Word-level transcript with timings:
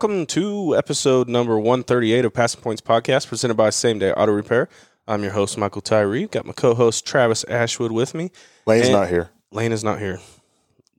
Welcome 0.00 0.24
to 0.28 0.74
episode 0.78 1.28
number 1.28 1.58
138 1.58 2.24
of 2.24 2.32
Passing 2.32 2.62
Points 2.62 2.80
Podcast, 2.80 3.28
presented 3.28 3.58
by 3.58 3.68
Same 3.68 3.98
Day 3.98 4.10
Auto 4.12 4.32
Repair. 4.32 4.70
I'm 5.06 5.22
your 5.22 5.32
host, 5.32 5.58
Michael 5.58 5.82
Tyre. 5.82 6.26
Got 6.26 6.46
my 6.46 6.54
co 6.54 6.72
host, 6.72 7.04
Tavis 7.04 7.44
Ashwood, 7.50 7.92
with 7.92 8.14
me. 8.14 8.30
Lane's 8.64 8.86
And- 8.86 8.94
not 8.94 9.10
here. 9.10 9.28
Lane 9.52 9.72
is 9.72 9.84
not 9.84 9.98
here. 9.98 10.18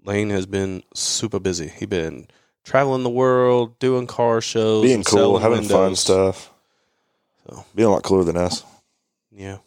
Lane 0.06 0.30
has 0.30 0.46
been 0.46 0.84
super 0.94 1.40
busy. 1.40 1.68
He 1.68 1.88
been 1.88 2.28
traveling 2.64 3.02
the 3.02 3.10
world, 3.10 3.80
doing 3.80 4.06
car 4.06 4.40
shows, 4.40 4.84
Being 4.84 5.02
cool, 5.04 5.40
having 5.40 5.64
fun 5.64 5.96
stuff. 5.96 6.52
So. 7.50 7.66
Being 7.74 7.88
a 7.88 7.92
lot 7.92 8.04
cooler 8.04 8.24
than 8.24 8.38
us. 8.38 8.64
Yeah, 9.32 9.58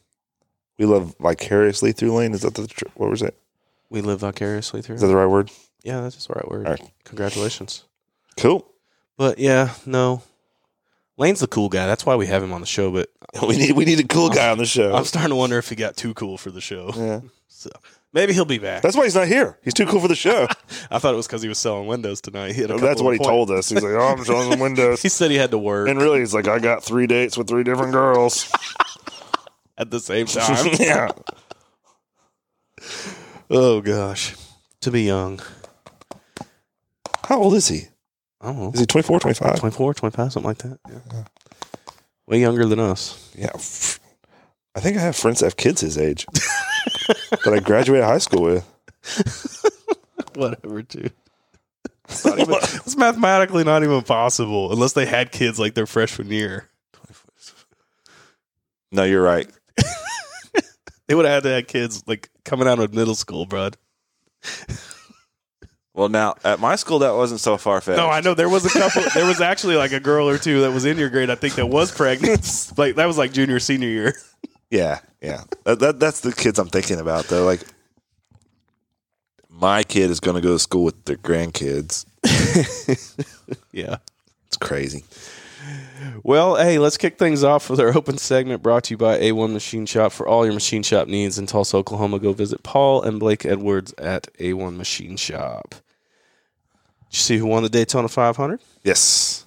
We 0.78 0.86
live 0.86 1.16
vicariously 1.18 1.90
through 1.90 2.12
Lane. 2.14 2.34
Is 2.34 2.42
that 2.42 2.54
the 2.54 2.72
what 2.94 3.10
was 3.10 3.20
it? 3.20 3.36
we 3.90 4.00
live 4.00 4.20
vicariously 4.20 4.80
through. 4.80 4.94
Is 4.94 5.00
that 5.00 5.08
the 5.08 5.16
right 5.16 5.26
word? 5.26 5.50
yeah, 5.82 6.02
that's 6.02 6.24
the 6.24 6.34
right 6.34 6.48
word. 6.48 6.66
All 6.66 6.74
right. 6.74 6.90
Congratulations. 7.02 7.82
Cool. 8.36 8.64
But 9.16 9.38
yeah, 9.38 9.74
no. 9.86 10.22
Lane's 11.16 11.40
the 11.40 11.46
cool 11.46 11.68
guy. 11.68 11.86
That's 11.86 12.04
why 12.04 12.16
we 12.16 12.26
have 12.26 12.42
him 12.42 12.52
on 12.52 12.60
the 12.60 12.66
show. 12.66 12.90
But 12.90 13.10
We 13.46 13.56
need 13.56 13.72
we 13.72 13.84
need 13.84 14.00
a 14.00 14.06
cool 14.06 14.30
guy 14.30 14.50
on 14.50 14.58
the 14.58 14.66
show. 14.66 14.94
I'm 14.94 15.04
starting 15.04 15.30
to 15.30 15.36
wonder 15.36 15.58
if 15.58 15.68
he 15.68 15.76
got 15.76 15.96
too 15.96 16.14
cool 16.14 16.38
for 16.38 16.50
the 16.50 16.60
show. 16.60 16.92
yeah. 16.96 17.20
So 17.56 17.70
maybe 18.12 18.34
he'll 18.34 18.44
be 18.44 18.58
back. 18.58 18.82
That's 18.82 18.94
why 18.96 19.04
he's 19.04 19.14
not 19.14 19.26
here. 19.28 19.58
He's 19.62 19.72
too 19.72 19.86
cool 19.86 20.00
for 20.00 20.08
the 20.08 20.14
show. 20.16 20.46
I 20.90 20.98
thought 20.98 21.14
it 21.14 21.16
was 21.16 21.26
because 21.26 21.40
he 21.40 21.48
was 21.48 21.56
selling 21.56 21.86
windows 21.86 22.20
tonight. 22.20 22.54
He 22.54 22.60
had 22.60 22.70
a 22.70 22.76
That's 22.76 23.00
what 23.00 23.12
he 23.16 23.18
told 23.24 23.50
us. 23.50 23.70
He's 23.70 23.82
like, 23.82 23.92
"Oh, 23.92 24.00
I'm 24.00 24.24
some 24.24 24.58
windows." 24.58 25.00
He 25.00 25.08
said 25.08 25.30
he 25.30 25.38
had 25.38 25.52
to 25.52 25.58
work 25.58 25.88
And 25.88 25.98
really, 25.98 26.18
he's 26.18 26.34
like, 26.34 26.46
"I 26.46 26.58
got 26.58 26.82
three 26.84 27.06
dates 27.06 27.38
with 27.38 27.48
three 27.48 27.62
different 27.62 27.92
girls." 27.92 28.52
at 29.78 29.90
the 29.90 30.00
same 30.00 30.26
time. 30.26 30.74
yeah. 30.78 31.08
oh 33.50 33.80
gosh, 33.80 34.34
to 34.80 34.90
be 34.90 35.02
young. 35.02 35.40
How 37.26 37.38
old 37.38 37.54
is 37.54 37.68
he? 37.68 37.86
I 38.44 38.48
don't 38.48 38.58
know. 38.58 38.70
Is 38.72 38.80
he 38.80 38.86
24, 38.86 39.20
25? 39.20 39.58
24, 39.58 39.94
25, 39.94 40.32
something 40.32 40.46
like 40.46 40.58
that. 40.58 40.78
Yeah. 40.88 41.24
Way 42.26 42.40
younger 42.40 42.66
than 42.66 42.78
us. 42.78 43.32
Yeah. 43.34 43.50
I 44.74 44.80
think 44.80 44.98
I 44.98 45.00
have 45.00 45.16
friends 45.16 45.40
that 45.40 45.46
have 45.46 45.56
kids 45.56 45.80
his 45.80 45.96
age 45.96 46.26
that 46.26 47.52
I 47.54 47.60
graduated 47.60 48.04
high 48.04 48.18
school 48.18 48.42
with. 48.42 48.66
Whatever, 50.34 50.82
dude. 50.82 51.12
It's, 52.08 52.24
not 52.24 52.38
even, 52.38 52.54
it's 52.62 52.96
mathematically 52.96 53.64
not 53.64 53.82
even 53.82 54.02
possible 54.02 54.72
unless 54.72 54.92
they 54.92 55.06
had 55.06 55.32
kids 55.32 55.58
like 55.58 55.72
their 55.74 55.86
freshman 55.86 56.28
year. 56.28 56.68
No, 58.92 59.04
you're 59.04 59.22
right. 59.22 59.48
They 61.06 61.14
would 61.14 61.26
have 61.26 61.34
had 61.34 61.42
to 61.42 61.54
have 61.56 61.66
kids 61.66 62.02
like 62.06 62.30
coming 62.46 62.66
out 62.66 62.78
of 62.78 62.94
middle 62.94 63.14
school, 63.14 63.44
bud. 63.44 63.76
Well, 65.94 66.08
now 66.08 66.34
at 66.42 66.58
my 66.58 66.74
school, 66.74 66.98
that 67.00 67.14
wasn't 67.14 67.40
so 67.40 67.56
far 67.56 67.80
fetched. 67.80 67.98
No, 67.98 68.08
I 68.08 68.20
know 68.20 68.34
there 68.34 68.48
was 68.48 68.66
a 68.66 68.70
couple. 68.70 69.02
there 69.14 69.26
was 69.26 69.40
actually 69.40 69.76
like 69.76 69.92
a 69.92 70.00
girl 70.00 70.28
or 70.28 70.38
two 70.38 70.62
that 70.62 70.72
was 70.72 70.84
in 70.84 70.98
your 70.98 71.08
grade. 71.08 71.30
I 71.30 71.36
think 71.36 71.54
that 71.54 71.66
was 71.66 71.92
pregnant. 71.92 72.72
like 72.76 72.96
that 72.96 73.06
was 73.06 73.16
like 73.16 73.32
junior 73.32 73.60
senior 73.60 73.88
year. 73.88 74.14
Yeah, 74.70 74.98
yeah. 75.22 75.44
That, 75.64 75.78
that 75.78 76.00
that's 76.00 76.20
the 76.20 76.32
kids 76.32 76.58
I'm 76.58 76.68
thinking 76.68 76.98
about 76.98 77.26
though. 77.26 77.44
Like 77.44 77.60
my 79.48 79.84
kid 79.84 80.10
is 80.10 80.18
going 80.18 80.34
to 80.34 80.42
go 80.42 80.54
to 80.54 80.58
school 80.58 80.84
with 80.84 81.04
their 81.04 81.16
grandkids. 81.16 82.06
Yeah. 83.72 83.96
It's 84.46 84.56
crazy. 84.56 85.04
Well, 86.22 86.56
hey, 86.56 86.78
let's 86.78 86.96
kick 86.96 87.18
things 87.18 87.42
off 87.42 87.68
with 87.68 87.80
our 87.80 87.96
open 87.96 88.18
segment 88.18 88.62
brought 88.62 88.84
to 88.84 88.94
you 88.94 88.98
by 88.98 89.18
A1 89.18 89.52
Machine 89.52 89.84
Shop. 89.84 90.12
For 90.12 90.26
all 90.28 90.44
your 90.44 90.54
machine 90.54 90.82
shop 90.82 91.08
needs 91.08 91.38
in 91.38 91.46
Tulsa, 91.46 91.76
Oklahoma, 91.78 92.20
go 92.20 92.32
visit 92.32 92.62
Paul 92.62 93.02
and 93.02 93.18
Blake 93.18 93.44
Edwards 93.44 93.92
at 93.98 94.32
A1 94.34 94.76
Machine 94.76 95.16
Shop. 95.16 95.74
Did 97.14 97.18
you 97.18 97.22
see 97.22 97.38
who 97.38 97.46
won 97.46 97.62
the 97.62 97.68
Daytona 97.68 98.08
500? 98.08 98.60
Yes, 98.82 99.46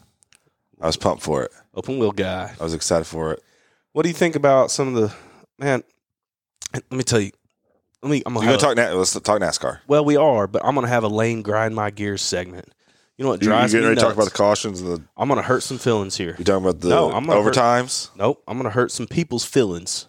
I 0.79 0.88
was 0.88 0.95
pumped 0.95 1.22
for 1.22 1.44
it. 1.44 1.51
Open 1.75 2.00
wheel 2.00 2.13
guy. 2.13 2.55
I 2.57 2.63
was 2.63 2.73
excited 2.73 3.03
for 3.03 3.33
it. 3.33 3.44
What 3.91 4.03
do 4.03 4.07
you 4.09 4.16
think 4.16 4.38
about 4.38 4.72
some 4.72 4.95
of 4.95 5.01
the 5.01 5.13
man? 5.59 5.83
Let 6.73 6.89
me 6.94 7.03
tell 7.03 7.19
you. 7.19 7.31
Let 8.01 8.09
me. 8.09 8.23
I'm 8.25 8.33
gonna, 8.35 8.45
going 8.45 8.57
to 8.57 8.66
a- 8.66 8.73
talk? 8.73 8.78
Na- 8.78 8.97
let's 8.97 9.11
talk 9.19 9.41
NASCAR. 9.41 9.79
Well, 9.85 10.05
we 10.05 10.16
are, 10.16 10.47
but 10.47 10.63
I'm 10.63 10.75
gonna 10.75 10.88
have 10.88 11.03
a 11.03 11.09
lane 11.09 11.41
grind 11.41 11.75
my 11.75 11.89
gears 11.89 12.22
segment. 12.22 12.69
You 13.17 13.25
know 13.25 13.31
what 13.31 13.41
You, 13.41 13.47
you 13.47 13.51
drives 13.51 13.73
getting 13.73 13.89
me 13.89 13.95
nuts? 13.95 14.01
to 14.01 14.05
talk 14.07 14.16
about 14.16 14.25
the 14.31 14.38
cautions 14.38 14.79
and 14.79 14.89
the? 14.89 15.03
I'm 15.17 15.28
gonna 15.28 15.41
hurt 15.41 15.61
some 15.61 15.78
feelings 15.78 16.16
here. 16.16 16.35
You 16.39 16.45
talking 16.45 16.63
about 16.63 16.79
the 16.79 16.88
No, 16.88 17.11
I'm 17.11 17.25
gonna 17.25 17.44
hurt- 17.44 17.53
overtimes? 17.53 18.11
Nope, 18.16 18.41
I'm 18.47 18.55
gonna 18.55 18.69
hurt 18.69 18.91
some 18.94 19.07
people's 19.07 19.44
feelings. 19.44 20.07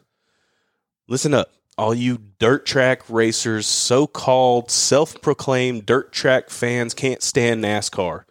Listen 1.09 1.35
up, 1.35 1.51
all 1.79 1.95
you 1.95 2.19
dirt 2.39 2.67
track 2.67 3.09
racers, 3.09 3.67
so-called 3.67 4.71
self-proclaimed 4.71 5.87
dirt 5.87 6.13
track 6.13 6.51
fans 6.51 6.93
can't 6.93 7.23
stand 7.23 7.63
NASCAR. 7.65 8.25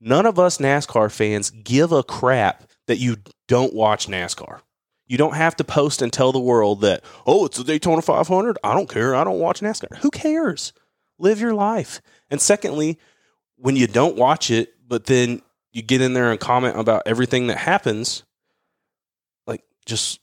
None 0.00 0.26
of 0.26 0.38
us 0.38 0.58
NASCAR 0.58 1.10
fans 1.10 1.50
give 1.50 1.90
a 1.92 2.02
crap 2.02 2.64
that 2.86 2.98
you 2.98 3.16
don't 3.48 3.74
watch 3.74 4.06
NASCAR. 4.06 4.60
You 5.06 5.18
don't 5.18 5.34
have 5.34 5.56
to 5.56 5.64
post 5.64 6.02
and 6.02 6.12
tell 6.12 6.32
the 6.32 6.38
world 6.38 6.82
that, 6.82 7.02
oh, 7.26 7.46
it's 7.46 7.56
the 7.56 7.64
Daytona 7.64 8.02
500. 8.02 8.58
I 8.62 8.74
don't 8.74 8.88
care. 8.88 9.14
I 9.14 9.24
don't 9.24 9.40
watch 9.40 9.60
NASCAR. 9.60 9.96
Who 9.98 10.10
cares? 10.10 10.72
Live 11.18 11.40
your 11.40 11.54
life. 11.54 12.00
And 12.30 12.40
secondly, 12.40 12.98
when 13.56 13.74
you 13.74 13.86
don't 13.86 14.16
watch 14.16 14.50
it, 14.50 14.74
but 14.86 15.06
then 15.06 15.42
you 15.72 15.82
get 15.82 16.00
in 16.00 16.12
there 16.12 16.30
and 16.30 16.38
comment 16.38 16.78
about 16.78 17.02
everything 17.06 17.48
that 17.48 17.58
happens, 17.58 18.22
like 19.46 19.64
just 19.84 20.20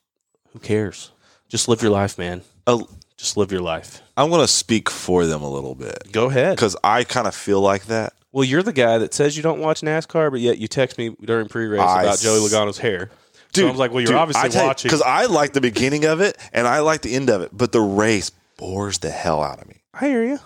who 0.54 0.60
cares? 0.60 1.12
Just 1.50 1.68
live 1.68 1.82
your 1.82 1.92
life, 1.92 2.18
man. 2.18 2.42
Oh, 2.68 2.88
Just 3.18 3.38
live 3.38 3.52
your 3.52 3.62
life. 3.62 4.02
I'm 4.18 4.30
going 4.30 4.42
to 4.42 4.48
speak 4.48 4.90
for 4.90 5.26
them 5.26 5.42
a 5.44 5.50
little 5.50 5.76
bit 5.76 6.12
Go 6.12 6.30
ahead. 6.30 6.56
because 6.56 6.76
I 6.84 7.04
kind 7.04 7.28
of 7.28 7.36
feel 7.36 7.62
like 7.62 7.86
that. 7.86 8.14
Well, 8.32 8.44
you're 8.44 8.64
the 8.64 8.74
guy 8.74 8.98
that 8.98 9.14
says 9.14 9.38
you 9.38 9.44
don't 9.44 9.60
watch 9.60 9.82
NASCAR, 9.82 10.30
but 10.32 10.40
yet 10.42 10.58
you 10.58 10.68
text 10.68 10.98
me 10.98 11.16
during 11.24 11.48
pre-race 11.48 11.80
about 11.80 12.06
s- 12.06 12.22
Joey 12.24 12.40
Logano's 12.40 12.78
hair. 12.80 13.10
so 13.54 13.68
I 13.68 13.70
was 13.72 13.80
like, 13.80 13.92
well, 13.92 14.02
you're 14.02 14.18
obviously 14.18 14.50
watching. 14.60 14.90
because 14.90 15.02
I 15.02 15.26
like 15.28 15.54
the 15.54 15.62
beginning 15.62 16.04
of 16.06 16.20
it 16.20 16.38
and 16.52 16.68
I 16.68 16.80
like 16.80 17.02
the 17.02 17.16
end 17.16 17.30
of 17.30 17.42
it, 17.42 17.52
but 17.54 17.72
the 17.72 17.80
race 17.82 18.32
bores 18.58 18.98
the 18.98 19.10
hell 19.12 19.42
out 19.42 19.62
of 19.62 19.68
me. 19.70 19.76
I 19.94 20.08
hear 20.08 20.24
you. 20.26 20.40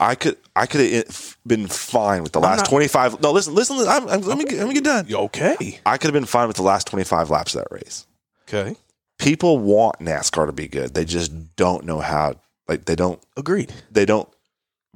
I 0.00 0.14
could 0.14 0.36
I 0.54 0.66
could 0.66 0.80
have 0.92 1.36
been 1.46 1.66
fine 1.66 2.22
with 2.22 2.32
the 2.32 2.38
last 2.40 2.66
25 2.68 3.20
No, 3.20 3.32
listen, 3.32 3.54
listen, 3.54 3.78
I'm, 3.88 4.08
I'm, 4.08 4.20
let 4.20 4.38
me 4.38 4.44
get, 4.44 4.58
let 4.58 4.68
me 4.68 4.74
get 4.74 4.84
done. 4.84 5.06
Okay. 5.12 5.80
I 5.86 5.96
could 5.96 6.08
have 6.08 6.12
been 6.12 6.24
fine 6.26 6.46
with 6.46 6.56
the 6.56 6.62
last 6.62 6.86
25 6.88 7.30
laps 7.30 7.54
of 7.54 7.62
that 7.62 7.74
race. 7.74 8.06
Okay. 8.46 8.76
People 9.18 9.58
want 9.58 9.98
NASCAR 9.98 10.46
to 10.46 10.52
be 10.52 10.68
good. 10.68 10.94
They 10.94 11.04
just 11.04 11.56
don't 11.56 11.84
know 11.84 12.00
how 12.00 12.34
like 12.68 12.84
they 12.84 12.94
don't 12.96 13.20
Agreed. 13.36 13.72
they 13.90 14.04
don't 14.04 14.28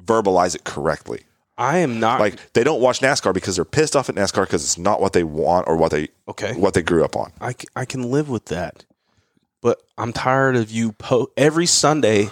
verbalize 0.02 0.54
it 0.54 0.64
correctly. 0.64 1.22
I 1.58 1.78
am 1.78 2.00
not 2.00 2.18
Like 2.20 2.52
they 2.54 2.64
don't 2.64 2.80
watch 2.80 3.00
NASCAR 3.00 3.34
because 3.34 3.56
they're 3.56 3.64
pissed 3.64 3.94
off 3.94 4.08
at 4.08 4.14
NASCAR 4.14 4.42
because 4.44 4.62
it's 4.64 4.78
not 4.78 5.00
what 5.00 5.12
they 5.12 5.22
want 5.24 5.68
or 5.68 5.76
what 5.76 5.90
they 5.90 6.08
okay. 6.28 6.54
what 6.54 6.74
they 6.74 6.82
grew 6.82 7.04
up 7.04 7.16
on. 7.16 7.32
I, 7.40 7.52
c- 7.52 7.68
I 7.76 7.84
can 7.84 8.10
live 8.10 8.28
with 8.28 8.46
that. 8.46 8.84
But 9.60 9.80
I'm 9.98 10.12
tired 10.12 10.56
of 10.56 10.70
you 10.70 10.92
po- 10.92 11.30
every 11.36 11.66
Sunday, 11.66 12.30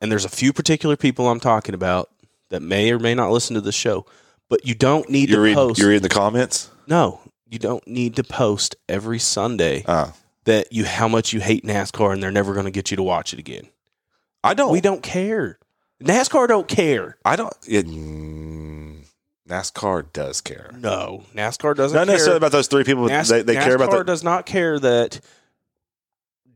and 0.00 0.10
there's 0.12 0.24
a 0.26 0.28
few 0.30 0.52
particular 0.52 0.96
people 0.96 1.28
I'm 1.28 1.40
talking 1.40 1.74
about 1.74 2.10
that 2.50 2.60
may 2.60 2.90
or 2.92 2.98
may 2.98 3.14
not 3.14 3.30
listen 3.30 3.54
to 3.54 3.60
the 3.62 3.72
show, 3.72 4.04
but 4.50 4.66
you 4.66 4.74
don't 4.74 5.08
need 5.08 5.30
You 5.30 5.36
to 5.36 5.40
read 5.40 5.54
post. 5.54 5.78
you 5.78 5.88
read 5.88 6.02
the 6.02 6.08
comments? 6.10 6.70
no, 6.86 7.20
you 7.48 7.58
don't 7.58 7.86
need 7.86 8.16
to 8.16 8.24
post 8.24 8.76
every 8.88 9.18
Sunday 9.20 9.84
Uh, 9.86 10.10
that 10.50 10.72
you 10.72 10.84
how 10.84 11.06
much 11.06 11.32
you 11.32 11.38
hate 11.40 11.64
NASCAR 11.64 12.12
and 12.12 12.20
they're 12.20 12.32
never 12.32 12.52
going 12.54 12.64
to 12.64 12.72
get 12.72 12.90
you 12.90 12.96
to 12.96 13.02
watch 13.04 13.32
it 13.32 13.38
again. 13.38 13.68
I 14.42 14.52
don't 14.54 14.72
We 14.72 14.80
don't 14.80 15.00
care. 15.02 15.58
NASCAR 16.02 16.48
don't 16.48 16.66
care. 16.66 17.16
I 17.24 17.36
don't 17.36 17.54
it, 17.68 17.86
mm, 17.86 19.04
NASCAR 19.48 20.12
does 20.12 20.40
care. 20.40 20.70
No, 20.76 21.22
NASCAR 21.34 21.76
doesn't 21.76 21.94
Not 21.96 22.06
care. 22.06 22.14
necessarily 22.14 22.38
about 22.38 22.50
those 22.52 22.66
three 22.66 22.82
people. 22.82 23.06
NAS- 23.06 23.28
they 23.28 23.42
they 23.42 23.54
care 23.54 23.76
about 23.76 23.90
NASCAR 23.90 24.06
does 24.06 24.24
not 24.24 24.44
care 24.44 24.80
that 24.80 25.20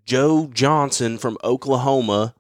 Joe 0.05 0.51
Johnson 0.53 1.17
from 1.19 1.39
Oklahoma 1.45 2.35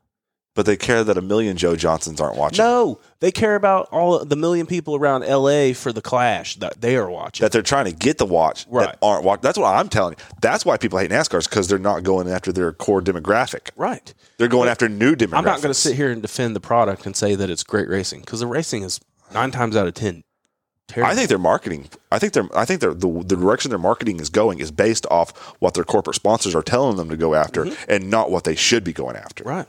but 0.54 0.66
they 0.66 0.76
care 0.76 1.02
that 1.02 1.18
a 1.18 1.20
million 1.20 1.56
Joe 1.56 1.76
Johnsons 1.76 2.20
aren't 2.20 2.36
watching. 2.36 2.64
No, 2.64 3.00
they 3.20 3.32
care 3.32 3.56
about 3.56 3.88
all 3.90 4.24
the 4.24 4.36
million 4.36 4.66
people 4.66 4.94
around 4.94 5.22
LA 5.22 5.72
for 5.72 5.92
the 5.92 6.00
clash 6.00 6.56
that 6.56 6.80
they 6.80 6.96
are 6.96 7.10
watching. 7.10 7.44
That 7.44 7.52
they're 7.52 7.62
trying 7.62 7.86
to 7.86 7.92
get 7.92 8.18
the 8.18 8.26
watch 8.26 8.66
Right. 8.68 8.86
that 8.86 8.98
aren't 9.02 9.24
watching. 9.24 9.42
That's 9.42 9.58
what 9.58 9.74
I'm 9.74 9.88
telling 9.88 10.14
you. 10.18 10.24
That's 10.40 10.64
why 10.64 10.76
people 10.76 10.98
hate 10.98 11.10
NASCAR 11.10 11.48
because 11.48 11.68
they're 11.68 11.78
not 11.78 12.02
going 12.04 12.28
after 12.28 12.52
their 12.52 12.72
core 12.72 13.02
demographic. 13.02 13.70
right. 13.76 14.14
They're 14.38 14.48
going 14.48 14.68
after 14.68 14.88
new 14.88 15.14
demographics. 15.14 15.38
I'm 15.38 15.44
not 15.44 15.62
going 15.62 15.70
to 15.70 15.74
sit 15.74 15.96
here 15.96 16.10
and 16.10 16.22
defend 16.22 16.54
the 16.56 16.60
product 16.60 17.06
and 17.06 17.16
say 17.16 17.34
that 17.34 17.50
it's 17.50 17.62
great 17.62 17.88
racing 17.88 18.20
because 18.20 18.40
the 18.40 18.46
racing 18.46 18.82
is 18.82 19.00
nine 19.32 19.50
times 19.50 19.76
out 19.76 19.86
of 19.86 19.94
ten 19.94 20.24
terrible. 20.86 21.10
I 21.12 21.14
think 21.14 21.28
their 21.28 21.38
marketing. 21.38 21.88
I 22.12 22.18
think 22.18 22.32
they're. 22.32 22.48
I 22.54 22.64
think 22.64 22.80
they're, 22.80 22.94
the 22.94 23.08
the 23.24 23.36
direction 23.36 23.70
their 23.70 23.78
marketing 23.78 24.20
is 24.20 24.28
going 24.30 24.58
is 24.60 24.70
based 24.70 25.06
off 25.10 25.36
what 25.60 25.74
their 25.74 25.84
corporate 25.84 26.16
sponsors 26.16 26.54
are 26.54 26.62
telling 26.62 26.96
them 26.96 27.08
to 27.08 27.16
go 27.16 27.34
after, 27.34 27.66
and 27.88 28.10
not 28.10 28.30
what 28.30 28.44
they 28.44 28.54
should 28.54 28.84
be 28.84 28.92
going 28.92 29.16
after. 29.16 29.44
Mm-hmm. 29.44 29.56
right. 29.56 29.66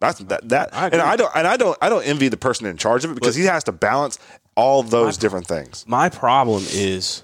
That's 0.00 0.18
that. 0.20 0.48
That 0.48 0.74
I 0.74 0.86
and. 0.86 1.00
I 1.02 1.16
don't. 1.16 1.30
And 1.34 1.46
I 1.46 1.56
don't. 1.56 1.76
I 1.80 1.88
don't 1.88 2.04
envy 2.04 2.28
the 2.28 2.36
person 2.36 2.66
in 2.66 2.76
charge 2.76 3.04
of 3.04 3.10
it 3.12 3.14
because 3.14 3.34
he 3.36 3.44
has 3.44 3.64
to 3.64 3.72
balance 3.72 4.18
all 4.56 4.82
those 4.82 5.16
different 5.16 5.46
things. 5.46 5.84
My 5.86 6.08
problem 6.08 6.64
is 6.68 7.22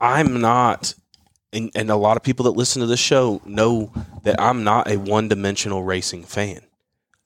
I'm 0.00 0.40
not, 0.40 0.94
and, 1.52 1.70
and 1.74 1.90
a 1.90 1.96
lot 1.96 2.16
of 2.16 2.22
people 2.22 2.44
that 2.44 2.52
listen 2.52 2.80
to 2.80 2.86
this 2.86 3.00
show 3.00 3.40
know 3.44 3.92
that 4.22 4.40
I'm 4.40 4.64
not 4.64 4.90
a 4.90 4.96
one 4.96 5.28
dimensional 5.28 5.82
racing 5.82 6.24
fan. 6.24 6.60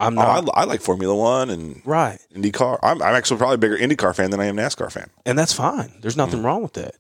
I'm 0.01 0.17
Oh, 0.17 0.23
I, 0.23 0.41
not 0.41 0.51
I 0.55 0.65
like 0.65 0.81
Formula 0.81 1.15
One 1.15 1.51
and 1.51 1.83
right, 1.85 2.19
IndyCar. 2.35 2.79
I'm, 2.83 3.03
I'm 3.03 3.15
actually 3.17 3.39
probably 3.39 3.57
a 3.57 3.59
bigger 3.59 3.77
IndyCar 3.77 4.15
fan 4.15 4.31
than 4.31 4.39
I 4.41 4.47
am 4.47 4.57
NASCAR 4.57 4.93
fan. 4.93 5.11
and 5.27 5.37
that's 5.39 5.53
fine. 5.53 5.93
There's 6.01 6.17
nothing 6.17 6.41
mm. 6.41 6.45
wrong 6.45 6.63
with 6.63 6.75
that. 6.75 6.95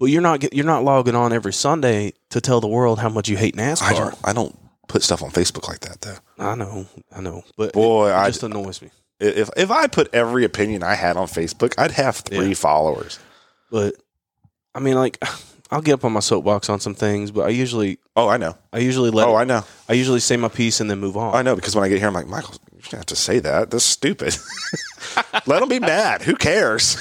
But 0.00 0.06
you're 0.06 0.22
not 0.22 0.40
get, 0.40 0.54
you're 0.54 0.64
not 0.64 0.82
logging 0.82 1.14
on 1.14 1.32
every 1.32 1.52
Sunday 1.52 2.14
to 2.30 2.40
tell 2.40 2.60
the 2.60 2.66
world 2.66 2.98
how 2.98 3.08
much 3.10 3.28
you 3.28 3.36
hate 3.36 3.54
NASCAR. 3.54 3.82
I 3.82 3.92
don't 3.92 4.18
I 4.24 4.32
don't 4.32 4.58
put 4.90 5.02
stuff 5.02 5.22
on 5.22 5.30
Facebook 5.30 5.68
like 5.68 5.80
that 5.80 6.00
though. 6.02 6.16
I 6.38 6.54
know, 6.54 6.86
I 7.14 7.20
know, 7.20 7.44
but 7.56 7.72
Boy, 7.72 8.08
it, 8.08 8.12
it 8.12 8.14
I- 8.16 8.26
just 8.28 8.42
annoys 8.42 8.82
me. 8.82 8.90
If 9.20 9.50
if 9.56 9.70
I 9.70 9.86
put 9.86 10.08
every 10.14 10.44
opinion 10.44 10.82
I 10.82 10.94
had 10.94 11.16
on 11.18 11.26
Facebook, 11.28 11.74
I'd 11.76 11.90
have 11.92 12.16
three 12.16 12.48
Yeah. 12.48 12.54
followers. 12.54 13.18
But 13.70 13.94
I 14.74 14.80
mean, 14.80 14.94
like, 14.94 15.18
I'll 15.70 15.82
get 15.82 15.92
up 15.94 16.04
on 16.06 16.12
my 16.12 16.20
soapbox 16.20 16.68
on 16.70 16.80
some 16.80 16.94
things, 16.94 17.30
but 17.30 17.42
I 17.42 17.50
usually 17.50 17.98
Oh, 18.16 18.28
I 18.28 18.38
know. 18.38 18.56
I 18.72 18.78
usually 18.78 19.10
let 19.10 19.28
Oh, 19.28 19.36
it- 19.36 19.40
I 19.40 19.44
know. 19.44 19.64
I 19.88 19.92
usually 19.92 20.20
say 20.20 20.36
my 20.38 20.48
piece 20.48 20.80
and 20.80 20.90
then 20.90 20.98
move 21.00 21.16
on. 21.16 21.34
I 21.34 21.42
know 21.42 21.54
because 21.54 21.74
when 21.76 21.84
I 21.84 21.88
get 21.88 21.98
here, 21.98 22.08
I'm 22.08 22.14
like, 22.14 22.26
Michael, 22.28 22.54
you 22.72 22.80
have 22.96 23.06
to 23.06 23.16
say 23.16 23.38
that. 23.40 23.70
That's 23.70 23.84
stupid. 23.84 24.36
Let 25.46 25.60
them 25.60 25.68
be 25.68 25.80
mad. 25.80 26.22
Who 26.22 26.34
cares? 26.34 26.96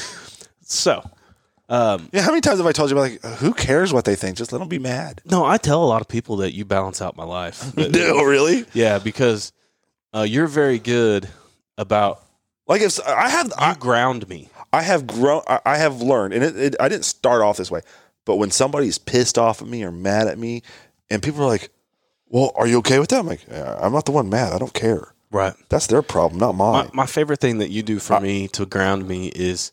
So, 0.62 1.09
um, 1.69 2.10
Yeah, 2.12 2.21
how 2.21 2.31
many 2.31 2.42
times 2.42 2.57
have 2.57 2.68
I 2.68 2.71
told 2.71 2.89
you 2.89 2.98
about 2.98 3.12
like, 3.24 3.38
who 3.39 3.54
cares 3.54 3.94
what 3.94 4.06
they 4.06 4.16
think? 4.16 4.38
Just 4.38 4.51
let 4.51 4.60
them 4.60 4.68
be 4.68 4.80
mad. 4.80 5.21
no, 5.25 5.45
I 5.45 5.57
tell 5.57 5.83
a 5.83 5.86
lot 5.86 6.01
of 6.01 6.07
people 6.07 6.38
that 6.38 6.54
you 6.54 6.66
balance 6.66 7.01
out 7.01 7.16
my 7.16 7.24
life. 7.25 7.60
That- 7.75 7.92
No, 7.92 8.24
really? 8.24 8.66
yeah, 8.74 9.00
because 9.00 9.54
uh, 10.13 10.21
you're 10.27 10.48
very 10.48 10.80
good 10.80 11.30
about 11.77 12.21
Like 12.68 12.81
if 12.81 13.00
I 13.06 13.30
have, 13.30 13.48
you 13.48 13.54
I, 13.57 13.74
ground 13.75 14.27
me. 14.27 14.50
I 14.74 14.81
have 14.81 15.07
grown, 15.07 15.42
I, 15.48 15.60
I 15.66 15.77
have 15.77 16.01
learned, 16.01 16.33
and 16.33 16.44
it, 16.44 16.57
it, 16.57 16.75
I 16.80 16.89
didn't 16.89 17.06
start 17.06 17.42
off 17.42 17.57
this 17.57 17.71
way, 17.71 17.81
but 18.25 18.36
when 18.38 18.51
somebody's 18.51 18.98
pissed 18.98 19.38
off 19.38 19.62
at 19.62 19.68
me 19.68 19.83
or 19.83 19.92
mad 19.92 20.27
at 20.27 20.38
me, 20.38 20.62
and 21.10 21.24
people 21.24 21.42
are 21.44 21.48
like, 21.48 21.71
"Well, 22.27 22.51
are 22.56 22.68
you 22.68 22.77
okay 22.80 23.00
with 23.00 23.10
that?" 23.10 23.19
I'm 23.21 23.25
like, 23.27 23.45
"Yeah, 23.50 23.80
"I'm 23.81 23.92
not 23.92 24.06
the 24.06 24.12
one 24.12 24.30
mad. 24.30 24.54
I 24.54 24.60
don't 24.60 24.74
care. 24.74 25.13
Right. 25.31 25.56
That's 25.69 25.88
their 25.88 26.04
problem, 26.04 26.39
not 26.39 26.54
mine." 26.54 26.92
my 26.94 27.07
favorite 27.07 27.39
thing 27.39 27.57
that 27.60 27.69
you 27.71 27.81
do 27.81 27.98
for 27.98 28.19
me 28.19 28.48
to 28.50 28.66
ground 28.68 29.07
me 29.07 29.30
is 29.30 29.71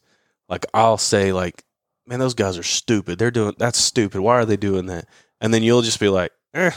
like 0.48 0.64
I'll 0.72 0.96
say 0.96 1.32
like, 1.34 1.62
"Man, 2.06 2.18
those 2.18 2.34
guys 2.34 2.58
are 2.58 2.62
stupid. 2.62 3.18
They're 3.18 3.30
doing 3.30 3.54
that's 3.58 3.78
stupid. 3.78 4.20
Why 4.20 4.34
are 4.36 4.44
they 4.44 4.56
doing 4.56 4.86
that?" 4.86 5.06
And 5.40 5.52
then 5.52 5.62
you'll 5.62 5.82
just 5.82 6.00
be 6.00 6.08
like, 6.08 6.32
"Eh, 6.54 6.70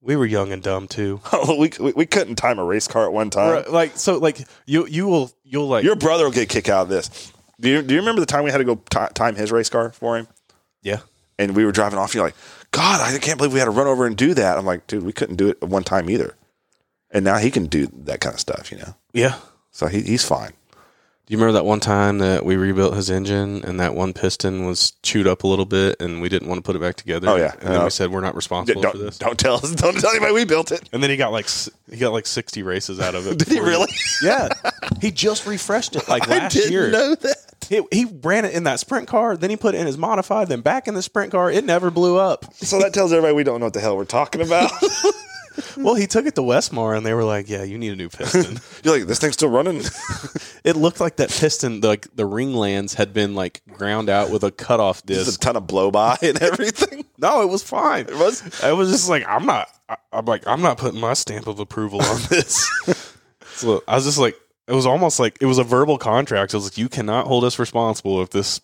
we 0.00 0.16
were 0.16 0.26
young 0.26 0.52
and 0.52 0.62
dumb 0.62 0.88
too." 0.88 1.20
we, 1.48 1.70
we 1.80 1.92
we 1.92 2.06
couldn't 2.06 2.36
time 2.36 2.58
a 2.58 2.64
race 2.64 2.88
car 2.88 3.04
at 3.04 3.12
one 3.12 3.30
time. 3.30 3.52
Right, 3.52 3.70
like 3.70 3.96
so, 3.96 4.18
like 4.18 4.40
you 4.66 4.86
you 4.86 5.06
will 5.06 5.30
you'll 5.44 5.68
like 5.68 5.84
Your 5.84 5.96
brother 5.96 6.24
will 6.24 6.32
get 6.32 6.44
a 6.44 6.46
kick 6.46 6.68
out 6.68 6.82
of 6.82 6.88
this. 6.88 7.32
Do 7.60 7.68
you, 7.68 7.82
do 7.82 7.92
you 7.92 8.00
remember 8.00 8.20
the 8.20 8.26
time 8.26 8.44
we 8.44 8.52
had 8.52 8.58
to 8.58 8.64
go 8.64 8.76
ti 8.76 9.00
time 9.14 9.34
his 9.34 9.50
race 9.50 9.68
car 9.68 9.90
for 9.90 10.16
him? 10.16 10.28
yeah 10.82 11.00
And 11.38 11.56
we 11.56 11.64
were 11.64 11.72
driving 11.72 11.98
off. 11.98 12.10
And 12.10 12.14
you're 12.16 12.24
like, 12.24 12.36
God, 12.70 13.00
I 13.00 13.18
can't 13.18 13.36
believe 13.36 13.52
we 13.52 13.58
had 13.58 13.64
to 13.64 13.72
run 13.72 13.88
over 13.88 14.06
and 14.06 14.16
do 14.16 14.32
that. 14.34 14.56
I'm 14.58 14.64
like, 14.64 14.86
dude, 14.86 15.02
we 15.02 15.12
couldn't 15.12 15.36
do 15.36 15.48
it 15.48 15.58
at 15.60 15.68
one 15.68 15.82
time 15.82 16.08
either. 16.08 16.36
And 17.10 17.24
now 17.24 17.38
he 17.38 17.50
can 17.50 17.66
do 17.66 17.86
that 18.04 18.20
kind 18.20 18.34
of 18.34 18.40
stuff, 18.40 18.70
you 18.70 18.78
know. 18.78 18.94
yeah. 19.12 19.36
So 19.70 19.86
he, 19.86 20.02
he's 20.02 20.24
fine. 20.24 20.52
Do 21.28 21.34
you 21.34 21.38
remember 21.40 21.58
that 21.58 21.66
one 21.66 21.78
time 21.80 22.18
that 22.20 22.42
we 22.42 22.56
rebuilt 22.56 22.94
his 22.96 23.10
engine 23.10 23.62
and 23.62 23.78
that 23.80 23.94
one 23.94 24.14
piston 24.14 24.64
was 24.64 24.92
chewed 25.02 25.26
up 25.26 25.42
a 25.42 25.46
little 25.46 25.66
bit 25.66 26.00
and 26.00 26.22
we 26.22 26.30
didn't 26.30 26.48
want 26.48 26.56
to 26.56 26.62
put 26.62 26.74
it 26.74 26.78
back 26.78 26.96
together? 26.96 27.28
Oh, 27.28 27.36
yeah. 27.36 27.52
and 27.60 27.68
then 27.68 27.80
Uh, 27.82 27.84
we 27.84 27.90
said 27.90 28.10
we're 28.10 28.22
not 28.22 28.34
responsible 28.34 28.80
for 28.80 28.92
Don't, 28.92 28.98
this. 29.04 29.18
don't 29.18 29.38
tell 29.38 29.56
us. 29.56 29.74
Don't 29.74 30.00
tell 30.00 30.08
anybody 30.08 30.32
we 30.32 30.46
built 30.46 30.72
it. 30.72 30.88
And 30.90 31.02
then 31.02 31.10
he 31.10 31.18
got 31.18 31.30
like 31.30 31.46
he 31.90 31.98
got 31.98 32.14
like 32.14 32.24
sixty 32.26 32.62
races 32.62 32.98
out 32.98 33.14
of 33.14 33.26
it. 33.26 33.36
Did 33.40 33.48
he 33.48 33.54
before 33.56 33.68
really? 33.68 33.88
Yeah, 34.22 34.48
he 35.02 35.10
just 35.10 35.46
refreshed 35.46 35.96
it 35.96 36.08
like 36.08 36.26
last 36.28 36.56
I 36.56 36.60
didn't 36.60 36.72
year. 36.72 36.90
know 36.90 37.14
that. 37.14 37.36
He, 37.68 37.82
he 37.92 38.06
ran 38.22 38.46
it 38.46 38.54
in 38.54 38.64
that 38.64 38.80
sprint 38.80 39.06
car, 39.06 39.36
then 39.36 39.50
he 39.50 39.56
put 39.56 39.74
it 39.74 39.78
in 39.82 39.86
his 39.86 39.98
modified, 39.98 40.48
then 40.48 40.62
back 40.62 40.88
in 40.88 40.94
the 40.94 41.02
sprint 41.02 41.32
car. 41.32 41.50
It 41.50 41.62
never 41.66 41.90
blew 41.90 42.16
up. 42.16 42.46
So 42.54 42.78
that 42.78 42.94
tells 42.94 43.12
everybody 43.12 43.34
we 43.34 43.44
don't 43.44 43.60
know 43.60 43.66
what 43.66 43.74
the 43.74 43.80
hell 43.80 43.98
we're 43.98 44.06
talking 44.06 44.40
about. 44.40 44.70
Well, 45.76 45.94
he 45.94 46.06
took 46.06 46.26
it 46.26 46.34
to 46.36 46.42
Westmore, 46.42 46.94
and 46.94 47.04
they 47.04 47.14
were 47.14 47.24
like, 47.24 47.48
"Yeah, 47.48 47.62
you 47.62 47.78
need 47.78 47.92
a 47.92 47.96
new 47.96 48.08
piston." 48.08 48.58
You're 48.82 48.98
like, 48.98 49.06
this 49.06 49.18
thing's 49.18 49.34
still 49.34 49.48
running. 49.50 49.82
it 50.64 50.76
looked 50.76 51.00
like 51.00 51.16
that 51.16 51.30
piston, 51.30 51.80
like 51.80 52.06
the 52.14 52.26
ring 52.26 52.54
lands, 52.54 52.94
had 52.94 53.12
been 53.12 53.34
like 53.34 53.62
ground 53.72 54.08
out 54.08 54.30
with 54.30 54.44
a 54.44 54.50
cutoff 54.50 55.04
disc. 55.04 55.36
a 55.36 55.38
ton 55.38 55.56
of 55.56 55.66
blow 55.66 55.90
by 55.90 56.16
and 56.22 56.40
everything. 56.42 57.04
No, 57.18 57.42
it 57.42 57.48
was 57.48 57.62
fine. 57.62 58.06
It 58.06 58.16
was. 58.16 58.62
I 58.62 58.72
was 58.72 58.90
just 58.90 59.08
like, 59.08 59.24
I'm 59.26 59.46
not. 59.46 59.68
I, 59.88 59.96
I'm 60.12 60.24
like, 60.24 60.46
I'm 60.46 60.62
not 60.62 60.78
putting 60.78 61.00
my 61.00 61.14
stamp 61.14 61.46
of 61.46 61.58
approval 61.58 62.02
on 62.02 62.20
this. 62.28 62.68
so 63.54 63.82
I 63.88 63.96
was 63.96 64.04
just 64.04 64.18
like, 64.18 64.36
it 64.66 64.72
was 64.74 64.86
almost 64.86 65.18
like 65.18 65.38
it 65.40 65.46
was 65.46 65.58
a 65.58 65.64
verbal 65.64 65.98
contract. 65.98 66.54
I 66.54 66.58
was 66.58 66.64
like, 66.66 66.78
you 66.78 66.88
cannot 66.88 67.26
hold 67.26 67.44
us 67.44 67.58
responsible 67.58 68.22
if 68.22 68.30
this. 68.30 68.60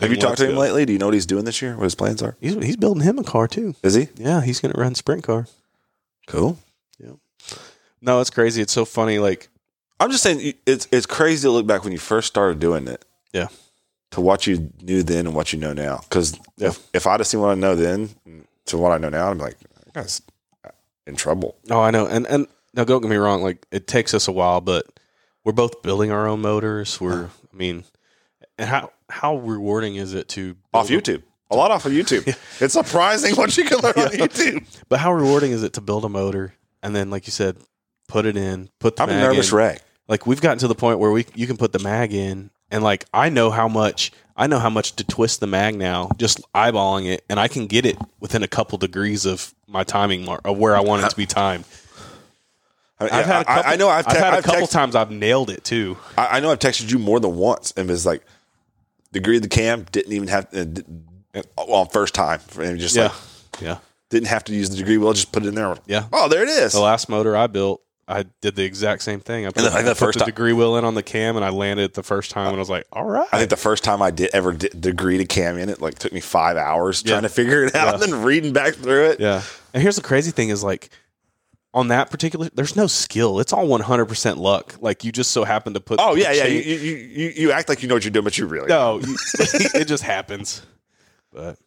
Have 0.00 0.10
you 0.10 0.16
talked 0.16 0.38
to 0.38 0.46
him 0.46 0.54
go." 0.54 0.60
lately? 0.60 0.86
Do 0.86 0.92
you 0.92 0.98
know 1.00 1.06
what 1.06 1.14
he's 1.14 1.26
doing 1.26 1.44
this 1.44 1.60
year? 1.60 1.74
What 1.76 1.82
his 1.82 1.96
plans 1.96 2.22
are? 2.22 2.36
He's 2.40 2.54
he's 2.54 2.76
building 2.76 3.02
him 3.02 3.18
a 3.18 3.24
car 3.24 3.48
too. 3.48 3.74
Is 3.82 3.94
he? 3.94 4.08
Yeah, 4.14 4.42
he's 4.42 4.60
gonna 4.60 4.74
run 4.76 4.94
sprint 4.94 5.24
car. 5.24 5.46
Cool. 6.28 6.58
Yeah. 6.98 7.12
No, 8.00 8.20
it's 8.20 8.30
crazy. 8.30 8.62
It's 8.62 8.72
so 8.72 8.84
funny. 8.84 9.18
Like, 9.18 9.48
I'm 10.00 10.10
just 10.10 10.22
saying, 10.22 10.54
it's 10.66 10.86
it's 10.92 11.06
crazy 11.06 11.42
to 11.42 11.50
look 11.50 11.66
back 11.66 11.82
when 11.84 11.92
you 11.92 11.98
first 11.98 12.28
started 12.28 12.60
doing 12.60 12.86
it. 12.86 13.04
Yeah. 13.32 13.48
To 14.12 14.20
what 14.20 14.46
you 14.46 14.70
knew 14.80 15.02
then 15.02 15.26
and 15.26 15.34
what 15.34 15.52
you 15.52 15.58
know 15.58 15.72
now. 15.72 15.98
Because 16.08 16.38
Yeah. 16.56 16.68
if, 16.68 16.88
if 16.94 17.06
I'd 17.06 17.20
have 17.20 17.26
seen 17.26 17.40
what 17.40 17.50
I 17.50 17.54
know 17.54 17.74
then 17.74 18.10
to 18.66 18.78
what 18.78 18.92
I 18.92 18.98
know 18.98 19.08
now, 19.10 19.30
I'm 19.30 19.38
like, 19.38 19.58
that 19.84 19.92
guy's 19.94 20.22
uh, 20.64 20.70
in 21.06 21.16
trouble. 21.16 21.56
oh, 21.70 21.80
I 21.80 21.90
know. 21.90 22.06
And 22.06 22.26
and 22.26 22.46
now, 22.74 22.84
don't 22.84 23.00
get 23.02 23.10
me 23.10 23.16
wrong. 23.16 23.42
Like, 23.42 23.66
it 23.72 23.86
takes 23.86 24.14
us 24.14 24.28
a 24.28 24.32
while, 24.32 24.60
but 24.60 24.86
we're 25.44 25.52
both 25.52 25.82
building 25.82 26.10
our 26.12 26.28
own 26.28 26.40
motors. 26.42 27.00
We're, 27.00 27.24
uh-huh. 27.24 27.46
I 27.52 27.56
mean, 27.56 27.84
and 28.58 28.68
how 28.68 28.92
how 29.10 29.38
rewarding 29.38 29.96
is 29.96 30.12
it 30.14 30.28
to 30.30 30.54
Off 30.74 30.88
YouTube. 30.88 31.22
A 31.50 31.56
lot 31.56 31.70
off 31.70 31.86
of 31.86 31.92
YouTube. 31.92 32.26
It's 32.60 32.74
surprising 32.74 33.36
what 33.36 33.56
you 33.56 33.64
can 33.64 33.78
learn 33.78 33.94
on 33.96 34.08
YouTube. 34.08 34.64
But 34.88 34.98
how 34.98 35.12
rewarding 35.12 35.52
is 35.52 35.62
it 35.62 35.74
to 35.74 35.80
build 35.80 36.04
a 36.04 36.08
motor 36.08 36.52
and 36.82 36.94
then, 36.94 37.08
like 37.10 37.26
you 37.26 37.30
said, 37.30 37.56
put 38.08 38.26
it 38.26 38.36
in, 38.36 38.68
put 38.80 38.96
the 38.96 39.04
I'm 39.04 39.10
a 39.10 39.12
mag 39.12 39.22
nervous 39.22 39.50
in. 39.52 39.56
wreck. 39.56 39.82
Like 40.08 40.26
we've 40.26 40.40
gotten 40.40 40.58
to 40.58 40.68
the 40.68 40.74
point 40.74 40.98
where 40.98 41.10
we 41.10 41.24
you 41.34 41.46
can 41.46 41.56
put 41.56 41.72
the 41.72 41.78
mag 41.78 42.12
in, 42.14 42.50
and 42.70 42.82
like 42.82 43.04
I 43.14 43.28
know 43.28 43.50
how 43.50 43.68
much 43.68 44.10
I 44.36 44.46
know 44.46 44.58
how 44.58 44.70
much 44.70 44.96
to 44.96 45.04
twist 45.04 45.40
the 45.40 45.46
mag 45.46 45.74
now, 45.76 46.10
just 46.16 46.40
eyeballing 46.54 47.06
it, 47.06 47.24
and 47.28 47.38
I 47.38 47.46
can 47.48 47.66
get 47.66 47.84
it 47.86 47.96
within 48.18 48.42
a 48.42 48.48
couple 48.48 48.78
degrees 48.78 49.24
of 49.26 49.54
my 49.66 49.84
timing 49.84 50.24
mark 50.24 50.40
of 50.46 50.56
where 50.58 50.74
I 50.76 50.80
want 50.80 51.04
it 51.04 51.10
to 51.10 51.16
be 51.16 51.26
timed. 51.42 51.64
I, 53.00 53.04
mean, 53.04 53.12
I've 53.12 53.26
had 53.26 53.42
a 53.42 53.44
couple, 53.44 53.70
I, 53.72 53.76
know 53.76 53.88
I've, 53.88 54.06
te- 54.06 54.18
had 54.18 54.34
a 54.34 54.36
I've 54.38 54.44
couple 54.44 54.60
text- 54.62 54.72
times 54.72 54.96
I've 54.96 55.10
nailed 55.12 55.50
it 55.50 55.62
too. 55.62 55.96
I, 56.16 56.38
I 56.38 56.40
know 56.40 56.50
I've 56.50 56.58
texted 56.58 56.90
you 56.90 56.98
more 56.98 57.20
than 57.20 57.36
once, 57.36 57.72
and 57.76 57.88
it's 57.90 58.04
like 58.06 58.24
degree 59.12 59.36
of 59.36 59.42
the 59.42 59.48
cam 59.48 59.84
didn't 59.92 60.12
even 60.12 60.28
have 60.28 60.46
uh, 60.54 60.64
well 61.56 61.84
first 61.86 62.14
time, 62.14 62.40
and 62.58 62.78
just 62.78 62.96
Yeah, 62.96 63.04
like 63.04 63.12
yeah. 63.60 63.78
didn't 64.10 64.28
have 64.28 64.44
to 64.44 64.54
use 64.54 64.70
the 64.70 64.76
degree 64.76 64.98
wheel, 64.98 65.12
just 65.12 65.32
put 65.32 65.44
it 65.44 65.48
in 65.48 65.54
there. 65.54 65.76
Yeah. 65.86 66.06
Oh, 66.12 66.28
there 66.28 66.42
it 66.42 66.48
is. 66.48 66.72
The 66.72 66.80
last 66.80 67.08
motor 67.08 67.36
I 67.36 67.46
built, 67.46 67.82
I 68.06 68.24
did 68.40 68.56
the 68.56 68.64
exact 68.64 69.02
same 69.02 69.20
thing. 69.20 69.44
I 69.46 69.50
put, 69.50 69.62
the 69.64 69.70
I 69.72 69.82
put 69.82 69.96
first 69.98 70.18
the 70.18 70.24
time- 70.24 70.26
degree 70.30 70.52
wheel 70.54 70.76
in 70.76 70.84
on 70.84 70.94
the 70.94 71.02
cam, 71.02 71.36
and 71.36 71.44
I 71.44 71.50
landed 71.50 71.82
it 71.84 71.94
the 71.94 72.02
first 72.02 72.30
time, 72.30 72.46
and 72.48 72.56
I 72.56 72.58
was 72.58 72.70
like, 72.70 72.86
"All 72.92 73.04
right." 73.04 73.28
I 73.32 73.38
think 73.38 73.50
the 73.50 73.56
first 73.56 73.84
time 73.84 74.00
I 74.00 74.10
did 74.10 74.30
ever 74.32 74.52
did 74.52 74.80
degree 74.80 75.18
to 75.18 75.24
cam 75.26 75.58
in 75.58 75.68
it, 75.68 75.80
like 75.82 75.98
took 75.98 76.12
me 76.12 76.20
five 76.20 76.56
hours 76.56 77.02
trying 77.02 77.22
to 77.22 77.28
figure 77.28 77.64
it 77.64 77.74
out, 77.74 77.86
Yeah. 77.86 77.92
and 77.94 78.02
then 78.02 78.22
reading 78.22 78.52
back 78.52 78.74
through 78.74 79.10
it. 79.10 79.20
Yeah. 79.20 79.42
And 79.74 79.82
here's 79.82 79.96
the 79.96 80.02
crazy 80.02 80.30
thing 80.30 80.48
is 80.48 80.64
like 80.64 80.88
on 81.74 81.88
that 81.88 82.10
particular 82.10 82.48
there's 82.54 82.74
no 82.76 82.86
skill. 82.86 83.40
It's 83.40 83.52
all 83.52 83.68
100% 83.68 84.38
luck. 84.38 84.76
Like 84.80 85.04
you 85.04 85.12
just 85.12 85.30
so 85.32 85.44
happen 85.44 85.74
to 85.74 85.80
put 85.80 86.00
Oh 86.02 86.14
yeah, 86.14 86.32
yeah. 86.32 86.46
You, 86.46 86.60
you, 86.60 86.96
you, 86.96 87.32
you 87.36 87.52
act 87.52 87.68
like 87.68 87.82
you 87.82 87.88
know 87.88 87.94
what 87.94 88.04
you're 88.04 88.10
doing, 88.10 88.24
but 88.24 88.38
you 88.38 88.46
really 88.46 88.68
no, 88.68 89.00
you, 89.00 89.16
it 89.74 89.86
just 89.86 90.02
happens. 90.02 90.62
But 91.32 91.58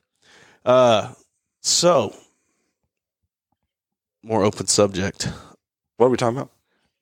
uh 0.65 1.13
so 1.61 2.15
more 4.23 4.43
open 4.43 4.67
subject. 4.67 5.29
What 5.97 6.07
are 6.07 6.09
we 6.09 6.17
talking 6.17 6.37
about? 6.37 6.51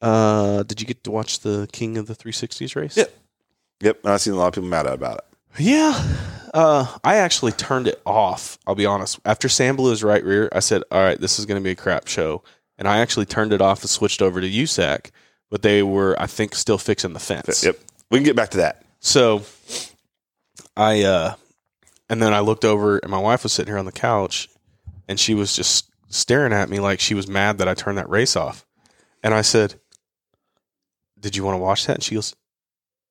Uh 0.01 0.63
did 0.63 0.81
you 0.81 0.87
get 0.87 1.03
to 1.05 1.11
watch 1.11 1.39
the 1.39 1.67
King 1.71 1.97
of 1.97 2.07
the 2.07 2.15
360s 2.15 2.75
race? 2.75 2.97
Yep. 2.97 3.13
Yep, 3.81 3.99
and 4.03 4.13
I've 4.13 4.21
seen 4.21 4.33
a 4.33 4.37
lot 4.37 4.47
of 4.47 4.53
people 4.53 4.67
mad 4.69 4.85
about 4.85 5.19
it. 5.19 5.23
Yeah. 5.57 6.17
Uh, 6.53 6.97
I 7.03 7.15
actually 7.17 7.51
turned 7.53 7.87
it 7.87 8.01
off. 8.05 8.57
I'll 8.65 8.75
be 8.75 8.85
honest. 8.85 9.19
After 9.25 9.47
Sam 9.47 9.75
blew 9.75 9.91
his 9.91 10.03
right 10.03 10.23
rear, 10.23 10.49
I 10.51 10.59
said, 10.59 10.83
"All 10.91 11.01
right, 11.01 11.19
this 11.19 11.39
is 11.39 11.45
going 11.45 11.61
to 11.61 11.63
be 11.63 11.71
a 11.71 11.75
crap 11.75 12.07
show," 12.07 12.43
and 12.77 12.87
I 12.87 12.99
actually 12.99 13.25
turned 13.25 13.53
it 13.53 13.61
off 13.61 13.81
and 13.81 13.89
switched 13.89 14.21
over 14.21 14.41
to 14.41 14.49
USAC. 14.49 15.11
But 15.49 15.61
they 15.61 15.81
were, 15.83 16.15
I 16.19 16.27
think, 16.27 16.55
still 16.55 16.77
fixing 16.77 17.13
the 17.13 17.19
fence. 17.19 17.63
Yep, 17.63 17.77
we 18.11 18.17
can 18.17 18.25
get 18.25 18.35
back 18.35 18.49
to 18.51 18.57
that. 18.57 18.83
So 18.99 19.43
I, 20.75 21.03
uh, 21.03 21.35
and 22.09 22.21
then 22.21 22.33
I 22.33 22.39
looked 22.39 22.65
over, 22.65 22.97
and 22.97 23.09
my 23.11 23.19
wife 23.19 23.43
was 23.43 23.53
sitting 23.53 23.71
here 23.71 23.79
on 23.79 23.85
the 23.85 23.91
couch, 23.91 24.49
and 25.07 25.19
she 25.19 25.33
was 25.35 25.55
just 25.55 25.89
staring 26.09 26.53
at 26.53 26.69
me 26.69 26.79
like 26.79 26.99
she 26.99 27.13
was 27.13 27.27
mad 27.27 27.59
that 27.59 27.67
I 27.67 27.73
turned 27.75 27.97
that 27.97 28.09
race 28.09 28.35
off. 28.35 28.65
And 29.23 29.33
I 29.33 29.41
said, 29.41 29.75
"Did 31.19 31.35
you 31.35 31.43
want 31.43 31.55
to 31.55 31.59
watch 31.59 31.85
that?" 31.87 31.95
And 31.95 32.03
she 32.03 32.15
goes, 32.15 32.35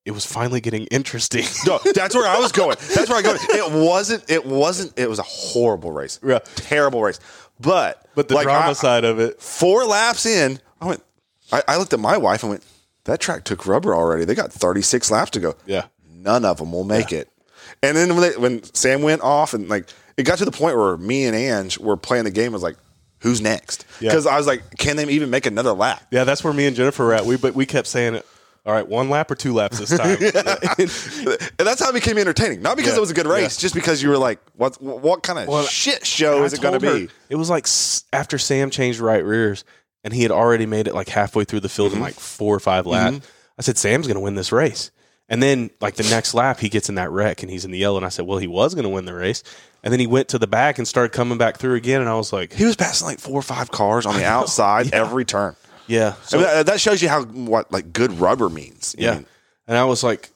"It 0.05 0.11
was 0.11 0.25
finally 0.25 0.61
getting 0.61 0.85
interesting." 0.87 1.45
No, 1.65 1.79
that's 1.93 2.15
where 2.15 2.27
I 2.27 2.39
was 2.39 2.51
going. 2.51 2.77
That's 2.95 3.09
where 3.09 3.19
I 3.19 3.21
go. 3.21 3.35
It 3.35 3.71
wasn't. 3.71 4.29
It 4.29 4.45
wasn't. 4.45 4.97
It 4.97 5.09
was 5.09 5.19
a 5.19 5.23
horrible 5.23 5.91
race. 5.91 6.19
Yeah. 6.25 6.39
Terrible 6.55 7.01
race. 7.03 7.19
But 7.59 8.07
but 8.15 8.27
the 8.27 8.35
like, 8.35 8.43
drama 8.45 8.69
I- 8.69 8.73
side 8.73 9.03
of 9.05 9.19
it, 9.19 9.39
four 9.41 9.85
laps 9.85 10.25
in, 10.25 10.59
I 10.81 10.85
went. 10.87 11.03
I, 11.51 11.63
I 11.67 11.77
looked 11.77 11.93
at 11.93 11.99
my 11.99 12.17
wife 12.17 12.43
and 12.43 12.49
went, 12.51 12.63
"That 13.05 13.19
track 13.19 13.43
took 13.43 13.65
rubber 13.67 13.93
already. 13.93 14.25
They 14.25 14.35
got 14.35 14.51
36 14.51 15.09
laps 15.11 15.31
to 15.31 15.39
go. 15.39 15.55
yeah. 15.65 15.85
None 16.11 16.43
of 16.45 16.57
them 16.57 16.71
will 16.71 16.83
make 16.83 17.11
it." 17.13 17.29
And 17.83 17.95
then 17.95 18.15
when 18.15 18.21
they, 18.21 18.37
when 18.37 18.63
Sam 18.73 19.01
went 19.01 19.21
off 19.21 19.53
and 19.53 19.69
like 19.69 19.89
it 20.17 20.23
got 20.23 20.37
to 20.39 20.45
the 20.45 20.51
point 20.51 20.75
where 20.75 20.97
me 20.97 21.25
and 21.25 21.35
Ange 21.35 21.77
were 21.79 21.97
playing 21.97 22.25
the 22.25 22.31
game, 22.31 22.51
I 22.51 22.53
was 22.53 22.63
like, 22.63 22.77
who's 23.19 23.41
next? 23.41 23.85
Yeah. 23.99 24.09
Because 24.09 24.25
I 24.25 24.37
was 24.37 24.47
like, 24.47 24.77
can 24.77 24.97
they 24.97 25.07
even 25.07 25.29
make 25.29 25.45
another 25.45 25.73
lap? 25.73 26.01
Yeah, 26.11 26.23
that's 26.23 26.43
where 26.43 26.53
me 26.53 26.65
and 26.65 26.75
Jennifer 26.75 27.05
were 27.05 27.13
at. 27.13 27.25
We 27.25 27.37
but 27.37 27.55
we 27.55 27.65
kept 27.65 27.87
saying 27.87 28.15
it. 28.15 28.25
All 28.65 28.73
right, 28.73 28.87
one 28.87 29.09
lap 29.09 29.31
or 29.31 29.35
two 29.35 29.53
laps 29.53 29.79
this 29.79 29.97
time. 29.97 30.17
And 30.19 31.67
that's 31.67 31.81
how 31.81 31.89
it 31.89 31.93
became 31.93 32.17
entertaining. 32.17 32.61
Not 32.61 32.75
because 32.77 32.91
Yeah. 32.91 32.97
it 32.97 33.01
was 33.01 33.11
a 33.11 33.13
good 33.13 33.25
race, 33.25 33.57
just 33.57 33.73
because 33.73 34.03
you 34.03 34.09
were 34.09 34.17
like, 34.17 34.39
what 34.55 34.81
what 34.81 35.23
kind 35.23 35.39
of 35.39 35.47
Well, 35.47 35.63
shit 35.63 36.05
show 36.05 36.43
is 36.43 36.53
it 36.53 36.61
going 36.61 36.79
to 36.79 36.93
be? 36.93 37.09
It 37.29 37.35
was 37.35 37.49
like 37.49 37.67
after 38.13 38.37
Sam 38.37 38.69
changed 38.69 38.99
right 38.99 39.23
rears, 39.23 39.63
and 40.03 40.13
he 40.13 40.23
had 40.23 40.31
already 40.31 40.65
made 40.65 40.87
it 40.87 40.93
like 40.93 41.09
halfway 41.09 41.45
through 41.45 41.61
the 41.61 41.69
field 41.69 41.91
in 41.91 41.95
mm-hmm. 41.95 42.03
like 42.03 42.15
four 42.15 42.55
or 42.55 42.59
five 42.59 42.85
laps. 42.85 43.17
Mm-hmm. 43.17 43.25
I 43.57 43.61
said, 43.61 43.77
Sam's 43.77 44.07
going 44.07 44.15
to 44.15 44.21
win 44.21 44.35
this 44.35 44.51
race. 44.51 44.91
And 45.29 45.43
then, 45.43 45.69
like 45.79 45.95
the 45.95 46.03
next 46.09 46.33
lap, 46.33 46.59
he 46.59 46.69
gets 46.69 46.89
in 46.89 46.95
that 46.95 47.11
wreck 47.11 47.43
and 47.43 47.51
he's 47.51 47.63
in 47.63 47.71
the 47.71 47.77
yellow. 47.77 47.97
And 47.97 48.05
I 48.05 48.09
said, 48.09 48.25
Well, 48.25 48.39
he 48.39 48.47
was 48.47 48.73
going 48.73 48.83
to 48.83 48.89
win 48.89 49.05
the 49.05 49.13
race. 49.13 49.43
And 49.83 49.93
then 49.93 49.99
he 49.99 50.07
went 50.07 50.27
to 50.29 50.39
the 50.39 50.47
back 50.47 50.77
and 50.79 50.87
started 50.87 51.11
coming 51.13 51.37
back 51.37 51.57
through 51.57 51.75
again. 51.75 52.01
And 52.01 52.09
I 52.09 52.15
was 52.15 52.33
like, 52.33 52.51
He 52.53 52.65
was 52.65 52.75
passing 52.75 53.07
like 53.07 53.19
four 53.19 53.35
or 53.35 53.43
five 53.43 53.69
cars 53.71 54.05
on 54.05 54.15
the 54.15 54.25
outside 54.37 54.93
every 54.93 55.25
turn. 55.25 55.55
Yeah. 55.87 56.15
I 56.19 56.25
So, 56.25 56.37
mean, 56.37 56.47
that, 56.47 56.65
that 56.65 56.81
shows 56.81 57.01
you 57.01 57.09
how 57.09 57.23
what 57.23 57.71
like 57.71 57.93
good 57.93 58.11
rubber 58.13 58.49
means. 58.49 58.95
I 58.97 59.01
yeah. 59.01 59.13
mean, 59.15 59.25
and 59.67 59.77
I 59.77 59.85
was 59.85 60.03
like 60.03 60.29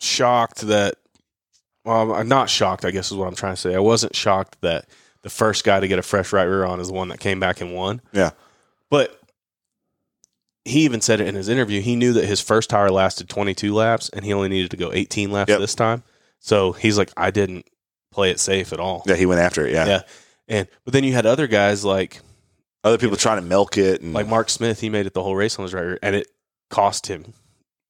shocked 0.00 0.60
that, 0.62 0.94
well, 1.84 2.12
I'm 2.14 2.28
not 2.28 2.50
shocked, 2.50 2.84
I 2.84 2.90
guess 2.90 3.10
is 3.10 3.16
what 3.16 3.26
I'm 3.28 3.34
trying 3.34 3.54
to 3.54 3.60
say. 3.60 3.74
I 3.74 3.78
wasn't 3.80 4.14
shocked 4.14 4.60
that 4.60 4.86
the 5.22 5.30
first 5.30 5.64
guy 5.64 5.80
to 5.80 5.88
get 5.88 5.98
a 5.98 6.02
fresh 6.02 6.32
right 6.32 6.44
rear 6.44 6.64
on 6.64 6.80
is 6.80 6.88
the 6.88 6.94
one 6.94 7.08
that 7.08 7.20
came 7.20 7.40
back 7.40 7.60
and 7.60 7.74
won. 7.74 8.00
yeah. 8.12 8.30
But 8.90 9.18
he 10.64 10.80
even 10.84 11.00
said 11.00 11.20
it 11.20 11.26
in 11.28 11.34
his 11.34 11.48
interview. 11.48 11.80
He 11.80 11.96
knew 11.96 12.12
that 12.14 12.24
his 12.24 12.40
first 12.40 12.70
tire 12.70 12.90
lasted 12.90 13.28
22 13.28 13.74
laps 13.74 14.08
and 14.10 14.24
he 14.24 14.32
only 14.32 14.48
needed 14.48 14.70
to 14.70 14.76
go 14.76 14.92
18 14.92 15.30
laps 15.30 15.50
Yep. 15.50 15.60
this 15.60 15.74
time. 15.74 16.02
So 16.40 16.72
he's 16.72 16.96
like, 16.98 17.10
I 17.16 17.30
didn't 17.30 17.66
play 18.10 18.30
it 18.30 18.40
safe 18.40 18.72
at 18.72 18.80
all. 18.80 19.02
Yeah, 19.06 19.14
he 19.16 19.26
went 19.26 19.40
after 19.40 19.66
it. 19.66 19.72
Yeah. 19.72 19.86
Yeah. 19.86 20.00
And 20.48 20.68
but 20.84 20.92
then 20.92 21.04
you 21.04 21.12
had 21.12 21.26
other 21.26 21.46
guys 21.46 21.84
like 21.84 22.20
Other 22.82 22.98
people 22.98 23.16
trying 23.16 23.38
to 23.40 23.46
milk 23.46 23.78
it 23.78 24.02
and 24.02 24.12
like 24.12 24.28
Mark 24.28 24.50
Smith. 24.50 24.80
He 24.80 24.90
made 24.90 25.06
it 25.06 25.14
the 25.14 25.22
whole 25.22 25.34
race 25.36 25.58
on 25.58 25.62
his 25.64 25.72
right 25.72 25.82
rear, 25.82 25.98
and 26.02 26.14
it 26.14 26.28
cost 26.70 27.06
him. 27.06 27.32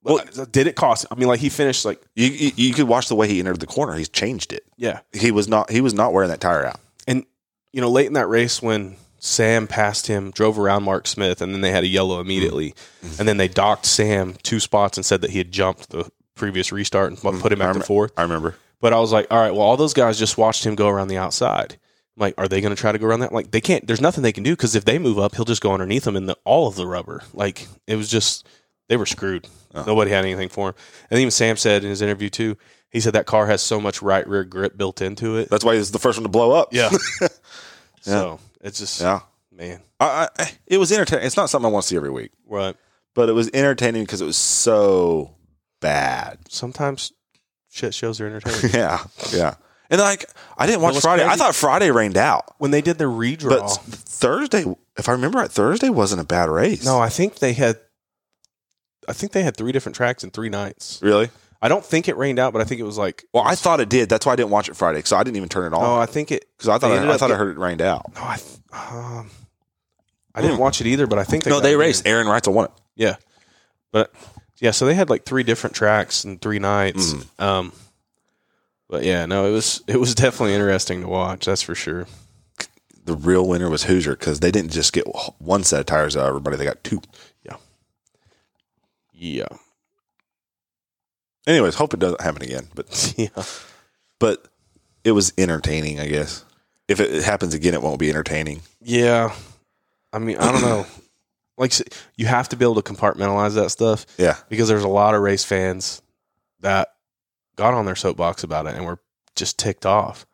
Well- 0.04 0.20
did 0.52 0.66
it 0.68 0.76
cost? 0.76 1.04
I 1.10 1.14
mean, 1.16 1.26
like 1.28 1.40
he 1.40 1.48
finished 1.48 1.84
like 1.84 2.00
you, 2.14 2.28
you 2.28 2.50
you 2.54 2.74
could 2.74 2.86
watch 2.86 3.08
the 3.08 3.14
way 3.16 3.26
he 3.26 3.40
entered 3.40 3.58
the 3.60 3.66
corner. 3.66 3.94
He's 3.94 4.08
changed 4.08 4.52
it. 4.52 4.62
yeah, 4.76 5.00
He 5.12 5.30
was 5.32 5.48
not 5.48 5.68
he 5.70 5.80
was 5.80 5.94
not 5.94 6.12
wearing 6.12 6.30
that 6.30 6.40
tire 6.40 6.64
out. 6.66 6.78
and 7.08 7.24
you 7.72 7.80
know 7.80 7.90
late 7.90 8.06
in 8.06 8.12
that 8.12 8.28
race 8.28 8.62
when 8.62 8.96
Sam 9.24 9.66
passed 9.66 10.06
him, 10.06 10.30
drove 10.32 10.58
around 10.58 10.82
Mark 10.82 11.06
Smith, 11.06 11.40
and 11.40 11.54
then 11.54 11.62
they 11.62 11.70
had 11.72 11.82
a 11.84 11.86
yellow 11.88 12.20
immediately, 12.20 12.74
Mm-hmm. 13.02 13.20
and 13.20 13.28
then 13.28 13.36
they 13.38 13.48
docked 13.48 13.86
Sam 13.86 14.34
two 14.42 14.60
spots 14.60 14.98
and 14.98 15.04
said 15.04 15.20
that 15.22 15.30
he 15.30 15.38
had 15.38 15.50
jumped 15.50 15.88
the 15.90 16.10
previous 16.34 16.72
restart 16.72 17.10
and 17.10 17.18
put 17.18 17.52
him 17.52 17.60
I 17.62 17.64
back 17.66 17.72
to 17.74 17.78
rem- 17.80 17.86
fourth. 17.86 18.12
I 18.18 18.22
remember. 18.22 18.56
But 18.80 18.92
I 18.92 18.98
was 19.00 19.12
like, 19.12 19.26
all 19.30 19.38
right, 19.38 19.50
well, 19.52 19.62
all 19.62 19.76
those 19.78 19.94
guys 19.94 20.18
just 20.18 20.36
watched 20.36 20.64
him 20.66 20.74
go 20.74 20.88
around 20.88 21.08
the 21.08 21.16
outside. 21.16 21.78
I'm 22.16 22.20
like, 22.20 22.34
are 22.36 22.48
they 22.48 22.60
going 22.60 22.74
to 22.74 22.80
try 22.80 22.92
to 22.92 22.98
go 22.98 23.06
around 23.06 23.20
that? 23.20 23.32
Like, 23.32 23.50
they 23.50 23.60
can't. 23.62 23.86
There's 23.86 24.00
nothing 24.00 24.22
they 24.22 24.32
can 24.32 24.42
do 24.42 24.52
because 24.52 24.74
if 24.74 24.84
they 24.84 24.98
move 24.98 25.18
up, 25.18 25.34
he'll 25.34 25.44
just 25.46 25.62
go 25.62 25.72
underneath 25.72 26.04
them 26.04 26.16
in 26.16 26.26
the 26.26 26.36
all 26.44 26.68
of 26.68 26.76
the 26.76 26.86
rubber. 26.86 27.22
Like, 27.32 27.66
it 27.86 27.96
was 27.96 28.10
just 28.10 28.46
they 28.88 28.96
were 28.98 29.06
screwed. 29.06 29.48
Nobody 29.74 30.10
had 30.10 30.24
anything 30.24 30.50
for 30.50 30.68
him. 30.68 30.74
And 31.10 31.18
even 31.18 31.30
Sam 31.30 31.56
said 31.56 31.82
in 31.82 31.88
his 31.90 32.02
interview 32.02 32.28
too. 32.30 32.56
He 32.90 33.00
said 33.00 33.14
that 33.14 33.26
car 33.26 33.46
has 33.46 33.60
so 33.62 33.80
much 33.80 34.02
right 34.02 34.24
rear 34.28 34.44
grip 34.44 34.76
built 34.76 35.00
into 35.02 35.36
it. 35.38 35.48
That's 35.50 35.64
why 35.64 35.74
was 35.74 35.90
the 35.90 35.98
first 35.98 36.16
one 36.18 36.22
to 36.24 36.28
blow 36.28 36.52
up. 36.52 36.72
Yeah. 36.72 36.90
so 38.02 38.38
it's 38.64 38.80
just 38.80 39.00
Yeah. 39.00 39.20
man, 39.52 39.80
I, 40.00 40.28
I, 40.36 40.50
it 40.66 40.78
was 40.78 40.90
entertaining. 40.90 41.24
It's 41.26 41.36
not 41.36 41.48
something 41.50 41.66
I 41.66 41.70
want 41.70 41.84
to 41.84 41.88
see 41.88 41.96
every 41.96 42.10
week, 42.10 42.32
right? 42.46 42.74
but 43.14 43.28
it 43.28 43.32
was 43.32 43.48
entertaining 43.54 44.02
because 44.02 44.20
it 44.20 44.24
was 44.24 44.36
so 44.36 45.36
bad. 45.80 46.38
Sometimes 46.48 47.12
shit 47.70 47.94
shows 47.94 48.20
are 48.20 48.26
entertaining. 48.34 48.74
Yeah, 48.74 49.04
yeah. 49.32 49.54
And 49.90 50.00
like, 50.00 50.24
I 50.58 50.66
didn't 50.66 50.80
watch 50.80 50.98
Friday. 50.98 51.24
I 51.24 51.36
thought 51.36 51.54
Friday 51.54 51.90
rained 51.92 52.16
out, 52.16 52.54
when 52.58 52.70
they 52.72 52.80
did 52.80 52.98
the 52.98 53.04
redraw, 53.04 53.50
but 53.50 53.68
Thursday, 53.68 54.64
if 54.96 55.08
I 55.08 55.12
remember 55.12 55.38
right, 55.38 55.50
Thursday 55.50 55.90
wasn't 55.90 56.22
a 56.22 56.24
bad 56.24 56.48
race. 56.48 56.84
no, 56.84 56.98
I 56.98 57.08
think 57.10 57.36
they 57.36 57.52
had. 57.52 57.78
I 59.06 59.12
think 59.12 59.32
they 59.32 59.42
had 59.42 59.56
three 59.56 59.70
different 59.72 59.94
tracks 59.94 60.24
in 60.24 60.30
three 60.30 60.48
nights. 60.48 60.98
really. 61.02 61.28
I 61.62 61.68
don't 61.68 61.84
think 61.84 62.08
it 62.08 62.16
rained 62.16 62.38
out, 62.38 62.52
but 62.52 62.60
I 62.60 62.64
think 62.64 62.80
it 62.80 62.84
was 62.84 62.98
like 62.98 63.24
Well, 63.32 63.42
I 63.44 63.54
thought 63.54 63.80
it 63.80 63.88
did. 63.88 64.08
That's 64.08 64.26
why 64.26 64.32
I 64.32 64.36
didn't 64.36 64.50
watch 64.50 64.68
it 64.68 64.76
Friday 64.76 64.98
because 64.98 65.12
I 65.12 65.22
didn't 65.22 65.36
even 65.38 65.48
turn 65.48 65.72
it 65.72 65.76
on. 65.76 65.82
Oh, 65.84 65.96
I 65.96 66.06
think 66.06 66.30
it. 66.32 66.44
because 66.56 66.68
I 66.68 66.78
thought 66.78 66.92
I, 66.92 67.12
I 67.12 67.16
thought 67.16 67.30
I 67.32 67.36
heard 67.36 67.56
it 67.56 67.60
rained 67.60 67.80
out. 67.82 68.12
No, 68.14 68.22
I. 68.22 68.36
th- 68.36 68.58
Um, 68.72 69.30
I 70.34 70.42
didn't 70.42 70.58
watch 70.58 70.80
it 70.80 70.86
either, 70.88 71.06
but 71.06 71.18
I 71.18 71.24
think 71.24 71.44
they 71.44 71.50
No, 71.50 71.60
they 71.60 71.76
raced. 71.76 72.06
Aaron 72.08 72.26
Reutzel 72.26 72.52
won 72.52 72.64
it. 72.66 72.70
Yeah, 72.96 73.16
but 73.92 74.12
yeah, 74.58 74.72
so 74.72 74.84
they 74.84 74.94
had 74.94 75.08
like 75.08 75.24
three 75.24 75.44
different 75.44 75.76
tracks 75.76 76.24
and 76.24 76.40
three 76.42 76.58
nights. 76.58 77.12
Mm-hmm. 77.12 77.42
Um, 77.42 77.72
but 78.88 79.04
yeah, 79.04 79.26
no, 79.26 79.46
it 79.46 79.52
was 79.52 79.82
it 79.86 79.98
was 80.00 80.14
definitely 80.14 80.54
interesting 80.54 81.02
to 81.02 81.08
watch. 81.08 81.46
That's 81.46 81.62
for 81.62 81.74
sure. 81.76 82.06
The 83.04 83.14
real 83.14 83.46
winner 83.46 83.68
was 83.70 83.84
Hoosier 83.84 84.16
because 84.16 84.40
they 84.40 84.50
didn't 84.50 84.72
just 84.72 84.92
get 84.92 85.04
one 85.38 85.62
set 85.62 85.80
of 85.80 85.86
tires 85.86 86.16
out 86.16 86.22
of 86.22 86.28
everybody; 86.28 86.56
they 86.56 86.64
got 86.64 86.82
two. 86.82 87.00
Yeah, 87.44 87.56
Yeah, 89.12 89.46
Anyways, 91.46 91.74
hope 91.74 91.94
it 91.94 92.00
doesn't 92.00 92.20
happen 92.20 92.42
again. 92.42 92.68
But 92.74 93.14
yeah, 93.18 93.28
but 94.18 94.44
it 95.04 95.12
was 95.12 95.32
entertaining, 95.36 96.00
I 96.00 96.06
guess. 96.08 96.44
If 96.88 97.00
it 97.00 97.22
happens 97.24 97.54
again, 97.54 97.74
it 97.74 97.82
won't 97.82 97.98
be 97.98 98.10
entertaining. 98.10 98.60
yeah. 98.80 99.34
I 100.12 100.18
mean, 100.20 100.36
I 100.38 100.52
don't 100.52 100.62
know. 100.62 100.86
Like 101.56 101.72
you 102.16 102.26
have 102.26 102.48
to 102.48 102.56
be 102.56 102.64
able 102.64 102.82
to 102.82 102.92
compartmentalize 102.92 103.54
that 103.54 103.70
stuff 103.70 104.06
Yeah, 104.18 104.36
because 104.48 104.66
there's 104.66 104.82
a 104.82 104.88
lot 104.88 105.14
of 105.14 105.20
race 105.22 105.44
fans 105.44 106.02
that 106.62 106.88
got 107.54 107.74
on 107.74 107.86
their 107.86 107.94
soapbox 107.94 108.42
about 108.42 108.66
it 108.66 108.74
and 108.74 108.84
were 108.84 108.98
just 109.36 109.56
ticked 109.56 109.86
off. 109.86 110.26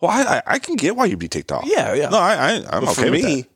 well, 0.00 0.10
I 0.10 0.40
I, 0.46 0.58
can 0.58 0.76
get 0.76 0.96
why 0.96 1.04
you'd 1.04 1.18
be 1.18 1.28
ticked 1.28 1.52
off. 1.52 1.64
Yeah, 1.66 1.92
yeah. 1.92 2.08
No, 2.08 2.16
I, 2.16 2.32
I 2.34 2.52
I'm 2.70 2.84
But 2.86 2.92
okay 2.92 2.94
for 3.04 3.10
with 3.10 3.22
me, 3.22 3.42
that. 3.42 3.50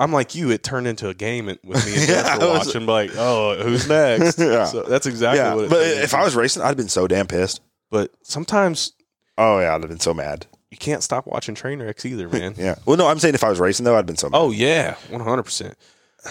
I'm 0.00 0.12
like 0.12 0.34
you. 0.34 0.50
It 0.50 0.62
turned 0.64 0.86
into 0.86 1.08
a 1.08 1.14
game 1.14 1.46
with 1.46 1.62
me 1.86 1.94
and 1.94 2.08
Yeah, 2.08 2.38
watching. 2.38 2.86
Like, 2.86 3.10
oh, 3.16 3.62
who's 3.62 3.86
next? 3.88 4.38
Yeah. 4.38 4.64
So 4.64 4.82
that's 4.82 5.06
exactly 5.06 5.38
Yeah, 5.38 5.54
what. 5.54 5.64
It 5.66 5.70
but 5.70 5.82
if. 5.82 6.14
I 6.14 6.24
was 6.24 6.34
racing, 6.34 6.62
I'd 6.62 6.68
have 6.68 6.76
been 6.76 6.88
so 6.88 7.06
damn 7.06 7.26
pissed. 7.26 7.60
but 7.90 8.10
sometimes 8.22 8.92
Oh 9.38 9.60
yeah, 9.60 9.74
I'd 9.74 9.82
have 9.82 9.90
been 9.90 10.00
so 10.00 10.12
mad. 10.14 10.46
you 10.70 10.76
can't 10.78 11.02
stop 11.02 11.26
watching 11.26 11.54
train 11.54 11.80
wrecks 11.82 12.04
either, 12.06 12.28
man. 12.36 12.54
Yeah. 12.56 12.76
Well, 12.86 12.96
no, 12.96 13.06
I'm 13.06 13.18
saying 13.18 13.34
if 13.34 13.44
I 13.44 13.50
was 13.50 13.60
racing 13.60 13.84
though, 13.84 13.96
I'd 13.96 14.06
been 14.06 14.16
so 14.16 14.28
mad. 14.30 14.38
Oh 14.38 14.50
yeah, 14.50 14.96
one 15.10 15.20
hundred 15.20 15.42
percent. 15.44 15.76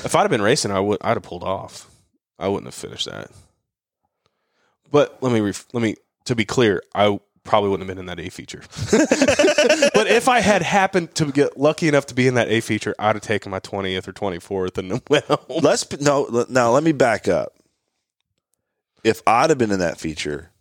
If 0.04 0.16
I'd 0.16 0.22
have 0.22 0.32
been 0.32 0.42
racing, 0.42 0.72
I 0.72 0.80
would. 0.80 0.98
I'd 1.02 1.16
have 1.18 1.24
pulled 1.24 1.44
off. 1.44 1.90
I 2.40 2.48
wouldn't 2.48 2.66
have 2.68 2.74
finished 2.76 3.06
that. 3.06 3.30
But 4.92 5.18
let 5.22 5.32
me 5.32 5.40
ref- 5.42 5.68
let 5.74 5.82
me 5.84 5.96
to 6.26 6.36
be 6.36 6.46
clear, 6.46 6.82
I 6.96 7.20
probably 7.44 7.70
wouldn't 7.70 7.88
have 7.90 7.96
been 7.96 8.02
in 8.02 8.06
that 8.08 8.20
A 8.20 8.30
feature. 8.30 8.62
but 9.94 10.08
if 10.08 10.28
I 10.28 10.40
had 10.40 10.62
happened 10.62 11.16
to 11.16 11.32
get 11.32 11.58
lucky 11.58 11.88
enough 11.88 12.06
to 12.08 12.16
be 12.16 12.28
in 12.28 12.36
that 12.36 12.50
A 12.50 12.62
feature, 12.62 12.96
I'd 13.00 13.16
have 13.16 13.24
taken 13.24 13.52
my 13.52 13.60
twentieth 13.60 14.08
or 14.08 14.12
twenty 14.14 14.40
fourth 14.40 14.78
and 14.78 15.02
well. 15.10 15.46
Let's 15.50 15.90
no. 16.00 16.46
Now 16.50 16.72
let 16.72 16.84
me 16.84 16.92
back 16.92 17.28
up. 17.28 17.54
If 19.04 19.22
I'd 19.26 19.50
have 19.50 19.58
been 19.58 19.72
in 19.72 19.80
that 19.80 20.00
feature, 20.00 20.52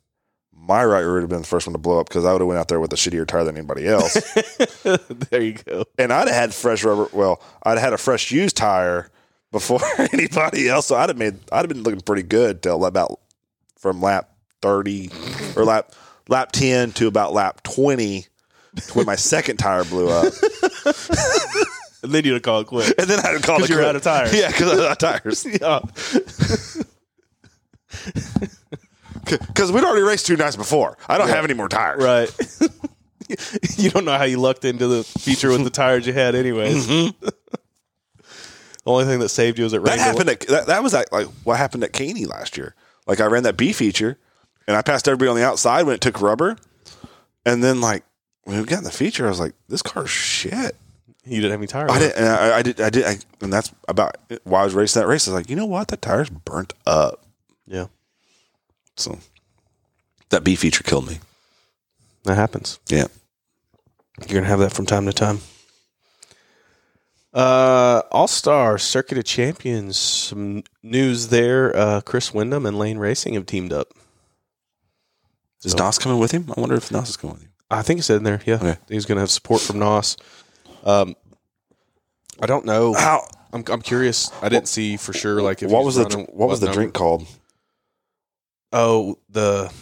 my 0.52 0.84
right 0.84 1.00
rear 1.00 1.14
would 1.14 1.20
have 1.22 1.30
been 1.30 1.40
the 1.40 1.46
first 1.46 1.66
one 1.66 1.72
to 1.72 1.78
blow 1.78 2.00
up 2.00 2.08
because 2.08 2.24
I 2.24 2.32
would 2.32 2.40
have 2.40 2.48
went 2.48 2.58
out 2.60 2.68
there 2.68 2.80
with 2.80 2.92
a 2.92 2.96
shittier 2.96 3.26
tire 3.26 3.44
than 3.44 3.56
anybody 3.56 3.86
else, 3.88 4.14
there 5.30 5.40
you 5.42 5.54
go. 5.54 5.84
and 5.98 6.12
I'd 6.12 6.28
have 6.28 6.36
had 6.36 6.54
fresh 6.54 6.84
rubber. 6.84 7.08
Well, 7.12 7.42
I'd 7.62 7.72
have 7.72 7.80
had 7.80 7.92
a 7.92 7.98
fresh 7.98 8.30
used 8.30 8.56
tire 8.56 9.10
before 9.50 9.80
anybody 10.12 10.68
else. 10.68 10.86
So 10.86 10.96
I'd 10.96 11.08
have 11.08 11.18
made. 11.18 11.38
I'd 11.50 11.58
have 11.58 11.68
been 11.68 11.82
looking 11.82 12.00
pretty 12.00 12.22
good 12.22 12.62
till 12.62 12.84
about 12.84 13.18
from 13.78 14.00
lap 14.00 14.30
thirty 14.62 15.10
or 15.56 15.64
lap 15.64 15.92
lap 16.28 16.52
ten 16.52 16.92
to 16.92 17.06
about 17.08 17.32
lap 17.32 17.62
twenty 17.62 18.26
when 18.94 19.06
my 19.06 19.16
second 19.16 19.56
tire 19.56 19.84
blew 19.84 20.08
up, 20.08 20.32
And 22.02 22.12
then 22.12 22.24
you'd 22.24 22.42
call 22.44 22.60
it 22.60 22.68
quits. 22.68 22.92
and 22.96 23.08
then 23.08 23.18
I'd 23.24 23.42
call 23.42 23.62
it 23.62 23.68
you're 23.68 23.78
quit. 23.78 23.88
out 23.88 23.96
of 23.96 24.02
tires. 24.02 24.32
Yeah, 24.32 24.48
because 24.48 24.72
I'm 24.72 24.80
out 24.80 24.92
of 24.92 24.98
tires. 24.98 25.44
yeah. 25.60 25.80
Because 29.24 29.72
we'd 29.72 29.84
already 29.84 30.02
raced 30.02 30.26
two 30.26 30.36
nights 30.36 30.56
before. 30.56 30.96
I 31.08 31.18
don't 31.18 31.28
have 31.28 31.44
any 31.44 31.54
more 31.54 31.68
tires. 31.68 32.02
Right. 32.02 32.30
you 33.76 33.90
don't 33.90 34.04
know 34.04 34.16
how 34.16 34.24
you 34.24 34.38
lucked 34.38 34.64
into 34.64 34.86
the 34.86 35.04
feature 35.04 35.50
with 35.50 35.64
the 35.64 35.70
tires 35.70 36.06
you 36.06 36.12
had, 36.14 36.34
anyways. 36.34 36.86
Mm-hmm. 36.86 37.26
the 37.26 37.32
only 38.86 39.04
thing 39.04 39.18
that 39.18 39.28
saved 39.28 39.58
you 39.58 39.64
was 39.64 39.74
it 39.74 39.82
That 39.84 39.98
happened. 39.98 40.30
At, 40.30 40.40
that, 40.42 40.66
that 40.68 40.82
was 40.82 40.94
like, 40.94 41.12
like 41.12 41.26
what 41.44 41.58
happened 41.58 41.84
at 41.84 41.92
Caney 41.92 42.24
last 42.24 42.56
year. 42.56 42.74
Like 43.06 43.20
I 43.20 43.26
ran 43.26 43.42
that 43.42 43.56
B 43.56 43.72
feature, 43.72 44.18
and 44.68 44.76
I 44.76 44.82
passed 44.82 45.08
everybody 45.08 45.30
on 45.30 45.34
the 45.36 45.44
outside 45.44 45.82
when 45.82 45.96
it 45.96 46.00
took 46.00 46.20
rubber, 46.20 46.56
and 47.44 47.64
then 47.64 47.80
like 47.80 48.04
when 48.44 48.58
we 48.60 48.64
got 48.64 48.78
in 48.78 48.84
the 48.84 48.92
feature, 48.92 49.26
I 49.26 49.30
was 49.30 49.40
like, 49.40 49.54
"This 49.68 49.82
car's 49.82 50.10
shit." 50.10 50.76
you 51.24 51.36
didn't 51.42 51.50
have 51.50 51.60
any 51.60 51.66
tires. 51.66 51.90
I 51.90 51.98
did. 51.98 52.14
And 52.14 52.26
I, 52.26 52.58
I 52.58 52.62
did. 52.62 52.80
I 52.80 52.88
did. 52.88 53.04
I, 53.04 53.18
and 53.42 53.52
that's 53.52 53.70
about 53.86 54.16
why 54.44 54.60
I 54.62 54.64
was 54.64 54.74
racing 54.74 55.02
that 55.02 55.08
race. 55.08 55.28
I 55.28 55.32
was 55.32 55.40
like, 55.40 55.50
you 55.50 55.56
know 55.56 55.66
what? 55.66 55.88
That 55.88 56.00
tire's 56.00 56.30
burnt 56.30 56.72
up. 56.86 57.22
Yeah, 57.66 57.88
So 58.96 59.18
that 60.30 60.42
B 60.42 60.54
feature 60.56 60.82
killed 60.82 61.06
me. 61.06 61.18
that 62.24 62.36
happens. 62.36 62.78
Yeah. 62.88 63.08
You're 64.26 64.40
gonna 64.40 64.46
have 64.46 64.60
that 64.60 64.72
from 64.72 64.86
time 64.86 65.04
to 65.04 65.12
time. 65.12 65.40
Uh, 67.34 68.02
All 68.10 68.26
Star 68.26 68.78
Circuit 68.78 69.18
of 69.18 69.24
Champions. 69.24 69.98
Some 69.98 70.64
news 70.82 71.28
there. 71.28 71.76
Uh, 71.76 72.00
Chris 72.00 72.32
Windom 72.32 72.64
and 72.64 72.78
Lane 72.78 72.96
Racing 72.98 73.34
have 73.34 73.44
teamed 73.46 73.72
up. 73.72 73.88
Is 75.64 75.74
Nos 75.76 75.98
coming 75.98 76.18
with 76.18 76.30
him? 76.32 76.52
I 76.56 76.60
wonder 76.60 76.76
if 76.76 76.90
Nos 76.92 77.08
is 77.10 77.16
coming 77.16 77.34
with 77.34 77.42
him. 77.42 77.52
I 77.70 77.82
think 77.82 78.02
said 78.02 78.16
in 78.18 78.22
there. 78.22 78.40
Yeah, 78.46 78.54
Okay. 78.56 78.76
he's 78.88 79.04
gonna 79.06 79.20
have 79.20 79.30
support 79.30 79.60
from 79.60 79.78
Nos. 79.78 80.16
Um, 80.84 81.14
I 82.40 82.46
don't 82.46 82.64
know. 82.64 82.94
How? 82.94 83.26
I'm, 83.52 83.64
I'm 83.68 83.82
curious. 83.82 84.30
I 84.42 84.48
didn't 84.48 84.68
see 84.68 84.96
for 84.96 85.12
sure. 85.12 85.42
Like, 85.42 85.62
if 85.62 85.70
What 85.70 85.84
was 85.84 85.96
the 85.96 86.04
running 86.04 86.26
what 86.26 86.48
was 86.48 86.60
the 86.60 86.70
drink 86.70 86.94
called? 86.94 87.26
Oh, 88.72 89.18
the 89.30 89.72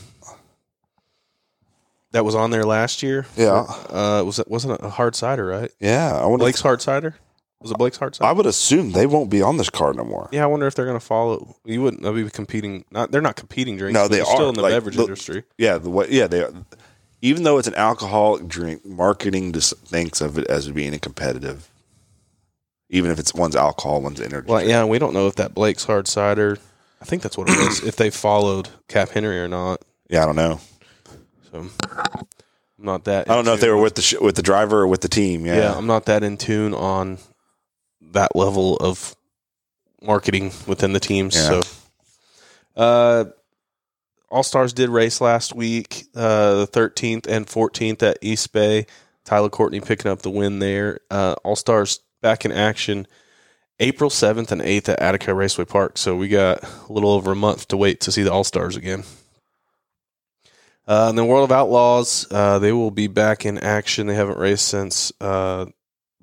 that 2.12 2.24
was 2.24 2.34
on 2.34 2.50
there 2.50 2.64
last 2.64 3.02
year. 3.02 3.26
Yeah. 3.36 3.64
Uh, 3.90 4.22
was 4.24 4.38
it 4.38 4.48
wasn't 4.48 4.74
it 4.74 4.80
a 4.84 4.88
hard 4.88 5.14
cider, 5.14 5.44
right? 5.46 5.70
Yeah, 5.80 6.16
I 6.16 6.24
wonder. 6.26 6.44
Blake's 6.44 6.60
hard 6.60 6.80
cider. 6.80 7.14
Was 7.60 7.70
it 7.70 7.78
Blake's 7.78 7.96
hard 7.96 8.14
cider? 8.14 8.28
I 8.28 8.32
would 8.32 8.46
assume 8.46 8.92
they 8.92 9.06
won't 9.06 9.30
be 9.30 9.40
on 9.42 9.56
this 9.56 9.70
card 9.70 9.96
no 9.96 10.04
more. 10.04 10.28
yeah, 10.30 10.44
I 10.44 10.46
wonder 10.46 10.66
if 10.66 10.74
they're 10.74 10.84
going 10.84 10.98
to 10.98 11.04
follow. 11.04 11.56
You 11.64 11.82
wouldn't 11.82 12.02
they'll 12.02 12.12
be 12.12 12.28
competing. 12.30 12.84
Not 12.90 13.10
they're 13.10 13.22
not 13.22 13.36
competing 13.36 13.76
drinks. 13.76 13.94
No, 13.94 14.08
they 14.08 14.16
they're 14.16 14.24
still 14.26 14.48
in 14.50 14.54
the 14.54 14.62
Like, 14.62 14.72
beverage 14.72 14.96
look- 14.96 15.08
industry. 15.08 15.44
Yeah, 15.58 15.78
the 15.78 15.90
way, 15.90 16.06
yeah, 16.10 16.26
they 16.26 16.42
are. 16.42 16.52
Even 17.22 17.44
though 17.44 17.56
it's 17.58 17.66
an 17.66 17.74
alcoholic 17.74 18.46
drink, 18.46 18.84
marketing 18.84 19.52
just 19.52 19.74
thinks 19.78 20.20
of 20.20 20.36
it 20.38 20.46
as 20.48 20.70
being 20.70 20.92
a 20.94 20.98
competitive. 20.98 21.68
Even 22.90 23.10
if 23.10 23.18
it's 23.18 23.34
one's 23.34 23.56
alcohol, 23.56 24.00
one's 24.02 24.20
energy. 24.20 24.46
Well, 24.46 24.58
drink. 24.58 24.70
yeah, 24.70 24.84
we 24.84 24.98
don't 24.98 25.12
know 25.14 25.26
if 25.26 25.34
that 25.36 25.54
Blake's 25.54 25.84
hard 25.84 26.06
cider. 26.06 26.58
I 27.00 27.04
think 27.04 27.22
that's 27.22 27.36
what 27.36 27.48
it 27.48 27.58
is. 27.58 27.82
if 27.82 27.96
they 27.96 28.10
followed 28.10 28.68
Cap 28.88 29.08
Henry 29.08 29.40
or 29.40 29.48
not. 29.48 29.80
yeah, 30.08 30.22
I 30.22 30.26
don't 30.26 30.36
know. 30.36 30.60
So 31.50 31.58
I'm 31.60 31.70
not 32.78 33.04
that. 33.04 33.28
I 33.30 33.34
don't 33.34 33.44
know 33.46 33.54
if 33.54 33.60
they 33.60 33.70
were 33.70 33.80
with 33.80 33.94
the 33.96 34.02
sh- 34.02 34.20
with 34.20 34.36
the 34.36 34.42
driver 34.42 34.80
or 34.82 34.86
with 34.86 35.00
the 35.00 35.08
team. 35.08 35.46
Yeah, 35.46 35.56
yeah. 35.56 35.74
I'm 35.76 35.86
not 35.86 36.04
that 36.06 36.22
in 36.22 36.36
tune 36.36 36.74
on 36.74 37.18
that 38.16 38.36
level 38.36 38.76
of 38.76 39.16
marketing 40.02 40.52
within 40.66 40.92
the 40.92 41.00
teams. 41.00 41.34
Yeah. 41.34 41.60
So, 41.60 41.62
uh, 42.76 43.24
All 44.30 44.42
Stars 44.42 44.72
did 44.72 44.90
race 44.90 45.20
last 45.20 45.54
week, 45.54 46.04
uh, 46.14 46.66
the 46.66 46.66
13th 46.66 47.26
and 47.26 47.46
14th 47.46 48.02
at 48.02 48.18
East 48.20 48.52
Bay. 48.52 48.86
Tyler 49.24 49.48
Courtney 49.48 49.80
picking 49.80 50.10
up 50.10 50.22
the 50.22 50.30
win 50.30 50.58
there. 50.58 51.00
Uh, 51.10 51.34
All 51.44 51.56
Stars 51.56 52.00
back 52.20 52.44
in 52.44 52.52
action 52.52 53.06
April 53.78 54.08
7th 54.08 54.50
and 54.52 54.62
8th 54.62 54.88
at 54.88 55.00
Attica 55.00 55.34
Raceway 55.34 55.66
Park. 55.66 55.98
So 55.98 56.16
we 56.16 56.28
got 56.28 56.62
a 56.62 56.92
little 56.92 57.10
over 57.10 57.32
a 57.32 57.36
month 57.36 57.68
to 57.68 57.76
wait 57.76 58.00
to 58.02 58.12
see 58.12 58.22
the 58.22 58.32
All 58.32 58.44
Stars 58.44 58.76
again. 58.76 59.04
Uh, 60.88 61.06
and 61.08 61.18
then 61.18 61.26
World 61.26 61.50
of 61.50 61.56
Outlaws, 61.56 62.26
uh, 62.30 62.58
they 62.58 62.72
will 62.72 62.92
be 62.92 63.08
back 63.08 63.44
in 63.44 63.58
action. 63.58 64.06
They 64.06 64.14
haven't 64.14 64.38
raced 64.38 64.68
since 64.68 65.12
uh, 65.20 65.66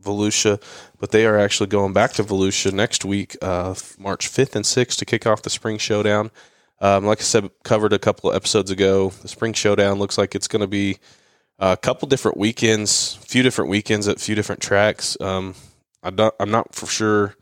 Volusia, 0.03 0.62
but 1.00 1.12
they 1.12 1.25
are 1.25 1.38
actually 1.38 1.67
going 1.67 1.93
back 1.93 2.13
to 2.13 2.24
Volusia 2.24 2.72
next 2.72 3.05
week, 3.05 3.36
uh, 3.41 3.75
March 3.98 4.29
5th 4.29 4.55
and 4.55 4.65
6th, 4.65 4.98
to 4.98 5.05
kick 5.05 5.25
off 5.25 5.41
the 5.41 5.50
Spring 5.50 5.77
Showdown. 5.77 6.31
Um, 6.79 7.05
like 7.05 7.19
I 7.19 7.24
said, 7.24 7.50
covered 7.63 7.93
a 7.93 8.00
couple 8.00 8.29
of 8.29 8.36
episodes 8.36 8.69
ago. 8.69 9.10
The 9.10 9.27
Spring 9.27 9.53
Showdown 9.53 10.00
looks 10.00 10.17
like 10.17 10.36
it's 10.36 10.48
going 10.48 10.62
to 10.62 10.67
be 10.67 10.98
a 11.60 11.77
couple 11.77 12.07
different 12.07 12.38
weekends, 12.38 13.17
a 13.24 13.25
few 13.25 13.43
different 13.43 13.69
weekends 13.69 14.07
at 14.07 14.17
a 14.17 14.19
few 14.19 14.36
different 14.36 14.62
tracks. 14.62 15.15
Um, 15.22 15.55
I 16.03 16.31
I'm 16.39 16.51
not 16.51 16.75
for 16.75 16.88
sure. 16.88 17.36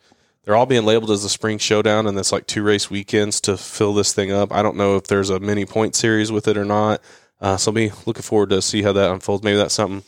They're 0.43 0.55
all 0.55 0.65
being 0.65 0.85
labeled 0.85 1.11
as 1.11 1.23
the 1.23 1.29
Spring 1.29 1.57
Showdown, 1.57 2.07
and 2.07 2.17
it's 2.17 2.31
like 2.31 2.47
two 2.47 2.63
race 2.63 2.89
weekends 2.89 3.41
to 3.41 3.57
fill 3.57 3.93
this 3.93 4.13
thing 4.13 4.31
up. 4.31 4.51
I 4.51 4.63
don't 4.63 4.75
know 4.75 4.95
if 4.95 5.05
there's 5.05 5.29
a 5.29 5.39
mini 5.39 5.65
point 5.65 5.95
series 5.95 6.31
with 6.31 6.47
it 6.47 6.57
or 6.57 6.65
not. 6.65 7.01
Uh, 7.39 7.57
so 7.57 7.71
I'll 7.71 7.75
be 7.75 7.91
looking 8.05 8.23
forward 8.23 8.49
to 8.49 8.61
see 8.61 8.83
how 8.83 8.93
that 8.93 9.11
unfolds. 9.11 9.43
Maybe 9.43 9.57
that's 9.57 9.73
something 9.73 10.03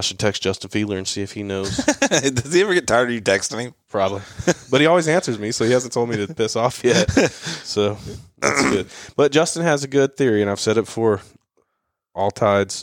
I 0.00 0.02
should 0.02 0.18
text 0.18 0.40
Justin 0.42 0.70
Fiedler 0.70 0.96
and 0.96 1.06
see 1.06 1.20
if 1.20 1.32
he 1.32 1.42
knows. 1.42 1.76
Does 2.00 2.54
he 2.54 2.62
ever 2.62 2.72
get 2.72 2.86
tired 2.86 3.08
of 3.10 3.14
you 3.14 3.20
texting 3.20 3.60
him? 3.60 3.74
Probably, 3.90 4.22
but 4.70 4.80
he 4.80 4.86
always 4.86 5.06
answers 5.08 5.38
me, 5.38 5.52
so 5.52 5.66
he 5.66 5.72
hasn't 5.72 5.92
told 5.92 6.08
me 6.08 6.16
to 6.24 6.32
piss 6.34 6.56
off 6.56 6.82
yet. 6.84 7.10
So 7.10 7.98
that's 8.38 8.62
good. 8.62 8.86
But 9.14 9.30
Justin 9.30 9.62
has 9.62 9.84
a 9.84 9.88
good 9.88 10.16
theory, 10.16 10.40
and 10.40 10.50
I've 10.50 10.58
said 10.58 10.78
it 10.78 10.86
before: 10.86 11.20
all 12.14 12.30
tides 12.30 12.82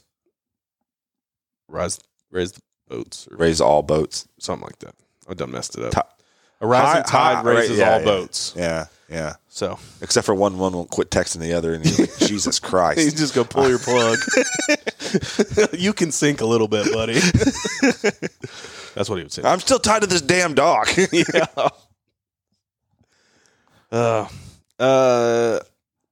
rise, 1.67 1.99
raise 2.29 2.51
the 2.51 2.61
boats, 2.87 3.27
or 3.31 3.37
Raise 3.37 3.59
all 3.61 3.81
boats. 3.81 4.27
something 4.39 4.67
like 4.67 4.77
that. 4.79 4.93
I 5.27 5.33
done 5.33 5.49
messed 5.49 5.75
it 5.75 5.83
up. 5.85 5.93
Ti- 5.93 6.23
a 6.61 6.67
rising 6.67 7.03
tide 7.03 7.43
raises 7.45 7.71
right, 7.71 7.79
yeah, 7.79 7.93
all 7.93 7.99
yeah. 7.99 8.05
boats. 8.05 8.53
Yeah, 8.55 8.85
yeah. 9.09 9.35
So 9.49 9.79
Except 10.01 10.25
for 10.25 10.35
one, 10.35 10.57
one 10.57 10.73
won't 10.73 10.89
quit 10.89 11.09
texting 11.09 11.39
the 11.39 11.53
other, 11.53 11.73
and 11.73 11.83
like, 11.99 12.17
Jesus 12.19 12.59
you 12.61 12.67
Christ. 12.69 13.17
just 13.17 13.33
go 13.33 13.43
pull 13.43 13.67
your 13.69 13.79
plug. 13.79 14.17
you 15.73 15.93
can 15.93 16.11
sink 16.11 16.41
a 16.41 16.45
little 16.45 16.67
bit, 16.67 16.91
buddy. 16.93 17.13
That's 18.95 19.09
what 19.09 19.17
he 19.17 19.23
would 19.23 19.31
say. 19.31 19.43
I'm 19.43 19.59
still 19.59 19.79
tied 19.79 20.01
to 20.01 20.07
this 20.07 20.21
damn 20.21 20.53
dog. 20.53 20.87
yeah. 21.11 21.45
Uh, 23.91 24.27
uh, 24.79 25.59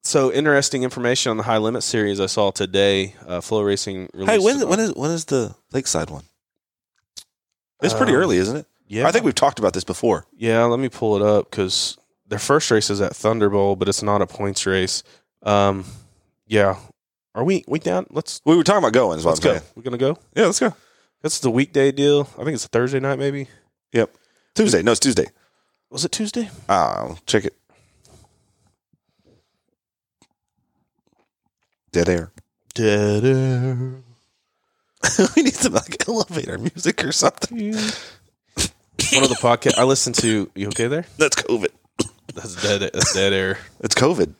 so 0.01 0.31
interesting 0.31 0.83
information 0.83 1.31
on 1.31 1.37
the 1.37 1.43
high 1.43 1.57
limit 1.57 1.83
series 1.83 2.19
I 2.19 2.27
saw 2.27 2.51
today. 2.51 3.15
Uh, 3.27 3.41
Flow 3.41 3.61
Racing. 3.63 4.09
hey, 4.25 4.39
when 4.39 4.67
when 4.67 4.79
is 4.79 4.93
when 4.93 5.11
is 5.11 5.25
the 5.25 5.55
Lakeside 5.73 6.09
one? 6.09 6.23
It's 7.81 7.93
pretty 7.93 8.13
Um, 8.13 8.19
early, 8.19 8.37
isn't 8.37 8.55
it? 8.55 8.65
Yeah, 8.87 9.07
I 9.07 9.11
think 9.11 9.25
we've 9.25 9.35
talked 9.35 9.59
about 9.59 9.73
this 9.73 9.83
before. 9.83 10.25
Yeah, 10.37 10.63
let 10.65 10.79
me 10.79 10.89
pull 10.89 11.15
it 11.15 11.21
up 11.21 11.49
because 11.49 11.97
their 12.27 12.39
first 12.39 12.71
race 12.71 12.89
is 12.89 13.01
at 13.01 13.15
Thunderbolt, 13.15 13.79
but 13.79 13.87
it's 13.87 14.03
not 14.03 14.21
a 14.21 14.27
points 14.27 14.65
race. 14.65 15.03
Um, 15.43 15.85
yeah, 16.47 16.77
are 17.33 17.43
we 17.43 17.63
we 17.67 17.79
down? 17.79 18.07
Let's 18.09 18.41
We 18.45 18.55
were 18.55 18.63
talking 18.63 18.79
about 18.79 18.93
going. 18.93 19.19
Is 19.19 19.25
what 19.25 19.31
let's 19.31 19.45
I'm 19.45 19.53
go. 19.53 19.59
saying. 19.59 19.71
We're 19.75 19.83
gonna 19.83 19.97
go. 19.97 20.17
Yeah, 20.35 20.45
let's 20.45 20.59
go. 20.59 20.73
That's 21.21 21.39
the 21.39 21.51
weekday 21.51 21.91
deal. 21.91 22.21
I 22.37 22.43
think 22.43 22.55
it's 22.55 22.65
a 22.65 22.69
Thursday 22.69 22.99
night, 22.99 23.19
maybe. 23.19 23.47
Yep. 23.93 24.15
Tuesday. 24.55 24.81
No, 24.83 24.91
it's 24.91 24.99
Tuesday. 24.99 25.27
Was 25.89 26.05
it 26.05 26.11
Tuesday? 26.11 26.49
Ah, 26.69 27.15
check 27.25 27.45
it. 27.45 27.55
Dead 31.91 32.09
air. 32.09 32.31
Dead 32.73 33.23
air. 33.23 33.75
we 35.35 35.43
need 35.43 35.53
some 35.53 35.73
like 35.73 36.07
elevator 36.07 36.57
music 36.57 37.03
or 37.05 37.11
something. 37.11 37.73
One 37.73 39.23
of 39.23 39.29
the 39.29 39.37
podcast 39.39 39.77
I 39.77 39.83
listened 39.83 40.15
to. 40.15 40.49
You 40.55 40.67
okay 40.67 40.87
there? 40.87 41.05
That's 41.17 41.35
COVID. 41.37 41.69
That's 42.35 42.61
dead. 42.61 42.81
That's 42.93 43.13
dead 43.13 43.33
air. 43.33 43.57
It's 43.79 43.95
COVID. 43.95 44.33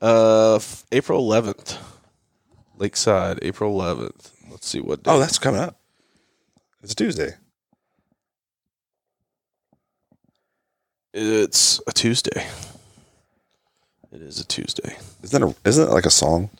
Uh, 0.00 0.56
f- 0.56 0.84
April 0.92 1.28
11th, 1.28 1.76
Lakeside, 2.78 3.38
April 3.42 3.78
11th. 3.78 4.30
Let's 4.50 4.66
see 4.66 4.80
what. 4.80 5.02
Day. 5.02 5.10
Oh, 5.10 5.18
that's 5.18 5.38
coming 5.38 5.60
up. 5.60 5.76
It's 6.82 6.94
Tuesday. 6.94 7.34
it's 11.12 11.80
a 11.86 11.92
Tuesday. 11.92 12.46
It 14.12 14.22
is 14.22 14.40
a 14.40 14.46
Tuesday. 14.46 14.96
Isn't 15.22 15.40
that 15.40 15.48
a, 15.48 15.68
isn't 15.68 15.88
it 15.88 15.92
like 15.92 16.06
a 16.06 16.10
song? 16.10 16.50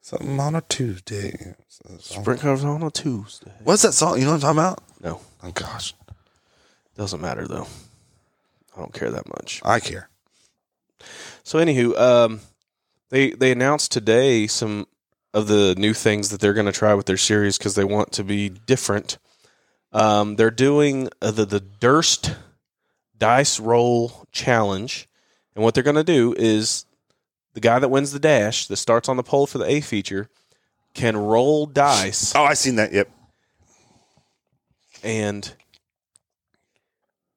Something 0.00 0.38
on 0.40 0.54
a 0.56 0.60
Tuesday. 0.62 1.54
Spring 1.98 2.38
comes 2.38 2.64
on 2.64 2.82
a 2.82 2.90
Tuesday. 2.90 3.52
What's 3.62 3.82
that 3.82 3.92
song? 3.92 4.18
You 4.18 4.24
know 4.24 4.32
what 4.32 4.44
I'm 4.44 4.56
talking 4.56 4.58
about? 4.58 4.82
No, 5.02 5.20
Oh 5.44 5.50
gosh, 5.52 5.94
doesn't 6.96 7.20
matter 7.20 7.46
though. 7.46 7.66
I 8.76 8.80
don't 8.80 8.92
care 8.94 9.10
that 9.10 9.28
much. 9.28 9.60
I 9.64 9.80
care. 9.80 10.08
So, 11.42 11.58
anywho, 11.58 11.98
um, 11.98 12.40
they 13.10 13.30
they 13.30 13.52
announced 13.52 13.92
today 13.92 14.46
some 14.46 14.86
of 15.34 15.48
the 15.48 15.74
new 15.76 15.94
things 15.94 16.28
that 16.30 16.40
they're 16.40 16.52
going 16.52 16.66
to 16.66 16.72
try 16.72 16.94
with 16.94 17.06
their 17.06 17.16
series 17.16 17.58
because 17.58 17.74
they 17.74 17.84
want 17.84 18.12
to 18.12 18.24
be 18.24 18.48
different. 18.48 19.18
Um, 19.92 20.36
they're 20.36 20.50
doing 20.50 21.08
uh, 21.20 21.30
the 21.32 21.44
the 21.44 21.60
Durst 21.60 22.34
Dice 23.18 23.58
Roll 23.60 24.26
Challenge, 24.32 25.08
and 25.54 25.64
what 25.64 25.74
they're 25.74 25.82
going 25.82 25.96
to 25.96 26.04
do 26.04 26.34
is 26.38 26.86
the 27.54 27.60
guy 27.60 27.78
that 27.78 27.88
wins 27.90 28.12
the 28.12 28.18
dash 28.18 28.66
that 28.66 28.76
starts 28.76 29.08
on 29.08 29.16
the 29.16 29.22
pole 29.22 29.46
for 29.46 29.58
the 29.58 29.66
A 29.66 29.80
feature 29.80 30.30
can 30.94 31.16
roll 31.16 31.64
dice 31.66 32.34
Oh, 32.34 32.44
I 32.44 32.54
seen 32.54 32.76
that. 32.76 32.92
Yep. 32.92 33.10
and 35.02 35.54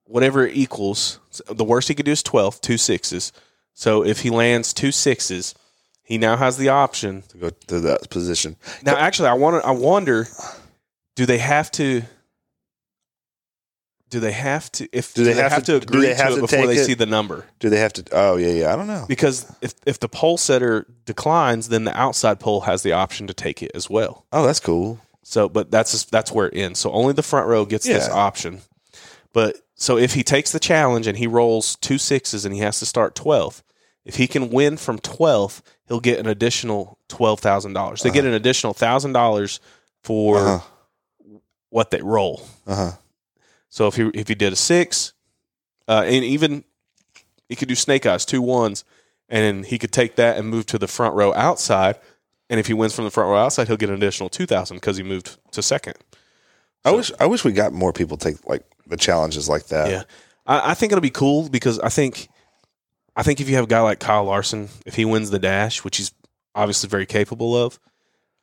whatever 0.06 0.46
it 0.48 0.56
equals. 0.56 1.20
The 1.48 1.64
worst 1.64 1.88
he 1.88 1.96
could 1.96 2.06
do 2.06 2.12
is 2.12 2.24
12, 2.24 2.62
two 2.62 2.78
sixes. 2.78 3.32
So 3.74 4.06
if 4.06 4.22
he 4.22 4.30
lands 4.30 4.74
two 4.74 4.92
sixes, 4.92 5.54
he 6.04 6.18
now 6.18 6.38
has 6.38 6.58
the 6.58 6.70
option. 6.70 7.24
To 7.30 7.38
go 7.38 7.50
to 7.68 7.80
that 7.82 8.10
position. 8.10 8.56
Now, 8.84 8.96
actually, 8.96 9.30
I 9.30 9.34
want 9.34 9.66
I 9.66 9.72
wonder, 9.72 10.28
do 11.16 11.26
they 11.26 11.40
have 11.40 11.72
to? 11.72 12.04
Do 14.10 14.20
they 14.20 14.32
have 14.32 14.72
to? 14.74 14.88
If 14.94 15.14
Do 15.14 15.24
they 15.24 15.34
have 15.34 15.64
to- 15.64 15.72
do 15.72 15.76
agree 15.78 16.02
they 16.02 16.14
have 16.14 16.30
to 16.34 16.38
it 16.38 16.42
before 16.42 16.68
they 16.68 16.76
it? 16.78 16.86
see 16.86 16.94
the 16.94 17.08
number? 17.08 17.46
Do 17.60 17.70
they 17.70 17.80
have 17.80 17.92
to? 17.94 18.04
Oh 18.12 18.38
yeah, 18.38 18.50
yeah. 18.52 18.72
I 18.74 18.76
don't 18.76 18.88
know. 18.88 19.06
Because 19.08 19.52
if 19.62 19.74
if 19.86 20.00
the 20.00 20.08
pole 20.08 20.38
setter 20.38 20.86
declines, 21.06 21.70
then 21.70 21.86
the 21.86 21.98
outside 22.00 22.40
pole 22.40 22.62
has 22.62 22.84
the 22.84 22.94
option 22.94 23.28
to 23.28 23.34
take 23.34 23.64
it 23.64 23.72
as 23.74 23.90
well. 23.90 24.26
Oh, 24.32 24.46
that's 24.46 24.60
cool. 24.60 25.00
So, 25.24 25.50
but 25.50 25.72
that's 25.72 26.06
that's 26.06 26.32
where 26.32 26.48
it 26.48 26.56
ends. 26.56 26.80
So 26.80 26.92
only 26.92 27.14
the 27.14 27.24
front 27.24 27.48
row 27.48 27.66
gets 27.66 27.86
this 27.88 28.08
option. 28.08 28.62
But 29.34 29.58
so 29.76 29.98
if 29.98 30.14
he 30.14 30.24
takes 30.24 30.52
the 30.52 30.60
challenge 30.60 31.06
and 31.08 31.18
he 31.18 31.28
rolls 31.28 31.76
two 31.76 31.98
sixes 31.98 32.46
and 32.46 32.54
he 32.56 32.62
has 32.62 32.80
to 32.80 32.86
start 32.86 33.14
twelfth, 33.16 33.62
if 34.06 34.16
he 34.16 34.28
can 34.28 34.50
win 34.50 34.78
from 34.78 35.00
twelfth, 35.00 35.62
he'll 35.88 36.00
get 36.00 36.20
an 36.20 36.28
additional 36.28 36.98
twelve 37.10 37.40
thousand 37.40 37.74
dollars. 37.74 38.02
They 38.02 38.10
get 38.12 38.26
an 38.26 38.34
additional 38.34 38.74
thousand 38.74 39.14
dollars 39.14 39.60
for 40.04 40.38
Uh 40.38 40.58
huh. 40.60 41.38
what 41.70 41.92
they 41.92 42.02
roll. 42.02 42.42
Uh 42.66 42.76
huh. 42.76 42.92
So 43.70 43.88
if 43.88 43.96
he 43.96 44.04
if 44.14 44.28
he 44.28 44.36
did 44.36 44.54
a 44.54 44.56
six, 44.56 45.14
uh, 45.88 46.04
and 46.06 46.24
even 46.24 46.64
he 47.50 47.56
could 47.56 47.68
do 47.68 47.76
snake 47.76 48.06
eyes, 48.06 48.26
two 48.26 48.42
ones, 48.42 48.86
and 49.28 49.66
he 49.66 49.78
could 49.78 49.92
take 49.92 50.16
that 50.16 50.38
and 50.38 50.48
move 50.48 50.66
to 50.68 50.78
the 50.78 50.88
front 50.88 51.16
row 51.16 51.34
outside. 51.34 52.00
And 52.50 52.60
if 52.60 52.68
he 52.68 52.74
wins 52.74 52.94
from 52.94 53.06
the 53.06 53.12
front 53.12 53.30
row 53.30 53.38
outside, 53.38 53.68
he'll 53.68 53.76
get 53.78 53.90
an 53.90 53.96
additional 53.96 54.30
two 54.30 54.46
thousand 54.46 54.78
because 54.78 54.98
he 54.98 55.04
moved 55.04 55.38
to 55.52 55.62
second. 55.62 55.96
I 56.86 56.92
wish 56.92 57.12
I 57.20 57.26
wish 57.26 57.44
we 57.44 57.52
got 57.52 57.74
more 57.74 57.92
people 57.92 58.16
take 58.18 58.48
like 58.48 58.64
the 58.88 58.98
challenges 58.98 59.48
like 59.50 59.68
that. 59.68 59.90
Yeah, 59.90 60.04
I, 60.46 60.72
I 60.72 60.74
think 60.74 60.92
it'll 60.92 61.02
be 61.02 61.10
cool 61.10 61.50
because 61.50 61.80
I 61.80 61.90
think, 61.90 62.28
I 63.16 63.24
think 63.24 63.40
if 63.42 63.50
you 63.50 63.56
have 63.56 63.66
a 63.66 63.68
guy 63.68 63.82
like 63.82 64.00
Kyle 64.00 64.24
Larson, 64.26 64.70
if 64.86 64.96
he 64.96 65.06
wins 65.06 65.30
the 65.32 65.40
dash, 65.40 65.84
which 65.84 65.98
he's 65.98 66.12
obviously 66.54 66.90
very 66.90 67.06
capable 67.06 67.56
of, 67.56 67.80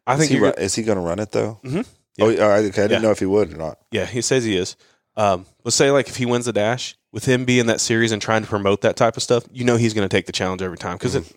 I 0.07 0.15
Is 0.15 0.19
think 0.21 0.31
he, 0.33 0.37
you're 0.39 0.51
is 0.51 0.75
he 0.75 0.83
going 0.83 0.99
to 0.99 1.03
run 1.05 1.19
it 1.19 1.33
though? 1.33 1.61
Mhm. 1.65 1.87
Oh, 2.21 2.29
okay, 2.29 2.43
I 2.53 2.61
didn't 2.63 2.91
Yeah. 2.91 2.99
know 2.99 3.11
if 3.11 3.21
he 3.21 3.27
would 3.27 3.53
or 3.53 3.57
not. 3.57 3.79
Yeah, 3.91 4.05
he 4.05 4.21
says 4.21 4.45
he 4.45 4.57
is. 4.57 4.77
Um, 5.17 5.47
let's 5.65 5.77
say 5.77 5.91
like 5.91 6.09
if 6.09 6.17
he 6.17 6.27
wins 6.27 6.47
the 6.47 6.53
dash, 6.53 6.97
with 7.13 7.25
him 7.27 7.45
being 7.45 7.67
that 7.67 7.81
series 7.81 8.11
and 8.13 8.21
trying 8.23 8.43
to 8.43 8.49
promote 8.49 8.81
that 8.83 8.97
type 8.97 9.17
of 9.17 9.23
stuff, 9.23 9.45
you 9.53 9.65
know 9.65 9.77
he's 9.77 9.93
going 9.95 10.09
to 10.09 10.15
take 10.15 10.27
the 10.27 10.33
challenge 10.33 10.63
every 10.63 10.79
time 10.79 10.97
because 10.97 11.33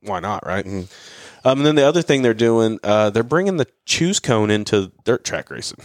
why 0.00 0.20
not, 0.20 0.46
right? 0.46 0.64
Mhm. 0.64 0.88
Um, 1.44 1.58
and 1.58 1.66
then 1.66 1.74
the 1.76 1.86
other 1.86 2.02
thing 2.02 2.22
they're 2.22 2.34
doing, 2.34 2.78
uh, 2.82 3.10
they're 3.10 3.22
bringing 3.22 3.58
the 3.58 3.66
choose 3.86 4.18
cone 4.20 4.50
into 4.50 4.90
dirt 5.04 5.24
track 5.24 5.50
racing. 5.50 5.78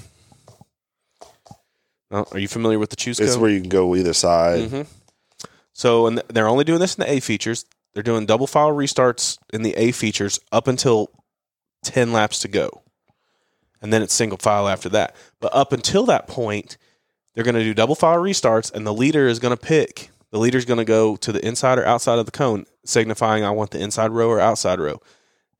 Oh, 2.14 2.26
are 2.32 2.40
you 2.40 2.48
familiar 2.48 2.78
with 2.80 2.92
the 2.92 2.96
choose 2.96 3.20
It's 3.20 3.34
cone? 3.34 3.42
where 3.42 3.50
you 3.52 3.60
can 3.60 3.70
go 3.70 3.96
either 3.96 4.14
side. 4.14 4.70
Mhm. 4.70 4.88
So, 5.74 6.06
and 6.08 6.22
they're 6.30 6.48
only 6.48 6.64
doing 6.64 6.80
this 6.80 6.96
in 6.96 7.02
the 7.04 7.12
A 7.12 7.20
features. 7.20 7.66
They're 7.94 8.04
doing 8.04 8.26
double 8.26 8.48
file 8.48 8.72
restarts 8.72 9.38
in 9.52 9.64
the 9.64 9.74
A 9.76 9.92
features 9.92 10.40
up 10.52 10.68
until 10.68 11.10
10 11.84 12.14
laps 12.14 12.40
to 12.40 12.48
go. 12.48 12.82
And 13.82 13.92
then 13.92 14.02
it's 14.02 14.14
single 14.14 14.38
file 14.38 14.68
after 14.70 14.88
that. 14.90 15.16
But 15.42 15.54
up 15.56 15.74
until 15.74 16.06
that 16.06 16.28
point, 16.28 16.78
they're 17.34 17.44
going 17.44 17.56
to 17.56 17.64
do 17.64 17.74
double 17.74 17.96
file 17.96 18.18
restarts, 18.20 18.72
and 18.72 18.86
the 18.86 18.94
leader 18.94 19.28
is 19.28 19.40
going 19.40 19.56
to 19.56 19.62
pick. 19.62 20.10
The 20.32 20.38
leader's 20.40 20.66
going 20.66 20.78
to 20.78 20.86
go 20.86 21.16
to 21.18 21.32
the 21.32 21.46
inside 21.46 21.78
or 21.80 21.86
outside 21.86 22.20
of 22.20 22.26
the 22.26 22.32
cone, 22.32 22.66
signifying 22.86 23.44
I 23.44 23.50
want 23.52 23.72
the 23.72 23.80
inside 23.80 24.12
row 24.12 24.30
or 24.30 24.40
outside 24.40 24.80
row. 24.80 25.02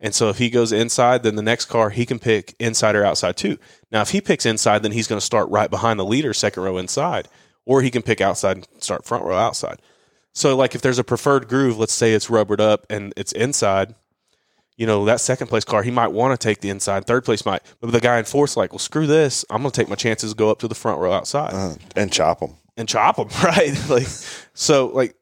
And 0.04 0.14
so 0.14 0.30
if 0.30 0.38
he 0.38 0.50
goes 0.52 0.72
inside, 0.72 1.24
then 1.24 1.36
the 1.38 1.42
next 1.42 1.66
car 1.66 1.90
he 1.90 2.06
can 2.06 2.20
pick 2.20 2.56
inside 2.60 2.94
or 2.96 3.04
outside 3.06 3.38
too. 3.38 3.58
Now, 3.90 4.02
if 4.02 4.10
he 4.10 4.20
picks 4.22 4.46
inside, 4.46 4.84
then 4.84 4.92
he's 4.92 5.08
going 5.08 5.20
to 5.20 5.26
start 5.26 5.50
right 5.50 5.70
behind 5.70 5.98
the 6.00 6.04
leader, 6.06 6.34
second 6.34 6.62
row 6.62 6.78
inside, 6.78 7.30
or 7.66 7.82
he 7.82 7.90
can 7.90 8.02
pick 8.02 8.20
outside 8.20 8.58
and 8.58 8.68
start 8.80 9.06
front 9.06 9.24
row 9.24 9.38
outside. 9.38 9.82
So, 10.34 10.56
like 10.58 10.76
if 10.76 10.82
there's 10.82 11.00
a 11.00 11.04
preferred 11.06 11.48
groove, 11.48 11.78
let's 11.80 11.94
say 11.94 12.14
it's 12.14 12.30
rubbered 12.30 12.60
up 12.60 12.86
and 12.90 13.14
it's 13.16 13.32
inside, 13.32 13.96
you 14.76 14.86
know 14.88 15.06
that 15.06 15.22
second 15.22 15.48
place 15.48 15.64
car 15.64 15.84
he 15.84 15.92
might 15.92 16.12
want 16.12 16.38
to 16.38 16.48
take 16.48 16.60
the 16.60 16.70
inside. 16.70 17.06
Third 17.06 17.24
place 17.24 17.46
might, 17.46 17.62
but 17.80 17.92
the 17.92 18.02
guy 18.02 18.18
in 18.20 18.26
fourth 18.26 18.58
like, 18.58 18.74
well, 18.74 18.80
screw 18.80 19.08
this, 19.08 19.46
I'm 19.50 19.62
going 19.62 19.72
to 19.72 19.80
take 19.82 19.88
my 19.90 19.96
chances, 19.96 20.34
go 20.34 20.50
up 20.50 20.60
to 20.60 20.68
the 20.68 20.76
front 20.76 21.00
row 21.00 21.14
outside 21.14 21.54
Uh, 21.54 21.76
and 21.96 22.12
chop 22.12 22.40
them. 22.42 22.56
and 22.76 22.90
chop 22.90 23.16
them, 23.18 23.30
right? 23.44 23.72
like, 23.88 24.08
so 24.56 24.88
like, 24.88 25.16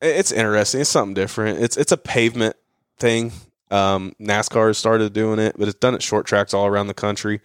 it's 0.00 0.30
interesting. 0.30 0.82
It's 0.82 0.90
something 0.90 1.14
different. 1.14 1.58
It's 1.60 1.76
it's 1.76 1.90
a 1.90 1.96
pavement 1.96 2.54
thing. 2.98 3.32
Um, 3.70 4.14
NASCAR 4.20 4.68
has 4.68 4.78
started 4.78 5.12
doing 5.12 5.38
it, 5.38 5.56
but 5.58 5.68
it's 5.68 5.78
done 5.78 5.94
at 5.94 6.02
short 6.02 6.26
tracks 6.26 6.54
all 6.54 6.66
around 6.66 6.86
the 6.86 6.94
country. 6.94 7.40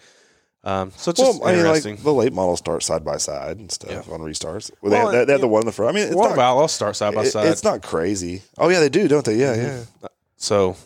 Um, 0.65 0.91
so 0.95 1.11
it's 1.11 1.19
just 1.19 1.41
I 1.43 1.47
mean, 1.47 1.55
interesting. 1.59 1.95
like 1.95 2.03
the 2.03 2.13
late 2.13 2.31
models 2.31 2.59
start 2.59 2.83
side 2.83 3.03
by 3.03 3.17
side 3.17 3.57
and 3.57 3.69
stuff 3.69 4.07
Yeah. 4.07 4.13
on 4.13 4.21
restarts. 4.21 4.71
Well, 4.81 4.91
they, 4.91 4.97
Well, 4.97 5.07
have, 5.07 5.13
they, 5.13 5.25
they 5.25 5.31
have 5.33 5.41
the 5.41 5.47
one 5.49 5.61
in 5.63 5.65
the 5.65 5.73
front. 5.73 5.93
I 5.93 5.99
mean, 5.99 6.07
it's 6.07 6.15
World 6.15 6.37
not, 6.37 6.39
Outlaws 6.39 6.71
start 6.71 6.95
side 6.95 7.13
by 7.13 7.23
it- 7.23 7.31
side. 7.31 7.47
it's 7.47 7.65
not 7.65 7.81
crazy. 7.83 8.43
Oh 8.57 8.69
yeah, 8.69 8.79
they 8.79 8.87
do, 8.87 9.09
don't 9.09 9.25
they? 9.25 9.35
Yeah, 9.35 9.55
Mhm. 9.57 9.85
yeah. 10.01 10.07
so 10.37 10.77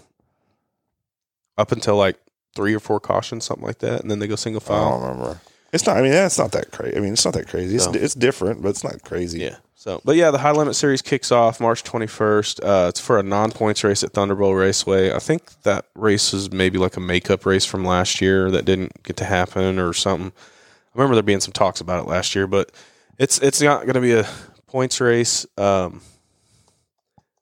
up 1.60 1.71
until 1.71 1.95
like 1.95 2.17
three 2.56 2.73
or 2.73 2.80
four 2.80 3.00
cautions, 3.00 3.45
something 3.45 3.65
like 3.65 3.78
that, 3.80 4.02
and 4.02 4.10
then 4.10 4.17
they 4.17 4.26
go 4.28 4.36
single 4.36 4.62
file. 4.62 4.84
I 4.84 4.89
don't 4.89 5.02
remember. 5.02 5.41
It's 5.73 5.86
not. 5.86 5.97
I 5.97 6.01
mean, 6.01 6.13
it's 6.13 6.38
not 6.39 6.51
that 6.53 6.71
crazy. 6.71 6.95
I 6.95 6.99
mean, 6.99 7.13
it's 7.13 7.25
not 7.25 7.34
that 7.34 7.47
crazy. 7.47 7.75
It's, 7.75 7.88
it's 7.88 8.13
different, 8.15 8.62
but 8.62 8.69
it's 8.69 8.84
not 8.84 9.03
crazy. 9.03 9.39
Yeah. 9.39 9.58
So, 9.75 10.01
but 10.03 10.15
yeah, 10.15 10.32
the 10.32 10.39
High 10.39 10.51
Limit 10.51 10.75
Series 10.75 11.01
kicks 11.01 11.32
off 11.32 11.60
March 11.60 11.84
21st. 11.84 12.63
Uh, 12.63 12.88
it's 12.89 12.99
for 12.99 13.19
a 13.19 13.23
non 13.23 13.51
points 13.51 13.84
race 13.84 14.03
at 14.03 14.12
Thunderbolt 14.12 14.56
Raceway. 14.56 15.13
I 15.13 15.19
think 15.19 15.62
that 15.63 15.86
race 15.95 16.34
is 16.34 16.51
maybe 16.51 16.77
like 16.77 16.97
a 16.97 16.99
makeup 16.99 17.45
race 17.45 17.63
from 17.63 17.86
last 17.86 18.19
year 18.19 18.49
that 18.51 18.65
didn't 18.65 19.03
get 19.03 19.17
to 19.17 19.25
happen 19.25 19.77
or 19.77 19.93
something. 19.93 20.32
I 20.36 20.97
remember 20.97 21.15
there 21.15 21.23
being 21.23 21.41
some 21.41 21.53
talks 21.53 21.80
about 21.80 22.03
it 22.03 22.10
last 22.10 22.34
year, 22.34 22.47
but 22.47 22.71
it's 23.19 23.39
it's 23.39 23.62
not 23.62 23.84
going 23.84 23.93
to 23.93 24.01
be 24.01 24.13
a 24.13 24.27
points 24.67 24.99
race. 24.99 25.45
Um, 25.58 26.01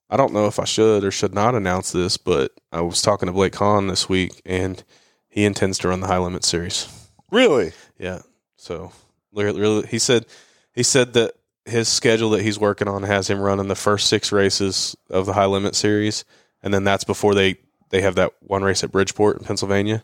I 0.10 0.18
don't 0.18 0.34
know 0.34 0.48
if 0.48 0.60
I 0.60 0.66
should 0.66 1.04
or 1.04 1.12
should 1.12 1.34
not 1.34 1.56
announce 1.56 1.92
this, 1.92 2.18
but 2.18 2.52
I 2.72 2.82
was 2.82 3.02
talking 3.02 3.28
to 3.28 3.34
Blake 3.34 3.56
Hahn 3.56 3.88
this 3.88 4.10
week, 4.10 4.42
and 4.46 4.84
he 5.30 5.46
intends 5.46 5.78
to 5.80 5.88
run 5.88 6.02
the 6.02 6.08
High 6.08 6.20
Limit 6.20 6.44
Series. 6.44 6.88
Really? 7.32 7.72
Yeah. 7.98 8.22
So 8.58 8.92
really, 9.34 9.60
really, 9.60 9.88
he 9.88 10.00
said 10.00 10.26
he 10.74 10.84
said 10.84 11.14
that 11.14 11.34
his 11.66 11.88
schedule 11.88 12.30
that 12.32 12.42
he's 12.42 12.60
working 12.60 12.88
on 12.88 13.04
has 13.04 13.30
him 13.30 13.40
running 13.40 13.68
the 13.68 13.76
first 13.76 14.08
six 14.08 14.32
races 14.32 14.96
of 15.10 15.26
the 15.26 15.34
high 15.34 15.46
limit 15.46 15.76
series, 15.76 16.26
and 16.62 16.74
then 16.74 16.84
that's 16.84 17.04
before 17.04 17.34
they 17.36 17.58
they 17.90 18.02
have 18.02 18.16
that 18.16 18.32
one 18.40 18.64
race 18.64 18.84
at 18.84 18.92
Bridgeport 18.92 19.38
in 19.40 19.44
Pennsylvania. 19.46 20.04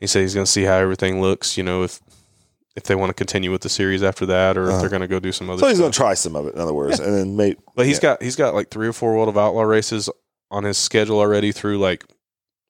He 0.00 0.06
said 0.06 0.20
he's 0.22 0.34
going 0.34 0.46
to 0.46 0.50
see 0.50 0.64
how 0.64 0.74
everything 0.76 1.20
looks. 1.20 1.56
You 1.56 1.62
know 1.64 1.82
if 1.82 2.00
if 2.76 2.82
they 2.84 2.94
want 2.96 3.10
to 3.10 3.14
continue 3.14 3.52
with 3.52 3.60
the 3.62 3.68
series 3.68 4.02
after 4.02 4.26
that, 4.26 4.56
or 4.56 4.64
if 4.64 4.70
Uh-huh. 4.70 4.80
they're 4.80 4.90
going 4.90 5.02
to 5.02 5.08
go 5.08 5.20
do 5.20 5.30
some 5.32 5.48
other. 5.48 5.60
So 5.60 5.68
he's 5.68 5.78
going 5.78 5.92
to 5.92 5.96
try 5.96 6.14
some 6.14 6.34
of 6.34 6.46
it, 6.46 6.54
in 6.54 6.60
other 6.60 6.74
words, 6.74 6.98
and 6.98 7.14
then 7.14 7.36
maybe. 7.36 7.58
But 7.76 7.86
he's 7.86 7.98
yeah. 7.98 8.02
got 8.02 8.22
he's 8.22 8.36
got 8.36 8.54
like 8.54 8.68
three 8.70 8.88
or 8.88 8.92
four 8.92 9.14
World 9.14 9.28
of 9.28 9.38
Outlaw 9.38 9.62
races 9.62 10.10
on 10.50 10.64
his 10.64 10.76
schedule 10.76 11.18
already 11.20 11.52
through 11.52 11.78
like 11.78 12.04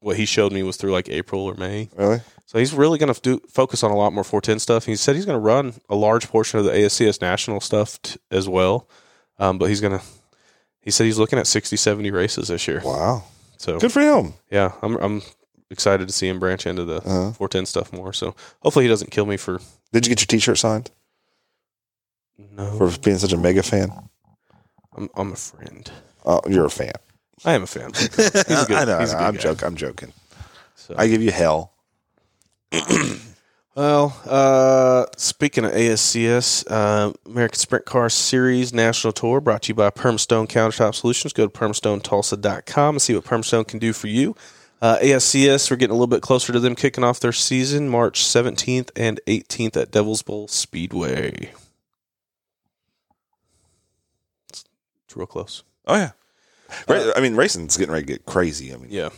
what 0.05 0.17
he 0.19 0.27
showed 0.27 0.53
me 0.53 0.63
was 0.63 0.77
through 0.77 0.93
like 0.93 1.09
April 1.09 1.43
or 1.45 1.55
May. 1.55 1.89
Really? 1.97 2.21
So 2.47 2.59
he's 2.59 2.75
really 2.75 2.99
going 2.99 3.13
to 3.13 3.21
do 3.21 3.41
focus 3.49 3.83
on 3.83 3.91
a 3.91 3.97
lot 3.97 4.13
more 4.13 4.23
410 4.23 4.59
stuff. 4.59 4.85
He 4.85 4.97
said 4.97 5.17
he's 5.17 5.25
going 5.25 5.37
to 5.37 5.41
run 5.41 5.75
a 5.89 5.95
large 5.97 6.29
portion 6.29 6.59
of 6.59 6.67
the 6.67 6.73
ASCS 6.73 7.21
national 7.23 7.61
stuff 7.61 8.01
t- 8.03 8.17
as 8.31 8.47
well. 8.49 8.87
Um, 9.39 9.59
but 9.59 9.71
he's 9.71 9.81
going 9.81 9.99
to, 9.99 10.05
he 10.83 10.91
said 10.91 11.05
he's 11.05 11.19
looking 11.19 11.39
at 11.39 11.47
60, 11.47 11.77
70 11.77 12.11
races 12.11 12.49
this 12.49 12.69
year. 12.69 12.83
Wow. 12.85 13.25
So 13.57 13.79
Good 13.81 13.93
for 13.93 14.01
him. 14.01 14.35
yeah, 14.51 14.73
I'm, 14.83 14.97
I'm 14.97 15.23
excited 15.71 16.07
to 16.07 16.13
see 16.13 16.29
him 16.29 16.39
branch 16.39 16.67
into 16.67 16.85
the 16.85 16.97
Uh-huh. 16.97 17.33
410 17.33 17.65
stuff 17.67 17.91
more. 17.93 18.13
So 18.13 18.35
hopefully 18.63 18.85
he 18.85 18.89
doesn't 18.91 19.11
kill 19.11 19.25
me 19.27 19.39
for 19.39 19.59
Did 19.93 20.07
you 20.07 20.11
get 20.15 20.21
your 20.21 20.27
T-shirt 20.27 20.59
signed 20.59 20.91
no, 22.53 22.77
for 22.77 22.91
being 22.99 23.19
such 23.19 23.33
a 23.33 23.39
mega 23.39 23.63
fan? 23.63 23.91
I'm, 24.97 25.09
I'm 25.17 25.33
a 25.33 25.37
friend. 25.37 25.91
Oh, 26.27 26.41
you're 26.49 26.67
a 26.67 26.71
fan. 26.71 26.93
I 27.45 27.55
am 27.55 27.63
a 27.63 27.67
fan. 27.67 27.93
He's 27.95 28.19
a 28.19 28.65
good, 28.67 28.71
I 28.71 28.85
know. 28.85 28.99
I. 28.99 29.27
I'm 29.29 29.39
joking. 29.39 29.67
I'm 29.67 29.77
joking. 29.77 30.13
So. 30.77 30.95
I 30.97 31.09
give 31.09 31.23
you 31.23 31.31
hell. 31.31 31.73
Well, 33.77 34.17
uh, 34.27 35.07
speaking 35.17 35.65
of 35.65 35.73
ASCS, 35.73 36.65
uh, 36.71 37.13
American 37.27 37.59
Sprint 37.59 37.85
Car 37.85 38.09
Series 38.09 38.73
National 38.73 39.13
Tour 39.13 39.41
brought 39.41 39.63
to 39.63 39.71
you 39.71 39.75
by 39.75 39.91
Permastone 39.91 40.47
Countertop 40.47 40.95
Solutions. 40.95 41.33
Go 41.33 41.49
to 41.49 41.53
permastonetulsa.com 41.53 42.95
and 42.95 43.03
see 43.03 43.17
what 43.17 43.25
Permastone 43.25 43.67
can 43.67 43.81
do 43.81 43.93
for 43.93 44.07
you. 44.07 44.37
Uh, 44.81 44.99
ASCS, 44.99 45.71
we're 45.71 45.77
getting 45.77 45.91
a 45.91 45.95
little 45.95 46.07
bit 46.07 46.23
closer 46.23 46.53
to 46.53 46.61
them 46.61 46.77
kicking 46.77 47.03
off 47.03 47.19
their 47.19 47.33
season 47.33 47.89
March 47.89 48.23
17th 48.23 48.91
and 48.95 49.21
18th 49.27 49.77
at 49.77 49.91
Devil's 49.91 50.23
Bowl 50.23 50.47
Speedway. 50.47 51.53
It's 54.51 54.65
real 55.17 55.27
close. 55.27 55.65
Oh 55.87 55.97
yeah. 55.97 56.11
Ra- 56.89 57.13
I 57.17 57.21
mean, 57.21 57.35
racing's 57.37 57.77
getting 57.77 57.93
ready 57.93 58.07
to 58.07 58.13
get 58.13 58.25
crazy. 58.27 58.73
I 58.73 58.77
mean, 58.77 58.89
Yeah. 58.91 59.11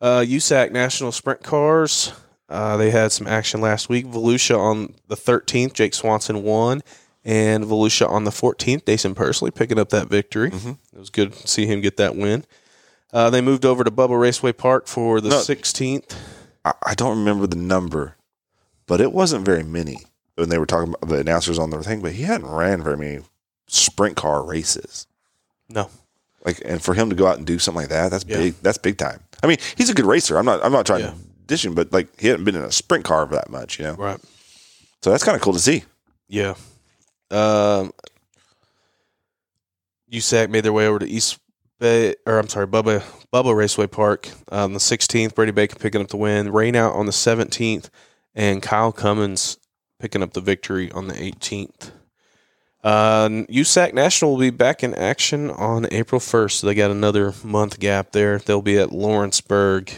Uh, 0.00 0.20
USAC 0.20 0.70
National 0.72 1.12
Sprint 1.12 1.42
Cars. 1.42 2.12
Uh, 2.48 2.76
they 2.76 2.90
had 2.90 3.10
some 3.10 3.26
action 3.26 3.60
last 3.60 3.88
week. 3.88 4.06
Volusia 4.06 4.58
on 4.58 4.94
the 5.08 5.16
13th, 5.16 5.72
Jake 5.72 5.94
Swanson 5.94 6.42
won. 6.42 6.82
And 7.24 7.64
Volusia 7.64 8.08
on 8.10 8.24
the 8.24 8.30
14th, 8.30 8.84
Daison 8.84 9.14
Pursley 9.14 9.50
picking 9.50 9.78
up 9.78 9.88
that 9.90 10.08
victory. 10.08 10.50
Mhm. 10.50 10.76
It 10.92 10.98
was 10.98 11.08
good 11.08 11.32
to 11.32 11.48
see 11.48 11.64
him 11.66 11.80
get 11.80 11.96
that 11.96 12.16
win. 12.16 12.44
Uh, 13.14 13.30
they 13.30 13.40
moved 13.40 13.64
over 13.64 13.82
to 13.82 13.90
Bubba 13.90 14.20
Raceway 14.20 14.52
Park 14.52 14.86
for 14.88 15.20
the 15.22 15.30
No. 15.30 15.36
16th. 15.40 16.14
I, 16.66 16.72
I 16.84 16.94
don't 16.94 17.16
remember 17.18 17.46
the 17.46 17.56
number, 17.56 18.16
but 18.86 19.00
it 19.00 19.12
wasn't 19.12 19.46
very 19.46 19.62
many 19.62 20.00
when 20.34 20.50
they 20.50 20.58
were 20.58 20.66
talking 20.66 20.92
about 20.92 21.08
the 21.08 21.20
announcers 21.20 21.58
on 21.58 21.70
the 21.70 21.82
thing. 21.82 22.02
But 22.02 22.12
he 22.12 22.24
hadn't 22.24 22.48
ran 22.50 22.82
very 22.82 22.98
many 22.98 23.20
sprint 23.68 24.16
car 24.16 24.44
races. 24.44 25.06
No. 25.70 25.88
Like, 26.44 26.60
and 26.64 26.82
for 26.82 26.92
him 26.94 27.08
to 27.10 27.16
go 27.16 27.26
out 27.26 27.38
and 27.38 27.46
do 27.46 27.58
something 27.58 27.82
like 27.82 27.88
that, 27.90 28.10
that's 28.10 28.24
Yeah. 28.28 28.36
big. 28.36 28.54
That's 28.62 28.78
big 28.78 28.98
time. 28.98 29.20
I 29.42 29.46
mean, 29.46 29.56
he's 29.76 29.88
a 29.90 29.94
good 29.94 30.04
racer. 30.06 30.36
I'm 30.38 30.44
not. 30.44 30.62
I'm 30.64 30.72
not 30.72 30.84
trying 30.86 31.00
Yeah. 31.00 31.10
to 31.10 31.16
dish 31.46 31.64
him, 31.64 31.74
but 31.74 31.92
like 31.92 32.08
he 32.20 32.28
hadn't 32.28 32.44
been 32.44 32.56
in 32.56 32.62
a 32.62 32.72
sprint 32.72 33.04
car 33.04 33.26
for 33.26 33.34
that 33.34 33.50
much, 33.50 33.78
you 33.78 33.84
know. 33.86 33.94
Right. 33.94 34.20
So 35.02 35.10
that's 35.10 35.24
kind 35.24 35.36
of 35.36 35.42
cool 35.42 35.52
to 35.54 35.58
see. 35.58 35.84
Yeah. 36.28 36.54
Um, 37.30 37.92
USAC 40.10 40.48
made 40.50 40.64
their 40.64 40.72
way 40.72 40.86
over 40.86 40.98
to 40.98 41.08
East 41.08 41.38
Bay, 41.80 42.14
or 42.26 42.38
I'm 42.38 42.48
sorry, 42.48 42.66
Bubba 42.66 43.02
Bubba 43.32 43.54
Raceway 43.54 43.86
Park 43.88 44.28
on 44.50 44.72
the 44.74 44.78
16th. 44.80 45.34
Brady 45.34 45.52
Bacon 45.52 45.78
picking 45.78 46.00
up 46.00 46.08
the 46.08 46.16
win. 46.16 46.52
Rain 46.52 46.76
out 46.76 46.94
on 46.94 47.06
the 47.06 47.12
17th, 47.12 47.88
and 48.34 48.62
Kyle 48.62 48.92
Cummins 48.92 49.58
picking 49.98 50.22
up 50.22 50.32
the 50.34 50.40
victory 50.40 50.90
on 50.92 51.08
the 51.08 51.14
18th. 51.14 51.90
Uh, 52.84 53.28
USAC 53.48 53.94
National 53.94 54.32
will 54.32 54.40
be 54.40 54.50
back 54.50 54.84
in 54.84 54.94
action 54.94 55.50
on 55.50 55.86
April 55.90 56.20
1st. 56.20 56.52
So 56.52 56.66
they 56.66 56.74
got 56.74 56.90
another 56.90 57.32
month 57.42 57.80
gap 57.80 58.12
there. 58.12 58.38
They'll 58.38 58.60
be 58.60 58.78
at 58.78 58.92
Lawrenceburg. 58.92 59.90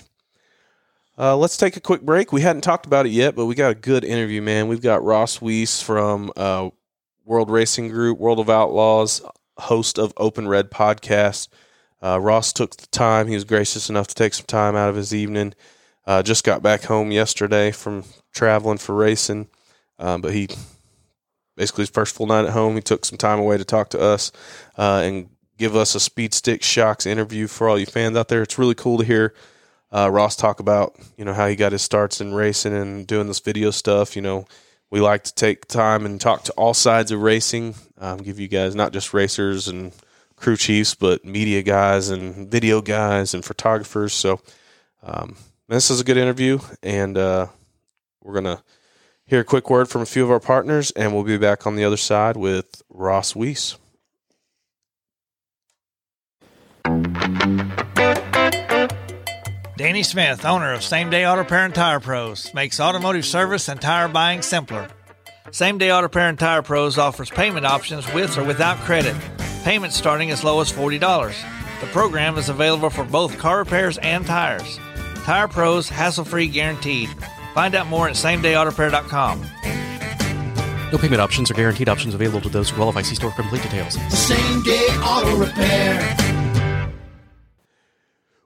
Uh, 1.19 1.37
let's 1.37 1.57
take 1.57 1.77
a 1.77 1.81
quick 1.81 2.03
break. 2.03 2.33
We 2.33 2.43
hadn't 2.43 2.63
talked 2.63 2.87
about 2.87 3.07
it 3.07 3.13
yet, 3.13 3.35
but 3.35 3.47
we 3.47 3.57
got 3.57 3.73
a 3.73 3.75
good 3.75 4.05
interview, 4.05 4.41
man. 4.41 4.69
We've 4.69 4.83
got 4.83 5.03
Ross 5.03 5.39
Wece 5.39 5.83
from 5.83 6.31
uh, 6.37 6.71
World 7.25 7.51
Racing 7.51 7.89
Group, 7.89 8.19
World 8.19 8.39
of 8.39 8.49
Outlaws, 8.49 9.21
host 9.59 9.99
of 9.99 10.13
Open 10.17 10.47
Red 10.47 10.71
podcast. 10.71 11.49
Uh, 12.01 12.21
Ross 12.21 12.53
took 12.53 12.77
the 12.77 12.87
time. 12.89 13.27
He 13.27 13.35
was 13.35 13.45
gracious 13.45 13.91
enough 13.91 14.07
to 14.09 14.15
take 14.15 14.35
some 14.35 14.47
time 14.47 14.77
out 14.77 14.91
of 14.91 14.95
his 14.95 15.13
evening. 15.13 15.55
Uh, 16.07 16.23
just 16.23 16.45
got 16.45 16.63
back 16.63 16.85
home 16.85 17.11
yesterday 17.11 17.73
from 17.73 18.05
traveling 18.33 18.79
for 18.79 18.95
racing, 18.95 19.49
uh, 19.99 20.19
but 20.19 20.33
he 20.33 20.49
basically 21.57 21.83
his 21.83 21.91
first 21.91 22.15
full 22.15 22.27
night 22.27 22.45
at 22.45 22.53
home. 22.53 22.75
He 22.77 22.83
took 22.83 23.05
some 23.05 23.19
time 23.19 23.39
away 23.39 23.57
to 23.59 23.65
talk 23.65 23.91
to 23.91 24.01
us 24.01 24.31
uh, 24.79 25.03
and 25.05 25.29
give 25.59 25.75
us 25.75 25.95
a 25.95 26.01
Speed 26.01 26.35
Stick 26.35 26.63
Shocks 26.63 27.07
interview 27.07 27.47
for 27.47 27.69
all 27.69 27.79
you 27.79 27.87
fans 27.87 28.17
out 28.17 28.29
there. 28.29 28.43
It's 28.43 28.59
really 28.59 28.75
cool 28.75 28.99
to 28.99 29.05
hear 29.05 29.35
uh, 29.93 30.11
Ross 30.11 30.37
talk 30.37 30.61
about 30.61 30.97
you 31.17 31.25
know 31.25 31.33
how 31.33 31.47
he 31.47 31.57
got 31.57 31.73
his 31.73 31.83
starts 31.83 32.21
in 32.21 32.35
racing 32.35 32.75
and 32.75 33.07
doing 33.07 33.27
this 33.27 33.41
video 33.41 33.71
stuff. 33.71 34.17
You 34.17 34.23
know, 34.23 34.47
we 34.91 35.01
like 35.01 35.25
to 35.25 35.35
take 35.35 35.67
time 35.67 36.05
and 36.05 36.21
talk 36.21 36.45
to 36.45 36.53
all 36.53 36.75
sides 36.75 37.13
of 37.13 37.21
racing, 37.21 37.75
um, 37.99 38.19
give 38.19 38.39
you 38.39 38.49
guys 38.49 38.75
not 38.75 38.93
just 38.93 39.15
racers 39.15 39.69
and 39.69 39.93
crew 40.37 40.57
chiefs, 40.57 40.95
but 40.95 41.25
media 41.25 41.63
guys 41.63 42.11
and 42.11 42.51
video 42.51 42.83
guys 42.83 43.33
and 43.33 43.45
photographers. 43.45 44.13
So 44.13 44.41
um, 45.03 45.37
this 45.69 45.91
is 45.91 46.01
a 46.01 46.05
good 46.05 46.19
interview, 46.19 46.59
and 46.83 47.17
uh, 47.17 47.47
we're 48.23 48.35
gonna 48.35 48.63
hear 49.27 49.41
a 49.41 49.45
quick 49.45 49.69
word 49.69 49.89
from 49.89 50.03
a 50.03 50.07
few 50.07 50.23
of 50.23 50.31
our 50.31 50.41
partners, 50.41 50.93
and 50.93 51.13
we'll 51.13 51.25
be 51.25 51.37
back 51.37 51.67
on 51.67 51.77
the 51.77 51.85
other 51.85 51.97
side 51.97 52.37
with 52.37 52.83
Ross 52.89 53.35
Wece. 53.35 53.77
Danny 59.77 60.03
Smith, 60.03 60.45
owner 60.45 60.73
of 60.73 60.83
Same 60.83 61.11
Day 61.11 61.27
Auto 61.27 61.41
Repair 61.41 61.65
and 61.65 61.75
Tire 61.75 62.01
Pros, 62.01 62.55
makes 62.55 62.81
automotive 62.81 63.27
service 63.27 63.69
and 63.69 63.81
tire 63.81 64.09
buying 64.09 64.43
simpler. 64.43 64.89
Same 65.51 65.77
Day 65.77 65.93
Auto 65.93 66.05
Repair 66.05 66.29
and 66.29 66.39
Tire 66.39 66.63
Pros 66.63 66.97
offers 66.97 67.31
payment 67.31 67.67
options 67.67 68.11
with 68.13 68.39
or 68.39 68.45
without 68.45 68.79
credit. 68.79 69.15
Payments 69.65 69.97
starting 69.97 70.31
as 70.31 70.45
low 70.45 70.61
as 70.61 70.73
$40. 70.73 71.01
The 71.81 71.87
program 71.89 72.39
is 72.39 72.49
available 72.49 72.91
for 72.91 73.05
both 73.05 73.37
car 73.39 73.59
repairs 73.59 73.99
and 73.99 74.25
tires. 74.25 74.79
Tire 75.25 75.49
Pros 75.49 75.89
hassle 75.89 76.25
free 76.25 76.47
guaranteed. 76.47 77.11
Find 77.57 77.75
out 77.75 77.87
more 77.87 78.07
at 78.07 78.17
samedayautorepair.com. 78.17 79.41
No 80.93 80.99
payment 80.99 81.23
options 81.23 81.51
or 81.51 81.55
guaranteed 81.55 81.89
options 81.89 82.13
available 82.13 82.43
to 82.43 82.51
those 82.51 82.69
who 82.69 82.77
qualify. 82.77 83.01
See 83.01 83.15
store 83.15 83.31
for 83.31 83.41
complete 83.41 83.63
details. 83.63 83.95
Same 84.15 84.63
day 84.63 84.87
auto 85.01 85.37
repair. 85.37 86.17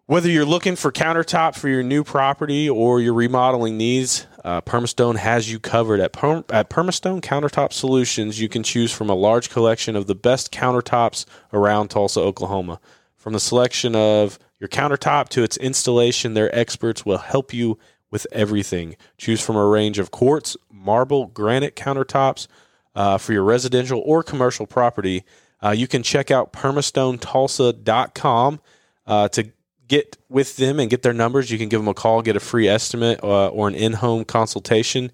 Whether 0.07 0.31
you're 0.31 0.45
looking 0.45 0.77
for 0.77 0.93
countertop 0.93 1.59
for 1.59 1.69
your 1.69 1.83
new 1.83 2.05
property 2.05 2.71
or 2.71 3.01
you're 3.01 3.13
remodeling 3.13 3.77
needs, 3.77 4.29
uh, 4.45 4.61
Permastone 4.61 5.17
has 5.17 5.51
you 5.51 5.59
covered. 5.59 5.99
At, 5.99 6.13
Perm- 6.13 6.45
at 6.49 6.71
Permastone 6.71 7.21
Countertop 7.21 7.73
Solutions, 7.73 8.41
you 8.41 8.49
can 8.49 8.63
choose 8.63 8.93
from 8.93 9.11
a 9.11 9.15
large 9.15 9.51
collection 9.51 9.97
of 9.97 10.07
the 10.07 10.15
best 10.15 10.53
countertops 10.53 11.27
around 11.53 11.89
Tulsa, 11.89 12.21
Oklahoma. 12.21 12.79
From 13.17 13.33
the 13.33 13.41
selection 13.41 13.97
of 13.97 14.39
your 14.61 14.69
countertop 14.69 15.31
to 15.31 15.43
its 15.43 15.57
installation, 15.57 16.35
their 16.35 16.55
experts 16.57 17.05
will 17.05 17.19
help 17.19 17.53
you 17.53 17.77
with 18.11 18.27
everything. 18.33 18.97
Choose 19.19 19.41
from 19.41 19.57
a 19.57 19.67
range 19.67 19.99
of 19.99 20.11
quartz, 20.11 20.57
marble, 20.71 21.27
granite 21.27 21.77
countertops 21.77 22.47
uh, 22.95 23.19
for 23.19 23.33
your 23.33 23.45
residential 23.45 24.03
or 24.05 24.23
commercial 24.23 24.67
property. 24.67 25.25
Uh, 25.63 25.71
you 25.71 25.87
can 25.87 26.03
check 26.03 26.31
out 26.31 26.53
permastonetulsa.com 26.53 28.61
uh, 29.07 29.29
to 29.29 29.53
get 29.89 30.17
with 30.29 30.57
them 30.57 30.81
and 30.81 30.91
get 30.91 31.03
their 31.03 31.13
numbers. 31.13 31.51
You 31.51 31.59
can 31.59 31.69
give 31.69 31.81
them 31.81 31.89
a 31.89 31.95
call, 31.95 32.23
get 32.23 32.37
a 32.37 32.41
free 32.41 32.69
estimate 32.69 33.23
uh, 33.23 33.49
or 33.49 33.69
an 33.69 33.75
in 33.75 33.95
home 33.95 34.25
consultation, 34.25 35.13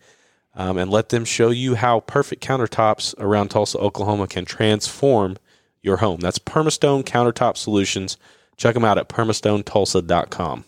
um, 0.55 0.79
and 0.79 0.91
let 0.91 1.09
them 1.09 1.25
show 1.25 1.51
you 1.51 1.75
how 1.75 2.01
perfect 2.01 2.43
countertops 2.43 3.15
around 3.19 3.49
Tulsa, 3.49 3.79
Oklahoma 3.79 4.27
can 4.27 4.45
transform 4.45 5.37
your 5.83 5.99
home. 5.99 6.21
That's 6.21 6.39
Permastone 6.39 7.05
Countertop 7.05 7.57
Solutions. 7.57 8.17
Check 8.57 8.75
them 8.75 8.85
out 8.85 8.99
at 8.99 9.09
permastonetulsa.com. 9.09 10.65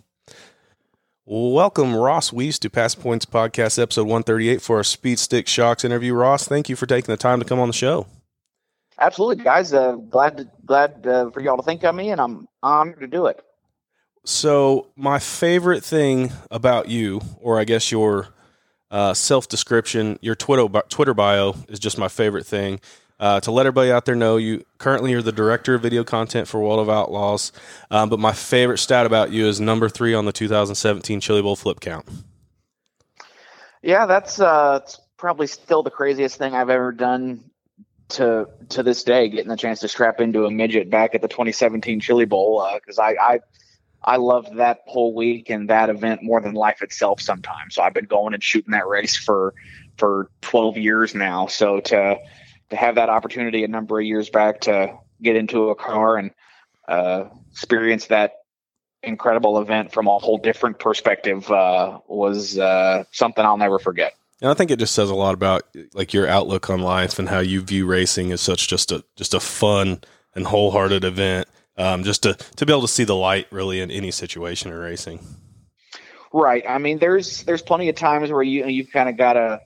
Welcome, 1.30 1.94
Ross 1.94 2.30
Wece, 2.30 2.58
to 2.60 2.70
Pass 2.70 2.94
Points 2.94 3.26
Podcast, 3.26 3.78
episode 3.78 4.04
138 4.04 4.62
for 4.62 4.78
our 4.78 4.82
Speed 4.82 5.18
Stick 5.18 5.46
Shocks 5.46 5.84
interview. 5.84 6.14
Ross, 6.14 6.48
thank 6.48 6.70
you 6.70 6.74
for 6.74 6.86
taking 6.86 7.12
the 7.12 7.18
time 7.18 7.38
to 7.38 7.44
come 7.44 7.60
on 7.60 7.68
the 7.68 7.74
show. 7.74 8.06
Absolutely, 8.98 9.44
guys. 9.44 9.74
Uh, 9.74 9.96
glad 9.96 10.38
to, 10.38 10.48
glad 10.64 11.06
uh, 11.06 11.28
for 11.30 11.40
y'all 11.40 11.58
to 11.58 11.62
think 11.62 11.84
of 11.84 11.94
me, 11.94 12.12
and 12.12 12.18
I'm 12.18 12.48
honored 12.62 13.00
to 13.00 13.06
do 13.06 13.26
it. 13.26 13.44
So, 14.24 14.86
my 14.96 15.18
favorite 15.18 15.84
thing 15.84 16.32
about 16.50 16.88
you, 16.88 17.20
or 17.40 17.60
I 17.60 17.64
guess 17.64 17.92
your 17.92 18.28
uh, 18.90 19.12
self 19.12 19.48
description, 19.48 20.18
your 20.22 20.34
Twitter 20.34 20.66
Twitter 20.88 21.12
bio 21.12 21.56
is 21.68 21.78
just 21.78 21.98
my 21.98 22.08
favorite 22.08 22.46
thing. 22.46 22.80
Uh, 23.20 23.40
to 23.40 23.50
let 23.50 23.66
everybody 23.66 23.90
out 23.90 24.04
there 24.04 24.14
know, 24.14 24.36
you 24.36 24.64
currently 24.78 25.10
you're 25.10 25.22
the 25.22 25.32
director 25.32 25.74
of 25.74 25.82
video 25.82 26.04
content 26.04 26.46
for 26.46 26.60
World 26.60 26.78
of 26.78 26.88
Outlaws. 26.88 27.50
Um, 27.90 28.08
but 28.08 28.20
my 28.20 28.32
favorite 28.32 28.78
stat 28.78 29.06
about 29.06 29.32
you 29.32 29.46
is 29.46 29.60
number 29.60 29.88
three 29.88 30.14
on 30.14 30.24
the 30.24 30.32
2017 30.32 31.20
Chili 31.20 31.42
Bowl 31.42 31.56
flip 31.56 31.80
count. 31.80 32.08
Yeah, 33.82 34.06
that's 34.06 34.40
uh, 34.40 34.80
probably 35.16 35.48
still 35.48 35.82
the 35.82 35.90
craziest 35.90 36.36
thing 36.36 36.54
I've 36.54 36.70
ever 36.70 36.92
done 36.92 37.44
to 38.10 38.48
to 38.70 38.82
this 38.82 39.02
day. 39.02 39.28
Getting 39.28 39.48
the 39.48 39.56
chance 39.56 39.80
to 39.80 39.88
strap 39.88 40.20
into 40.20 40.44
a 40.44 40.50
midget 40.50 40.88
back 40.88 41.14
at 41.14 41.22
the 41.22 41.28
2017 41.28 42.00
Chili 42.00 42.24
Bowl 42.24 42.68
because 42.74 42.98
uh, 42.98 43.02
I, 43.02 43.16
I 43.20 43.40
I 44.02 44.16
loved 44.16 44.56
that 44.56 44.80
whole 44.86 45.12
week 45.12 45.50
and 45.50 45.68
that 45.70 45.90
event 45.90 46.22
more 46.22 46.40
than 46.40 46.54
life 46.54 46.82
itself. 46.82 47.20
Sometimes, 47.20 47.74
so 47.74 47.82
I've 47.82 47.94
been 47.94 48.06
going 48.06 48.34
and 48.34 48.42
shooting 48.42 48.72
that 48.72 48.86
race 48.86 49.16
for 49.16 49.54
for 49.96 50.30
12 50.42 50.76
years 50.76 51.14
now. 51.14 51.48
So 51.48 51.80
to 51.80 52.18
to 52.70 52.76
have 52.76 52.96
that 52.96 53.08
opportunity 53.08 53.64
a 53.64 53.68
number 53.68 53.98
of 53.98 54.06
years 54.06 54.30
back 54.30 54.60
to 54.62 54.96
get 55.22 55.36
into 55.36 55.70
a 55.70 55.74
car 55.74 56.16
and 56.16 56.30
uh, 56.86 57.24
experience 57.52 58.06
that 58.06 58.34
incredible 59.02 59.60
event 59.60 59.92
from 59.92 60.06
a 60.06 60.18
whole 60.18 60.38
different 60.38 60.78
perspective 60.78 61.50
uh, 61.50 61.98
was 62.08 62.58
uh, 62.58 63.04
something 63.12 63.44
I'll 63.44 63.56
never 63.56 63.78
forget. 63.78 64.14
And 64.40 64.50
I 64.50 64.54
think 64.54 64.70
it 64.70 64.78
just 64.78 64.94
says 64.94 65.10
a 65.10 65.14
lot 65.14 65.34
about 65.34 65.62
like 65.94 66.12
your 66.12 66.28
outlook 66.28 66.70
on 66.70 66.80
life 66.80 67.18
and 67.18 67.28
how 67.28 67.40
you 67.40 67.60
view 67.60 67.86
racing 67.86 68.32
as 68.32 68.40
such 68.40 68.68
just 68.68 68.92
a 68.92 69.04
just 69.16 69.34
a 69.34 69.40
fun 69.40 70.00
and 70.34 70.46
wholehearted 70.46 71.04
event. 71.04 71.48
Um, 71.76 72.02
just 72.02 72.24
to 72.24 72.34
to 72.34 72.66
be 72.66 72.72
able 72.72 72.82
to 72.82 72.88
see 72.88 73.04
the 73.04 73.16
light 73.16 73.46
really 73.50 73.80
in 73.80 73.90
any 73.90 74.10
situation 74.10 74.72
in 74.72 74.78
racing. 74.78 75.20
Right. 76.32 76.64
I 76.68 76.78
mean, 76.78 76.98
there's 76.98 77.42
there's 77.44 77.62
plenty 77.62 77.88
of 77.88 77.96
times 77.96 78.30
where 78.30 78.42
you 78.42 78.66
you've 78.66 78.92
kind 78.92 79.08
of 79.08 79.16
got 79.16 79.32
to 79.34 79.60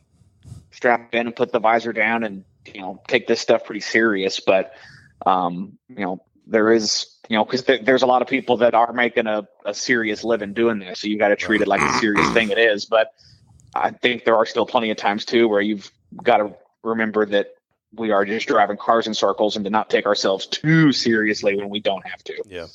strap 0.71 1.15
in 1.15 1.27
and 1.27 1.37
put 1.37 1.53
the 1.53 1.59
visor 1.59 1.93
down 1.93 2.25
and 2.25 2.45
you 2.67 2.81
know 2.81 3.01
take 3.09 3.27
this 3.27 3.41
stuff 3.41 3.65
pretty 3.65 3.81
serious 3.81 4.41
but 4.41 4.73
um 5.27 5.79
you 5.89 6.05
know 6.05 6.23
there 6.47 6.73
is 6.73 7.19
you 7.29 7.37
know 7.37 7.45
because 7.45 7.63
th- 7.63 7.85
there's 7.85 8.03
a 8.03 8.07
lot 8.07 8.23
of 8.23 8.29
people 8.29 8.57
that 8.57 8.75
are 8.75 8.93
making 8.93 9.27
a, 9.27 9.47
a 9.65 9.75
serious 9.75 10.25
living 10.25 10.53
doing 10.53 10.79
this 10.79 11.01
so 11.01 11.07
you 11.09 11.19
got 11.19 11.29
to 11.29 11.37
treat 11.37 11.61
it 11.61 11.69
like 11.69 11.81
a 11.81 11.93
serious 11.99 12.29
thing 12.33 12.51
it 12.51 12.59
is 12.59 12.85
but 12.85 13.13
i 13.75 13.91
think 13.91 14.25
there 14.25 14.37
are 14.37 14.47
still 14.47 14.67
plenty 14.67 14.91
of 14.91 14.97
times 14.97 15.25
too 15.25 15.49
where 15.49 15.61
you've 15.61 15.91
got 16.23 16.39
to 16.39 16.55
remember 16.83 17.25
that 17.25 17.55
we 17.95 18.11
are 18.11 18.25
just 18.25 18.49
driving 18.49 18.77
cars 18.77 19.07
in 19.07 19.15
circles 19.15 19.57
and 19.57 19.65
to 19.65 19.71
not 19.71 19.91
take 19.91 20.07
ourselves 20.07 20.47
too 20.47 20.93
seriously 20.93 21.57
when 21.57 21.69
we 21.69 21.81
don't 21.81 22.07
have 22.07 22.23
to 22.25 22.35
yeah 22.49 22.67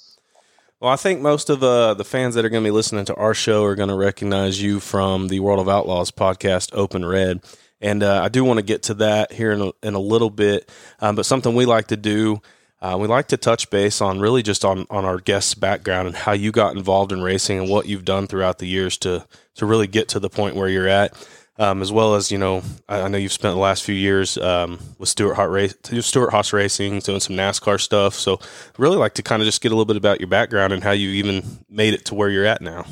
well, 0.79 0.91
I 0.91 0.95
think 0.95 1.21
most 1.21 1.49
of 1.49 1.59
the 1.59 2.05
fans 2.05 2.35
that 2.35 2.45
are 2.45 2.49
going 2.49 2.63
to 2.63 2.67
be 2.67 2.71
listening 2.71 3.05
to 3.05 3.15
our 3.15 3.33
show 3.33 3.63
are 3.63 3.73
going 3.73 3.89
to 3.89 3.95
recognize 3.95 4.61
you 4.61 4.79
from 4.79 5.27
the 5.27 5.39
World 5.39 5.59
of 5.59 5.67
Outlaws 5.67 6.11
podcast, 6.11 6.69
Open 6.73 7.03
Red. 7.03 7.41
And 7.81 8.03
uh, 8.03 8.21
I 8.23 8.29
do 8.29 8.43
want 8.43 8.57
to 8.57 8.63
get 8.63 8.83
to 8.83 8.95
that 8.95 9.31
here 9.31 9.51
in 9.51 9.61
a, 9.61 9.71
in 9.83 9.93
a 9.93 9.99
little 9.99 10.29
bit. 10.29 10.71
Um, 10.99 11.15
but 11.15 11.25
something 11.25 11.53
we 11.53 11.65
like 11.65 11.87
to 11.87 11.97
do, 11.97 12.41
uh, 12.81 12.97
we 12.99 13.07
like 13.07 13.27
to 13.29 13.37
touch 13.37 13.69
base 13.69 14.01
on 14.01 14.19
really 14.19 14.43
just 14.43 14.65
on, 14.65 14.85
on 14.89 15.05
our 15.05 15.19
guest's 15.19 15.53
background 15.53 16.07
and 16.07 16.15
how 16.15 16.31
you 16.31 16.51
got 16.51 16.75
involved 16.75 17.11
in 17.11 17.21
racing 17.21 17.59
and 17.59 17.69
what 17.69 17.87
you've 17.87 18.05
done 18.05 18.27
throughout 18.27 18.59
the 18.59 18.67
years 18.67 18.97
to, 18.99 19.25
to 19.55 19.65
really 19.65 19.87
get 19.87 20.07
to 20.09 20.19
the 20.19 20.29
point 20.29 20.55
where 20.55 20.69
you're 20.69 20.87
at. 20.87 21.13
Um, 21.59 21.81
as 21.81 21.91
well 21.91 22.13
as 22.13 22.31
you 22.31 22.37
know, 22.37 22.61
I, 22.87 23.01
I, 23.01 23.07
know 23.07 23.17
you've 23.17 23.31
spent 23.31 23.55
the 23.55 23.59
last 23.59 23.83
few 23.83 23.95
years 23.95 24.37
um, 24.37 24.77
with 24.99 25.09
Stewart 25.09 25.35
Haas 25.35 25.49
race, 25.49 25.75
Stewart 26.05 26.29
Haas 26.29 26.53
Racing, 26.53 26.99
doing 26.99 27.19
some 27.19 27.35
NASCAR 27.35 27.81
stuff. 27.81 28.13
So, 28.13 28.39
really 28.77 28.97
like 28.97 29.15
to 29.15 29.23
kind 29.23 29.41
of 29.41 29.47
just 29.47 29.59
get 29.61 29.71
a 29.71 29.75
little 29.75 29.85
bit 29.85 29.97
about 29.97 30.19
your 30.19 30.27
background 30.27 30.71
and 30.71 30.83
how 30.83 30.91
you 30.91 31.09
even 31.09 31.41
made 31.67 31.95
it 31.95 32.05
to 32.05 32.15
where 32.15 32.29
you're 32.29 32.45
at 32.45 32.61
now. 32.61 32.85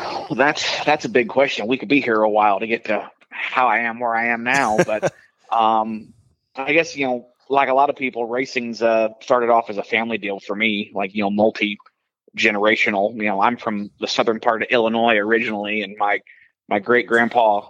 Well, 0.00 0.34
that's 0.36 0.84
that's 0.84 1.04
a 1.04 1.08
big 1.08 1.28
question. 1.28 1.66
We 1.66 1.78
could 1.78 1.88
be 1.88 2.00
here 2.00 2.22
a 2.22 2.28
while 2.30 2.60
to 2.60 2.66
get 2.66 2.86
to 2.86 3.10
how 3.28 3.68
I 3.68 3.80
am 3.80 4.00
where 4.00 4.14
I 4.14 4.28
am 4.28 4.44
now, 4.44 4.78
but 4.86 5.14
um, 5.50 6.12
I 6.56 6.72
guess 6.72 6.96
you 6.96 7.06
know, 7.06 7.28
like 7.48 7.68
a 7.68 7.74
lot 7.74 7.90
of 7.90 7.96
people, 7.96 8.26
racing's 8.26 8.82
uh, 8.82 9.10
started 9.20 9.50
off 9.50 9.70
as 9.70 9.78
a 9.78 9.82
family 9.82 10.18
deal 10.18 10.40
for 10.40 10.54
me, 10.54 10.90
like 10.94 11.14
you 11.14 11.22
know, 11.22 11.30
multi 11.30 11.78
generational. 12.36 13.14
You 13.14 13.24
know, 13.24 13.40
I'm 13.40 13.56
from 13.56 13.90
the 14.00 14.06
southern 14.06 14.40
part 14.40 14.62
of 14.62 14.68
Illinois 14.70 15.16
originally, 15.16 15.82
and 15.82 15.96
my 15.98 16.20
my 16.68 16.78
great 16.78 17.06
grandpa 17.06 17.68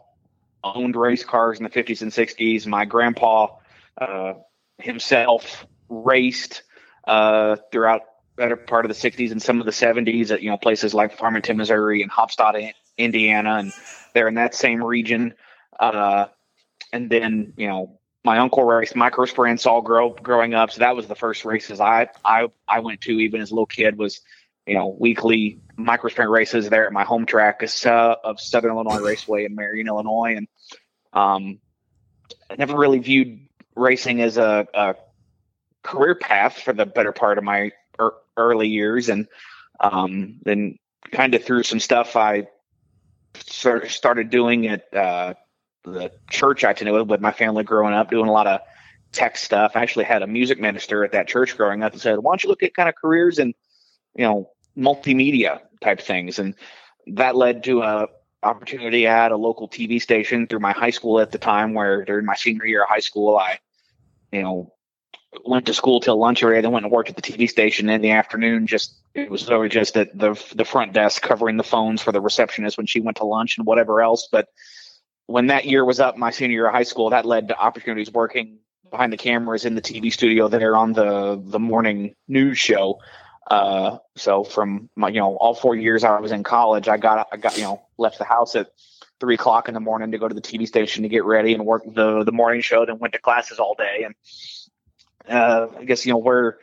owned 0.62 0.96
race 0.96 1.24
cars 1.24 1.58
in 1.58 1.64
the 1.64 1.70
50s 1.70 2.02
and 2.02 2.12
60s. 2.12 2.66
My 2.66 2.84
grandpa 2.84 3.48
uh, 3.96 4.34
himself 4.78 5.66
raced 5.88 6.62
uh, 7.06 7.56
throughout 7.72 8.02
better 8.40 8.56
part 8.56 8.86
of 8.86 8.88
the 8.88 9.10
60s 9.10 9.32
and 9.32 9.42
some 9.42 9.60
of 9.60 9.66
the 9.66 9.72
70s 9.72 10.30
at 10.30 10.42
you 10.42 10.50
know 10.50 10.56
places 10.56 10.94
like 10.94 11.16
Farmington, 11.16 11.58
Missouri, 11.58 12.02
and 12.02 12.10
Haubstadt, 12.10 12.72
Indiana, 12.96 13.56
and 13.56 13.72
they're 14.14 14.28
in 14.28 14.34
that 14.34 14.54
same 14.54 14.82
region. 14.82 15.34
Uh, 15.78 16.26
and 16.92 17.10
then 17.10 17.52
you 17.56 17.68
know 17.68 18.00
my 18.24 18.38
uncle 18.38 18.64
raced 18.64 18.96
micro 18.96 19.26
sprints 19.26 19.66
all 19.66 19.82
grow 19.82 20.14
growing 20.14 20.54
up, 20.54 20.70
so 20.70 20.80
that 20.80 20.96
was 20.96 21.06
the 21.06 21.14
first 21.14 21.44
races 21.44 21.80
I 21.80 22.08
I 22.24 22.48
I 22.66 22.80
went 22.80 23.02
to 23.02 23.12
even 23.12 23.42
as 23.42 23.50
a 23.50 23.54
little 23.54 23.66
kid 23.66 23.98
was 23.98 24.20
you 24.66 24.74
know 24.74 24.96
weekly 24.98 25.60
micro 25.76 26.08
sprint 26.08 26.30
races 26.30 26.70
there 26.70 26.86
at 26.86 26.92
my 26.92 27.04
home 27.04 27.26
track 27.26 27.62
of 27.62 28.40
Southern 28.40 28.70
Illinois 28.72 29.00
Raceway 29.00 29.44
in 29.44 29.54
Marion, 29.54 29.86
Illinois, 29.86 30.36
and 30.36 30.48
um, 31.12 31.60
I 32.48 32.56
never 32.56 32.76
really 32.76 33.00
viewed 33.00 33.46
racing 33.76 34.22
as 34.22 34.38
a, 34.38 34.66
a 34.72 34.94
career 35.82 36.14
path 36.14 36.58
for 36.58 36.72
the 36.72 36.86
better 36.86 37.12
part 37.12 37.38
of 37.38 37.44
my 37.44 37.72
early 38.36 38.68
years, 38.68 39.08
and 39.08 39.26
um, 39.80 40.40
then 40.44 40.78
kind 41.12 41.34
of 41.34 41.44
through 41.44 41.62
some 41.62 41.80
stuff 41.80 42.16
I 42.16 42.46
sort 43.46 43.84
of 43.84 43.90
started 43.90 44.30
doing 44.30 44.66
at 44.66 44.92
uh, 44.94 45.34
the 45.84 46.12
church 46.30 46.64
I 46.64 46.72
attended 46.72 47.08
with, 47.08 47.20
my 47.20 47.32
family 47.32 47.64
growing 47.64 47.94
up, 47.94 48.10
doing 48.10 48.28
a 48.28 48.32
lot 48.32 48.46
of 48.46 48.60
tech 49.12 49.36
stuff. 49.36 49.72
I 49.74 49.82
actually 49.82 50.04
had 50.04 50.22
a 50.22 50.26
music 50.26 50.60
minister 50.60 51.04
at 51.04 51.12
that 51.12 51.28
church 51.28 51.56
growing 51.56 51.82
up 51.82 51.92
and 51.92 52.00
said, 52.00 52.18
"Why 52.18 52.32
don't 52.32 52.44
you 52.44 52.50
look 52.50 52.62
at 52.62 52.74
kind 52.74 52.88
of 52.88 52.94
careers 52.94 53.38
and 53.38 53.54
you 54.14 54.24
know 54.24 54.50
multimedia 54.76 55.60
type 55.80 56.00
things?" 56.00 56.38
And 56.38 56.54
that 57.06 57.36
led 57.36 57.64
to 57.64 57.82
a 57.82 58.08
opportunity 58.42 59.06
at 59.06 59.32
a 59.32 59.36
local 59.36 59.68
TV 59.68 60.00
station 60.00 60.46
through 60.46 60.60
my 60.60 60.72
high 60.72 60.90
school 60.90 61.20
at 61.20 61.30
the 61.30 61.38
time, 61.38 61.74
where 61.74 62.04
during 62.04 62.26
my 62.26 62.36
senior 62.36 62.66
year 62.66 62.82
of 62.82 62.88
high 62.88 63.00
school, 63.00 63.36
I 63.36 63.58
you 64.32 64.42
know 64.42 64.72
went 65.44 65.66
to 65.66 65.74
school 65.74 66.00
till 66.00 66.18
lunch 66.18 66.42
area, 66.42 66.60
then 66.62 66.72
went 66.72 66.84
and 66.84 66.92
worked 66.92 67.08
at 67.08 67.16
the 67.16 67.22
TV 67.22 67.48
station 67.48 67.88
in 67.88 68.00
the 68.00 68.10
afternoon. 68.10 68.66
Just 68.66 68.94
it 69.14 69.30
was 69.30 69.48
always 69.48 69.72
just 69.72 69.96
at 69.96 70.16
the 70.16 70.40
the 70.54 70.64
front 70.64 70.92
desk 70.92 71.22
covering 71.22 71.56
the 71.56 71.64
phones 71.64 72.02
for 72.02 72.12
the 72.12 72.20
receptionist 72.20 72.76
when 72.76 72.86
she 72.86 73.00
went 73.00 73.18
to 73.18 73.24
lunch 73.24 73.56
and 73.58 73.66
whatever 73.66 74.00
else. 74.00 74.28
But 74.30 74.48
when 75.26 75.46
that 75.46 75.66
year 75.66 75.84
was 75.84 76.00
up, 76.00 76.16
my 76.16 76.30
senior 76.30 76.54
year 76.54 76.66
of 76.66 76.74
high 76.74 76.82
school, 76.82 77.10
that 77.10 77.24
led 77.24 77.48
to 77.48 77.58
opportunities 77.58 78.10
working 78.10 78.58
behind 78.90 79.12
the 79.12 79.16
cameras 79.16 79.64
in 79.64 79.76
the 79.76 79.82
TV 79.82 80.12
studio 80.12 80.48
there 80.48 80.76
on 80.76 80.92
the 80.92 81.40
the 81.42 81.60
morning 81.60 82.14
news 82.26 82.58
show. 82.58 82.98
Uh, 83.48 83.98
so 84.16 84.44
from 84.44 84.90
my 84.96 85.08
you 85.08 85.20
know 85.20 85.36
all 85.36 85.54
four 85.54 85.76
years 85.76 86.04
I 86.04 86.18
was 86.20 86.32
in 86.32 86.42
college, 86.42 86.88
I 86.88 86.96
got 86.96 87.28
I 87.32 87.36
got 87.36 87.56
you 87.56 87.64
know 87.64 87.82
left 87.98 88.18
the 88.18 88.24
house 88.24 88.56
at 88.56 88.68
three 89.20 89.34
o'clock 89.34 89.68
in 89.68 89.74
the 89.74 89.80
morning 89.80 90.10
to 90.12 90.18
go 90.18 90.26
to 90.26 90.34
the 90.34 90.40
TV 90.40 90.66
station 90.66 91.02
to 91.02 91.08
get 91.08 91.24
ready 91.24 91.54
and 91.54 91.64
work 91.64 91.82
the 91.86 92.24
the 92.24 92.32
morning 92.32 92.60
show. 92.62 92.84
Then 92.84 92.98
went 92.98 93.12
to 93.14 93.20
classes 93.20 93.58
all 93.58 93.74
day 93.74 94.02
and 94.04 94.14
uh, 95.28 95.66
I 95.78 95.84
guess 95.84 96.06
you 96.06 96.12
know 96.12 96.18
where 96.18 96.58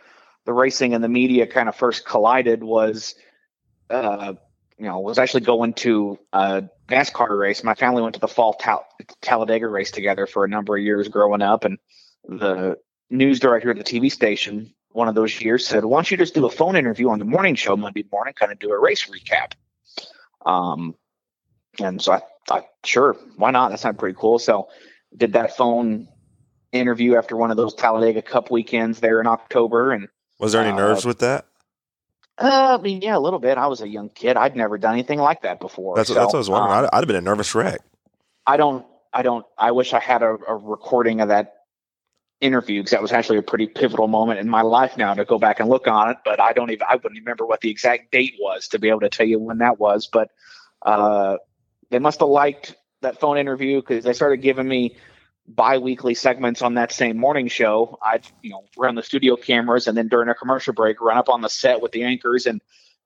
the 0.46 0.54
racing 0.54 0.94
and 0.94 1.04
the 1.04 1.10
media 1.10 1.46
kind 1.48 1.68
of 1.68 1.76
first 1.76 2.06
collided 2.06 2.64
was, 2.64 3.16
uh, 3.90 4.34
you 4.78 4.86
know, 4.86 5.00
was 5.00 5.18
actually 5.18 5.42
going 5.42 5.74
to 5.74 6.18
a 6.32 6.64
NASCAR 6.88 7.38
race. 7.38 7.64
My 7.64 7.76
family 7.76 8.02
went 8.02 8.16
to 8.16 8.22
the 8.22 8.28
fall 8.28 8.54
Tal- 8.54 8.88
Talladega 9.22 9.68
race 9.68 9.92
together 9.92 10.26
for 10.26 10.46
a 10.46 10.50
number 10.50 10.78
of 10.78 10.84
years 10.84 11.08
growing 11.08 11.42
up, 11.42 11.66
and 11.66 11.78
the 12.28 12.78
news 13.10 13.40
director 13.40 13.72
at 13.72 13.78
the 13.78 13.84
TV 13.84 14.12
station 14.12 14.74
one 14.92 15.08
of 15.08 15.16
those 15.16 15.40
years 15.42 15.68
said, 15.68 15.86
"Why 15.86 15.98
don't 15.98 16.10
you 16.10 16.18
just 16.18 16.34
do 16.34 16.46
a 16.46 16.50
phone 16.50 16.76
interview 16.76 17.10
on 17.10 17.20
the 17.20 17.26
morning 17.26 17.56
show 17.56 17.78
Monday 17.78 18.06
morning, 18.12 18.34
kind 18.34 18.52
of 18.52 18.60
do 18.60 18.72
a 18.72 18.80
race 18.80 19.08
recap?" 19.08 19.54
Um, 20.46 20.96
and 21.80 22.02
so 22.02 22.14
I 22.14 22.22
thought, 22.48 22.66
sure, 22.84 23.16
why 23.36 23.52
not? 23.52 23.70
That 23.70 23.80
sounded 23.80 24.00
pretty 24.00 24.18
cool. 24.20 24.40
So 24.40 24.70
did 25.16 25.34
that 25.34 25.56
phone 25.56 26.08
interview 26.72 27.16
after 27.16 27.36
one 27.36 27.52
of 27.52 27.58
those 27.58 27.74
Talladega 27.74 28.22
Cup 28.22 28.52
weekends 28.52 29.00
there 29.00 29.20
in 29.22 29.28
October. 29.28 29.92
And 29.92 30.08
Was 30.40 30.52
there 30.54 30.62
any 30.62 30.72
Uh, 30.72 30.76
nerves 30.78 31.06
with 31.06 31.20
that? 31.20 31.46
uh, 32.38 32.78
I 32.80 32.82
mean, 32.82 33.02
yeah, 33.02 33.18
a 33.18 33.20
little 33.20 33.40
bit. 33.40 33.58
I 33.58 33.68
was 33.68 33.82
a 33.82 33.88
young 33.88 34.10
kid. 34.10 34.38
I'd 34.38 34.56
never 34.56 34.78
done 34.78 34.94
anything 34.94 35.20
like 35.20 35.42
that 35.42 35.60
before. 35.60 35.96
That's, 35.96 36.10
So, 36.10 36.14
that's 36.14 36.28
what 36.28 36.36
I 36.36 36.38
was 36.38 36.50
wondering. 36.50 36.72
um, 36.78 36.86
I'd, 36.86 36.90
I'd 36.94 37.00
have 37.02 37.08
been 37.08 37.16
a 37.16 37.22
nervous 37.22 37.56
wreck. 37.56 37.80
I 38.46 38.58
don't, 38.58 38.86
I 39.14 39.24
don't, 39.24 39.46
I 39.58 39.72
wish 39.72 39.94
I 39.94 40.00
had 40.00 40.22
a, 40.22 40.38
a 40.48 40.56
recording 40.56 41.22
of 41.22 41.30
that 41.30 41.54
interview 42.40 42.82
because 42.82 42.92
that 42.92 43.02
was 43.02 43.12
actually 43.12 43.40
a 43.40 43.42
pretty 43.42 43.66
pivotal 43.68 44.08
moment 44.08 44.40
in 44.40 44.48
my 44.48 44.62
life 44.62 44.96
now 44.98 45.14
to 45.16 45.26
go 45.26 45.40
back 45.40 45.60
and 45.60 45.70
look 45.70 45.88
on 45.88 46.12
it. 46.12 46.18
But 46.24 46.40
I 46.40 46.54
don't 46.54 46.70
even, 46.70 46.86
I 46.88 46.96
wouldn't 46.96 47.20
remember 47.20 47.46
what 47.48 47.62
the 47.62 47.72
exact 47.72 48.12
date 48.12 48.36
was 48.40 48.68
to 48.70 48.80
be 48.80 48.90
able 48.90 49.00
to 49.00 49.10
tell 49.10 49.26
you 49.26 49.40
when 49.40 49.58
that 49.58 49.80
was. 49.80 50.08
But 50.08 50.30
uh, 50.84 51.38
they 51.90 51.98
must 52.00 52.20
have 52.20 52.30
liked 52.30 52.76
that 53.02 53.20
phone 53.20 53.38
interview 53.40 53.82
because 53.82 54.04
they 54.04 54.14
started 54.14 54.38
giving 54.38 54.68
me 54.68 54.96
bi-weekly 55.48 56.14
segments 56.14 56.62
on 56.62 56.74
that 56.74 56.92
same 56.92 57.18
morning 57.18 57.48
show 57.48 57.98
i'd 58.04 58.28
you 58.42 58.50
know 58.50 58.66
run 58.78 58.96
the 58.96 59.04
studio 59.04 59.38
cameras 59.38 59.88
and 59.88 59.98
then 59.98 60.10
during 60.10 60.28
a 60.28 60.36
commercial 60.36 60.74
break 60.74 61.00
run 61.00 61.18
up 61.18 61.30
on 61.30 61.40
the 61.42 61.50
set 61.50 61.82
with 61.82 61.94
the 61.94 62.04
anchors 62.04 62.46
and 62.46 62.62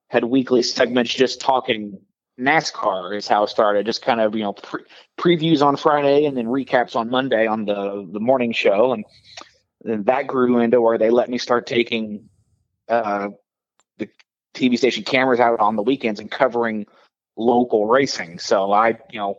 had 0.09 0.23
weekly 0.23 0.63
segments 0.63 1.13
just 1.13 1.39
talking 1.39 1.99
NASCAR 2.39 3.15
is 3.15 3.27
how 3.27 3.43
it 3.43 3.49
started. 3.49 3.85
Just 3.85 4.01
kind 4.01 4.19
of 4.19 4.35
you 4.35 4.43
know 4.43 4.53
pre- 4.53 4.83
previews 5.17 5.61
on 5.61 5.77
Friday 5.77 6.25
and 6.25 6.35
then 6.35 6.47
recaps 6.47 6.95
on 6.95 7.09
Monday 7.09 7.45
on 7.45 7.65
the 7.65 8.07
the 8.11 8.19
morning 8.19 8.51
show, 8.51 8.93
and 8.93 9.05
then 9.83 10.03
that 10.03 10.27
grew 10.27 10.59
into 10.59 10.81
where 10.81 10.97
they 10.97 11.09
let 11.09 11.29
me 11.29 11.37
start 11.37 11.67
taking 11.67 12.29
uh, 12.89 13.29
the 13.97 14.09
TV 14.53 14.77
station 14.77 15.03
cameras 15.03 15.39
out 15.39 15.59
on 15.59 15.75
the 15.75 15.83
weekends 15.83 16.19
and 16.19 16.31
covering 16.31 16.85
local 17.37 17.85
racing. 17.85 18.39
So 18.39 18.71
I 18.71 18.97
you 19.11 19.19
know 19.19 19.37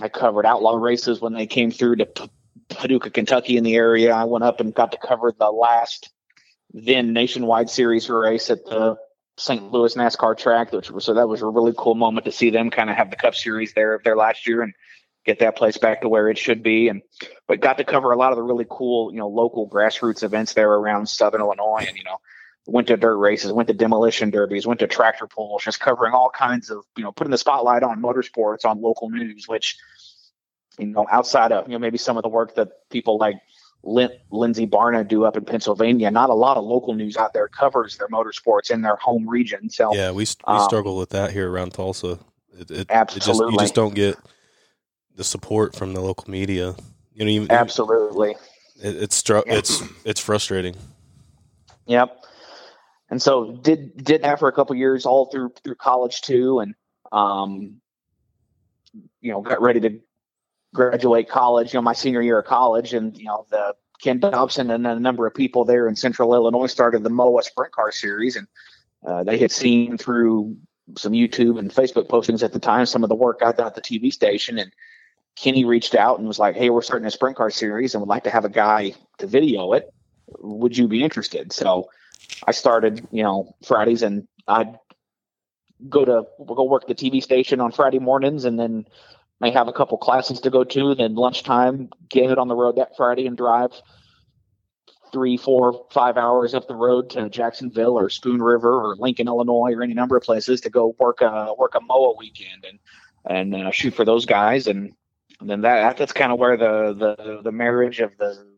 I 0.00 0.08
covered 0.08 0.46
outlaw 0.46 0.76
races 0.76 1.20
when 1.20 1.34
they 1.34 1.46
came 1.46 1.70
through 1.70 1.96
to 1.96 2.06
P- 2.06 2.30
Paducah, 2.68 3.10
Kentucky, 3.10 3.56
in 3.56 3.64
the 3.64 3.76
area. 3.76 4.14
I 4.14 4.24
went 4.24 4.44
up 4.44 4.60
and 4.60 4.74
got 4.74 4.92
to 4.92 4.98
cover 4.98 5.32
the 5.36 5.50
last 5.50 6.10
then 6.72 7.12
nationwide 7.12 7.68
series 7.68 8.08
race 8.08 8.50
at 8.50 8.64
the 8.64 8.96
St. 9.36 9.72
Louis 9.72 9.94
NASCAR 9.94 10.36
track, 10.36 10.72
which 10.72 10.90
was 10.90 11.04
so 11.04 11.14
that 11.14 11.28
was 11.28 11.42
a 11.42 11.46
really 11.46 11.74
cool 11.76 11.94
moment 11.94 12.24
to 12.26 12.32
see 12.32 12.50
them 12.50 12.70
kind 12.70 12.90
of 12.90 12.96
have 12.96 13.10
the 13.10 13.16
Cup 13.16 13.34
Series 13.34 13.74
there 13.74 14.00
there 14.04 14.16
last 14.16 14.46
year 14.46 14.62
and 14.62 14.72
get 15.24 15.38
that 15.38 15.56
place 15.56 15.78
back 15.78 16.02
to 16.02 16.08
where 16.08 16.28
it 16.28 16.38
should 16.38 16.62
be. 16.62 16.88
And 16.88 17.02
but 17.46 17.60
got 17.60 17.78
to 17.78 17.84
cover 17.84 18.12
a 18.12 18.16
lot 18.16 18.32
of 18.32 18.36
the 18.36 18.42
really 18.42 18.66
cool, 18.68 19.12
you 19.12 19.18
know, 19.18 19.28
local 19.28 19.68
grassroots 19.68 20.22
events 20.22 20.54
there 20.54 20.70
around 20.70 21.08
Southern 21.08 21.40
Illinois, 21.40 21.84
and 21.86 21.96
you 21.96 22.04
know, 22.04 22.18
went 22.66 22.86
to 22.88 22.96
dirt 22.96 23.16
races, 23.16 23.52
went 23.52 23.68
to 23.68 23.74
demolition 23.74 24.30
derbies, 24.30 24.66
went 24.66 24.80
to 24.80 24.86
tractor 24.86 25.26
pulls, 25.26 25.62
just 25.64 25.80
covering 25.80 26.12
all 26.14 26.30
kinds 26.30 26.70
of, 26.70 26.84
you 26.96 27.02
know, 27.02 27.12
putting 27.12 27.30
the 27.30 27.38
spotlight 27.38 27.82
on 27.82 28.00
motorsports 28.00 28.64
on 28.64 28.80
local 28.80 29.10
news, 29.10 29.48
which 29.48 29.76
you 30.78 30.86
know, 30.86 31.06
outside 31.10 31.52
of 31.52 31.66
you 31.66 31.72
know 31.72 31.78
maybe 31.78 31.98
some 31.98 32.16
of 32.16 32.22
the 32.22 32.28
work 32.28 32.54
that 32.54 32.88
people 32.90 33.18
like 33.18 33.36
Lin- 33.82 34.16
Lindsey 34.30 34.66
Barna 34.66 35.06
do 35.06 35.24
up 35.24 35.36
in 35.36 35.44
Pennsylvania. 35.44 36.10
Not 36.10 36.30
a 36.30 36.34
lot 36.34 36.56
of 36.56 36.64
local 36.64 36.94
news 36.94 37.16
out 37.16 37.34
there 37.34 37.48
covers 37.48 37.98
their 37.98 38.08
motorsports 38.08 38.70
in 38.70 38.80
their 38.80 38.96
home 38.96 39.28
region. 39.28 39.68
So 39.68 39.94
Yeah, 39.94 40.10
we 40.12 40.24
we 40.24 40.26
Um, 40.44 40.60
struggle 40.60 40.96
with 40.96 41.10
that 41.10 41.32
here 41.32 41.50
around 41.50 41.74
Tulsa. 41.74 42.18
It, 42.58 42.70
it, 42.70 42.70
It 42.70 42.88
just, 42.88 42.90
Absolutely. 42.90 43.52
you 43.52 43.58
just 43.58 43.74
don't 43.74 43.94
get 43.94 44.16
the 45.14 45.24
support 45.24 45.74
from 45.76 45.92
the 45.92 46.00
local 46.00 46.30
media. 46.30 46.74
You 47.12 47.24
know, 47.24 47.30
you, 47.30 47.46
absolutely, 47.50 48.30
it, 48.76 48.96
it's 49.02 49.22
it's 49.46 49.82
it's 50.04 50.20
frustrating. 50.20 50.76
yep. 51.86 52.24
And 53.12 53.20
so 53.20 53.52
did 53.52 54.02
did 54.02 54.22
that 54.22 54.38
for 54.38 54.48
a 54.48 54.52
couple 54.52 54.74
years, 54.74 55.04
all 55.04 55.26
through 55.26 55.52
through 55.62 55.74
college 55.74 56.22
too, 56.22 56.60
and 56.60 56.74
um, 57.12 57.76
you 59.20 59.30
know, 59.30 59.42
got 59.42 59.60
ready 59.60 59.80
to 59.80 60.00
graduate 60.72 61.28
college. 61.28 61.74
You 61.74 61.76
know, 61.76 61.82
my 61.82 61.92
senior 61.92 62.22
year 62.22 62.38
of 62.38 62.46
college, 62.46 62.94
and 62.94 63.14
you 63.18 63.26
know 63.26 63.44
the 63.50 63.76
Ken 64.02 64.18
Dobson 64.18 64.70
and 64.70 64.86
a 64.86 64.98
number 64.98 65.26
of 65.26 65.34
people 65.34 65.66
there 65.66 65.88
in 65.88 65.94
Central 65.94 66.32
Illinois 66.32 66.68
started 66.68 67.02
the 67.02 67.10
MOA 67.10 67.42
Sprint 67.42 67.72
Car 67.72 67.92
Series, 67.92 68.34
and 68.34 68.46
uh, 69.06 69.22
they 69.22 69.36
had 69.36 69.52
seen 69.52 69.98
through 69.98 70.56
some 70.96 71.12
YouTube 71.12 71.58
and 71.58 71.70
Facebook 71.70 72.08
postings 72.08 72.42
at 72.42 72.54
the 72.54 72.58
time 72.58 72.86
some 72.86 73.02
of 73.02 73.10
the 73.10 73.14
work 73.14 73.42
I 73.44 73.52
done 73.52 73.66
at 73.66 73.74
the 73.74 73.82
TV 73.82 74.10
station, 74.10 74.58
and 74.58 74.72
Kenny 75.36 75.66
reached 75.66 75.94
out 75.94 76.18
and 76.18 76.26
was 76.26 76.38
like, 76.38 76.56
"Hey, 76.56 76.70
we're 76.70 76.80
starting 76.80 77.06
a 77.06 77.10
Sprint 77.10 77.36
Car 77.36 77.50
Series, 77.50 77.94
and 77.94 78.00
would 78.00 78.08
like 78.08 78.24
to 78.24 78.30
have 78.30 78.46
a 78.46 78.48
guy 78.48 78.94
to 79.18 79.26
video 79.26 79.74
it. 79.74 79.92
Would 80.38 80.78
you 80.78 80.88
be 80.88 81.04
interested?" 81.04 81.52
So 81.52 81.90
I 82.46 82.52
started, 82.52 83.06
you 83.10 83.22
know, 83.22 83.54
Fridays, 83.64 84.02
and 84.02 84.26
I'd 84.48 84.78
go 85.88 86.04
to 86.04 86.24
go 86.46 86.64
work 86.64 86.86
the 86.86 86.94
TV 86.94 87.22
station 87.22 87.60
on 87.60 87.72
Friday 87.72 87.98
mornings, 87.98 88.44
and 88.44 88.58
then 88.58 88.86
may 89.40 89.50
have 89.50 89.68
a 89.68 89.72
couple 89.72 89.98
classes 89.98 90.40
to 90.40 90.50
go 90.50 90.64
to. 90.64 90.94
Then 90.94 91.14
lunchtime, 91.14 91.90
get 92.08 92.30
it 92.30 92.38
on 92.38 92.48
the 92.48 92.54
road 92.54 92.76
that 92.76 92.96
Friday 92.96 93.26
and 93.26 93.36
drive 93.36 93.72
three, 95.12 95.36
four, 95.36 95.86
five 95.90 96.16
hours 96.16 96.54
up 96.54 96.66
the 96.66 96.74
road 96.74 97.10
to 97.10 97.28
Jacksonville 97.28 97.98
or 97.98 98.08
Spoon 98.08 98.42
River 98.42 98.80
or 98.82 98.96
Lincoln, 98.96 99.28
Illinois, 99.28 99.72
or 99.74 99.82
any 99.82 99.94
number 99.94 100.16
of 100.16 100.22
places 100.22 100.62
to 100.62 100.70
go 100.70 100.96
work 100.98 101.20
a 101.20 101.54
work 101.58 101.74
a 101.74 101.80
MOA 101.80 102.14
weekend 102.16 102.64
and 102.68 102.78
and 103.24 103.54
uh, 103.54 103.70
shoot 103.70 103.94
for 103.94 104.04
those 104.04 104.26
guys. 104.26 104.66
And, 104.66 104.92
and 105.40 105.50
then 105.50 105.60
that 105.62 105.96
that's 105.96 106.12
kind 106.12 106.32
of 106.32 106.38
where 106.38 106.56
the 106.56 106.94
the 106.94 107.42
the 107.42 107.52
marriage 107.52 108.00
of 108.00 108.16
the 108.18 108.51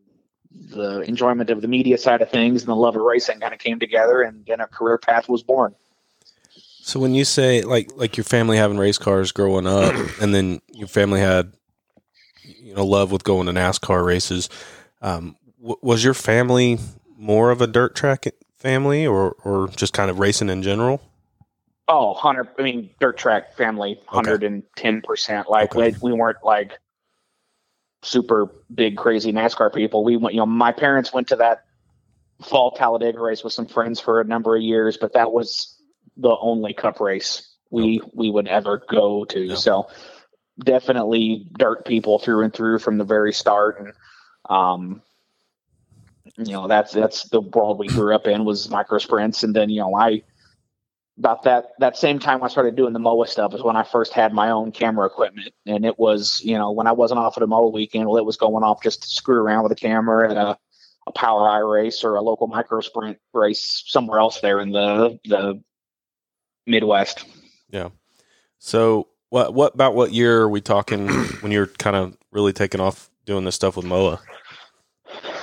the 0.69 1.01
enjoyment 1.01 1.49
of 1.49 1.61
the 1.61 1.67
media 1.67 1.97
side 1.97 2.21
of 2.21 2.29
things 2.29 2.61
and 2.61 2.69
the 2.69 2.75
love 2.75 2.95
of 2.95 3.01
racing 3.01 3.39
kind 3.39 3.53
of 3.53 3.59
came 3.59 3.79
together, 3.79 4.21
and 4.21 4.45
then 4.45 4.59
a 4.59 4.67
career 4.67 4.97
path 4.97 5.27
was 5.29 5.43
born. 5.43 5.75
So 6.81 6.99
when 6.99 7.15
you 7.15 7.25
say 7.25 7.61
like 7.63 7.91
like 7.95 8.15
your 8.17 8.23
family 8.23 8.57
having 8.57 8.77
race 8.77 8.97
cars 8.97 9.31
growing 9.31 9.67
up, 9.67 9.93
and 10.21 10.33
then 10.33 10.61
your 10.71 10.87
family 10.87 11.19
had 11.19 11.53
you 12.43 12.75
know 12.75 12.85
love 12.85 13.11
with 13.11 13.23
going 13.23 13.47
to 13.47 13.53
NASCAR 13.53 14.05
races, 14.05 14.49
um, 15.01 15.35
w- 15.59 15.79
was 15.81 16.03
your 16.03 16.13
family 16.13 16.77
more 17.17 17.49
of 17.51 17.61
a 17.61 17.67
dirt 17.67 17.95
track 17.95 18.25
family, 18.57 19.05
or 19.05 19.35
or 19.43 19.67
just 19.69 19.93
kind 19.93 20.09
of 20.11 20.19
racing 20.19 20.49
in 20.49 20.61
general? 20.61 21.01
Oh, 21.87 22.13
hundred. 22.13 22.49
I 22.57 22.63
mean, 22.63 22.89
dirt 22.99 23.17
track 23.17 23.55
family, 23.55 23.99
hundred 24.07 24.43
and 24.43 24.63
ten 24.75 25.01
percent. 25.01 25.49
Like 25.49 25.75
Okay. 25.75 25.95
we, 26.01 26.11
we 26.11 26.17
weren't 26.17 26.43
like 26.43 26.79
super 28.05 28.51
big 28.73 28.97
crazy 28.97 29.33
NASCAR 29.33 29.73
people. 29.73 30.03
We 30.03 30.17
went. 30.17 30.33
You 30.33 30.41
know, 30.41 30.45
my 30.45 30.71
parents 30.71 31.11
went 31.11 31.29
to 31.29 31.37
that 31.37 31.65
fall 32.43 32.71
Talladega 32.71 33.19
race 33.19 33.43
with 33.43 33.53
some 33.53 33.65
friends 33.65 33.99
for 33.99 34.21
a 34.21 34.25
number 34.25 34.55
of 34.55 34.61
years, 34.61 34.97
but 34.97 35.13
that 35.13 35.31
was 35.31 35.79
the 36.17 36.35
only 36.39 36.73
Cup 36.73 36.99
race 36.99 37.55
we 37.69 38.01
we 38.13 38.29
would 38.29 38.47
ever 38.47 38.81
go 38.89 39.25
to. 39.25 39.39
Yeah. 39.39 39.55
So 39.55 39.87
definitely 40.63 41.47
dirt 41.57 41.85
people 41.85 42.19
through 42.19 42.43
and 42.43 42.53
through 42.53 42.79
from 42.79 42.97
the 42.97 43.03
very 43.03 43.33
start, 43.33 43.79
and 43.79 43.93
um, 44.49 45.01
you 46.37 46.53
know 46.53 46.67
that's 46.67 46.93
that's 46.93 47.23
the 47.29 47.41
world 47.41 47.79
we 47.79 47.87
grew 47.87 48.13
up 48.13 48.27
in 48.27 48.45
was 48.45 48.69
micro 48.69 48.97
sprints, 48.97 49.43
and 49.43 49.55
then 49.55 49.69
you 49.69 49.81
know 49.81 49.95
I 49.95 50.23
about 51.17 51.43
that 51.43 51.69
that 51.79 51.97
same 51.97 52.19
time 52.19 52.43
I 52.43 52.47
started 52.47 52.75
doing 52.75 52.93
the 52.93 52.99
MOA 52.99 53.27
stuff 53.27 53.53
is 53.53 53.63
when 53.63 53.75
I 53.75 53.83
first 53.83 54.13
had 54.13 54.33
my 54.33 54.49
own 54.51 54.71
camera 54.71 55.05
equipment, 55.05 55.53
and 55.65 55.85
it 55.85 55.97
was 55.97 56.41
you 56.43 56.57
know 56.57 56.71
when 56.71 56.87
I 56.87 56.91
wasn't 56.91 57.19
off 57.19 57.37
at 57.37 57.43
a 57.43 57.47
MOA 57.47 57.69
weekend, 57.69 58.07
well, 58.07 58.17
it 58.17 58.25
was 58.25 58.37
going 58.37 58.63
off 58.63 58.83
just 58.83 59.03
to 59.03 59.07
screw 59.07 59.37
around 59.37 59.63
with 59.63 59.71
a 59.71 59.75
camera 59.75 60.29
at 60.29 60.37
a, 60.37 60.57
a 61.07 61.13
POWRi 61.13 61.71
race 61.71 62.03
or 62.03 62.15
a 62.15 62.21
local 62.21 62.47
micro 62.47 62.81
sprint 62.81 63.17
race 63.33 63.83
somewhere 63.87 64.19
else 64.19 64.41
there 64.41 64.59
in 64.59 64.71
the 64.71 65.19
the 65.25 65.61
Midwest. 66.67 67.25
Yeah. 67.69 67.89
So 68.59 69.07
what 69.29 69.53
what 69.53 69.73
about 69.73 69.95
what 69.95 70.11
year 70.11 70.41
are 70.41 70.49
we 70.49 70.61
talking 70.61 71.07
when 71.41 71.51
you're 71.51 71.67
kind 71.67 71.95
of 71.95 72.17
really 72.31 72.53
taking 72.53 72.81
off 72.81 73.09
doing 73.25 73.45
this 73.45 73.55
stuff 73.55 73.77
with 73.77 73.85
MOA? 73.85 74.19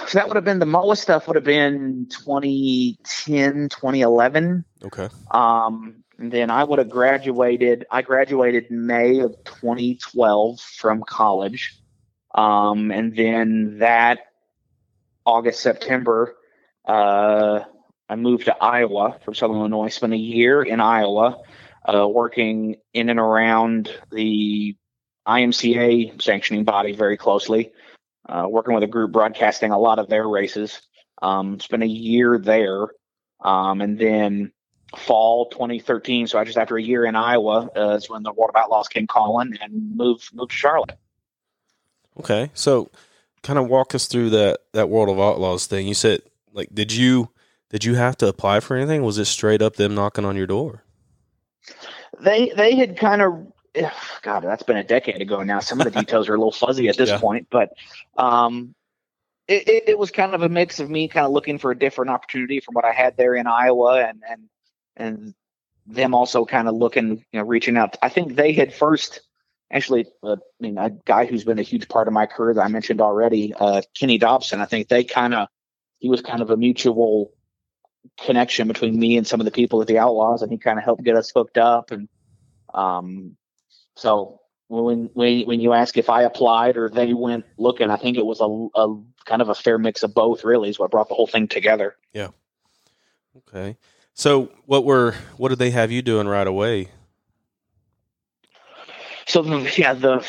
So 0.07 0.18
that 0.18 0.28
would 0.28 0.36
have 0.36 0.44
been 0.44 0.59
the 0.59 0.66
MOA 0.66 0.96
stuff 0.96 1.26
would 1.26 1.36
have 1.36 1.44
been 1.44 2.07
2010, 2.11 3.68
2011. 3.68 4.64
Okay. 4.84 5.09
Um, 5.30 6.03
and 6.18 6.32
then 6.32 6.50
I 6.50 6.64
would 6.64 6.78
have 6.78 6.90
graduated. 6.90 7.86
I 7.90 8.03
graduated 8.03 8.70
May 8.70 9.20
of 9.20 9.32
2012 9.44 10.61
from 10.61 11.03
college. 11.03 11.78
Um, 12.34 12.90
and 12.90 13.14
then 13.16 13.78
that 13.78 14.20
August, 15.24 15.61
September, 15.61 16.36
uh, 16.86 17.61
I 18.09 18.16
moved 18.16 18.46
to 18.46 18.57
Iowa 18.62 19.18
from 19.24 19.34
Southern 19.34 19.57
Illinois, 19.57 19.88
spent 19.88 20.12
a 20.12 20.18
year 20.18 20.62
in 20.62 20.80
Iowa, 20.80 21.38
uh, 21.92 22.09
working 22.09 22.76
in 22.92 23.09
and 23.09 23.18
around 23.18 23.90
the 24.11 24.76
IMCA 25.26 26.20
sanctioning 26.20 26.64
body 26.64 26.92
very 26.92 27.16
closely, 27.16 27.72
uh, 28.29 28.47
working 28.49 28.75
with 28.75 28.83
a 28.83 28.89
group 28.89 29.12
broadcasting 29.12 29.70
a 29.70 29.79
lot 29.79 29.99
of 29.99 30.09
their 30.09 30.27
races. 30.27 30.81
Um, 31.20 31.61
spent 31.61 31.83
a 31.83 31.89
year 31.89 32.39
there. 32.39 32.89
Um, 33.41 33.81
and 33.81 33.99
then 33.99 34.53
fall 34.97 35.49
2013, 35.51 36.27
so 36.27 36.39
I 36.39 36.45
just 36.45 36.59
after 36.59 36.77
a 36.77 36.83
year 36.83 37.05
in 37.05 37.16
Iowa, 37.16 37.68
uh, 37.77 37.97
is 37.97 38.09
when 38.09 38.23
the 38.23 38.33
World 38.33 38.51
of 38.55 38.62
Outlaws 38.62 38.89
came 38.89 39.07
calling 39.07 39.57
and 39.61 39.97
moved 39.97 40.31
moved 40.35 40.51
to 40.51 40.57
Charlotte. 40.57 40.99
Okay. 42.18 42.51
So 42.55 42.91
kind 43.43 43.59
of 43.59 43.68
walk 43.68 43.95
us 43.95 44.07
through 44.07 44.31
that 44.31 44.61
that 44.73 44.89
World 44.89 45.09
of 45.09 45.18
Outlaws 45.18 45.66
thing. 45.66 45.87
You 45.87 45.95
said 45.95 46.23
like 46.53 46.68
did 46.75 46.93
you 46.93 47.31
did 47.70 47.85
you 47.85 47.95
have 47.95 48.16
to 48.18 48.29
apply 48.29 48.61
for 48.61 48.77
anything? 48.77 49.03
Was 49.03 49.18
it 49.18 49.25
straight 49.27 49.62
up 49.62 49.77
them 49.77 49.95
knocking 49.95 50.25
on 50.25 50.37
your 50.37 50.47
door? 50.47 50.85
They 52.20 52.53
they 52.57 52.77
had 52.77 52.99
kind 52.99 53.23
of 53.23 53.51
God, 54.23 54.41
that's 54.41 54.62
been 54.62 54.77
a 54.77 54.85
decade 54.85 55.20
ago 55.20 55.43
now. 55.43 55.61
Some 55.61 55.81
of 55.81 55.85
the 55.85 55.91
details 55.91 56.29
are 56.29 56.35
a 56.35 56.39
little 56.39 56.53
fuzzy 56.53 56.89
at 56.89 56.97
this 56.97 57.11
Yeah. 57.11 57.18
point, 57.18 57.49
but 57.51 57.70
um, 58.16 58.75
it, 59.49 59.68
it, 59.68 59.89
it 59.89 59.99
was 59.99 60.11
kind 60.11 60.35
of 60.35 60.43
a 60.43 60.49
mix 60.49 60.81
of 60.81 60.89
me 60.91 61.09
kind 61.09 61.27
of 61.27 61.33
looking 61.33 61.59
for 61.59 61.70
a 61.70 61.79
different 61.79 62.11
opportunity 62.11 62.61
from 62.61 62.75
what 62.75 62.85
I 62.85 62.93
had 62.93 63.16
there 63.16 63.35
in 63.35 63.47
Iowa, 63.47 64.03
and 64.05 64.23
and 64.29 64.49
and 64.97 65.35
them 65.87 66.14
also 66.14 66.45
kind 66.45 66.68
of 66.68 66.75
looking, 66.75 67.25
you 67.33 67.41
know, 67.41 67.43
reaching 67.43 67.77
out. 67.77 67.97
I 68.03 68.09
think 68.09 68.37
they 68.37 68.53
had 68.53 68.73
first 68.73 69.20
actually, 69.70 70.07
uh, 70.23 70.35
I 70.35 70.37
mean, 70.61 70.79
a 70.79 70.91
guy 70.91 71.25
who's 71.25 71.45
been 71.45 71.59
a 71.59 71.62
huge 71.62 71.89
part 71.89 72.07
of 72.07 72.14
my 72.14 72.27
career 72.27 72.55
that 72.55 72.62
I 72.62 72.68
mentioned 72.68 73.01
already, 73.01 73.55
uh, 73.55 73.83
Kenny 73.99 74.18
Dobson. 74.18 74.61
I 74.61 74.66
think 74.66 74.89
they 74.89 75.03
kind 75.03 75.35
of 75.35 75.49
he 75.99 76.09
was 76.09 76.20
kind 76.20 76.43
of 76.43 76.51
a 76.51 76.57
mutual 76.57 77.33
connection 78.20 78.68
between 78.68 78.99
me 78.99 79.16
and 79.16 79.27
some 79.27 79.41
of 79.41 79.45
the 79.45 79.51
people 79.51 79.81
at 79.81 79.89
the 79.89 79.99
Outlaws, 79.99 80.43
and 80.43 80.53
he 80.53 80.59
kind 80.59 80.79
of 80.79 80.85
helped 80.85 81.05
get 81.05 81.16
us 81.16 81.33
hooked 81.35 81.59
up. 81.59 81.91
And 81.91 82.09
um, 82.75 83.37
so 84.03 84.40
when 84.66 85.11
when 85.14 85.42
when 85.46 85.61
you 85.61 85.72
ask 85.72 85.96
if 85.96 86.11
I 86.11 86.22
applied 86.24 86.76
or 86.76 86.88
they 86.88 87.14
went 87.14 87.44
looking, 87.57 87.88
I 87.88 87.96
think 87.96 88.16
it 88.16 88.26
was 88.26 88.40
a, 88.40 88.80
a 88.80 89.00
kind 89.26 89.40
of 89.40 89.48
a 89.48 89.55
fair 89.55 89.78
mix 89.78 90.03
of 90.03 90.12
both. 90.12 90.42
Really, 90.44 90.70
is 90.70 90.78
what 90.78 90.90
brought 90.90 91.09
the 91.09 91.14
whole 91.14 91.28
thing 91.28 91.46
together. 91.46 91.94
Yeah. 92.12 92.28
Okay. 93.36 93.76
So 94.14 94.50
what 94.66 94.84
were 94.84 95.14
what 95.36 95.50
did 95.50 95.61
they 95.61 95.70
have 95.70 95.92
you 95.92 96.03
doing 96.03 96.26
right 96.26 96.46
away? 96.48 96.88
So 99.28 99.42
the, 99.42 99.72
yeah, 99.76 99.94
the 99.94 100.26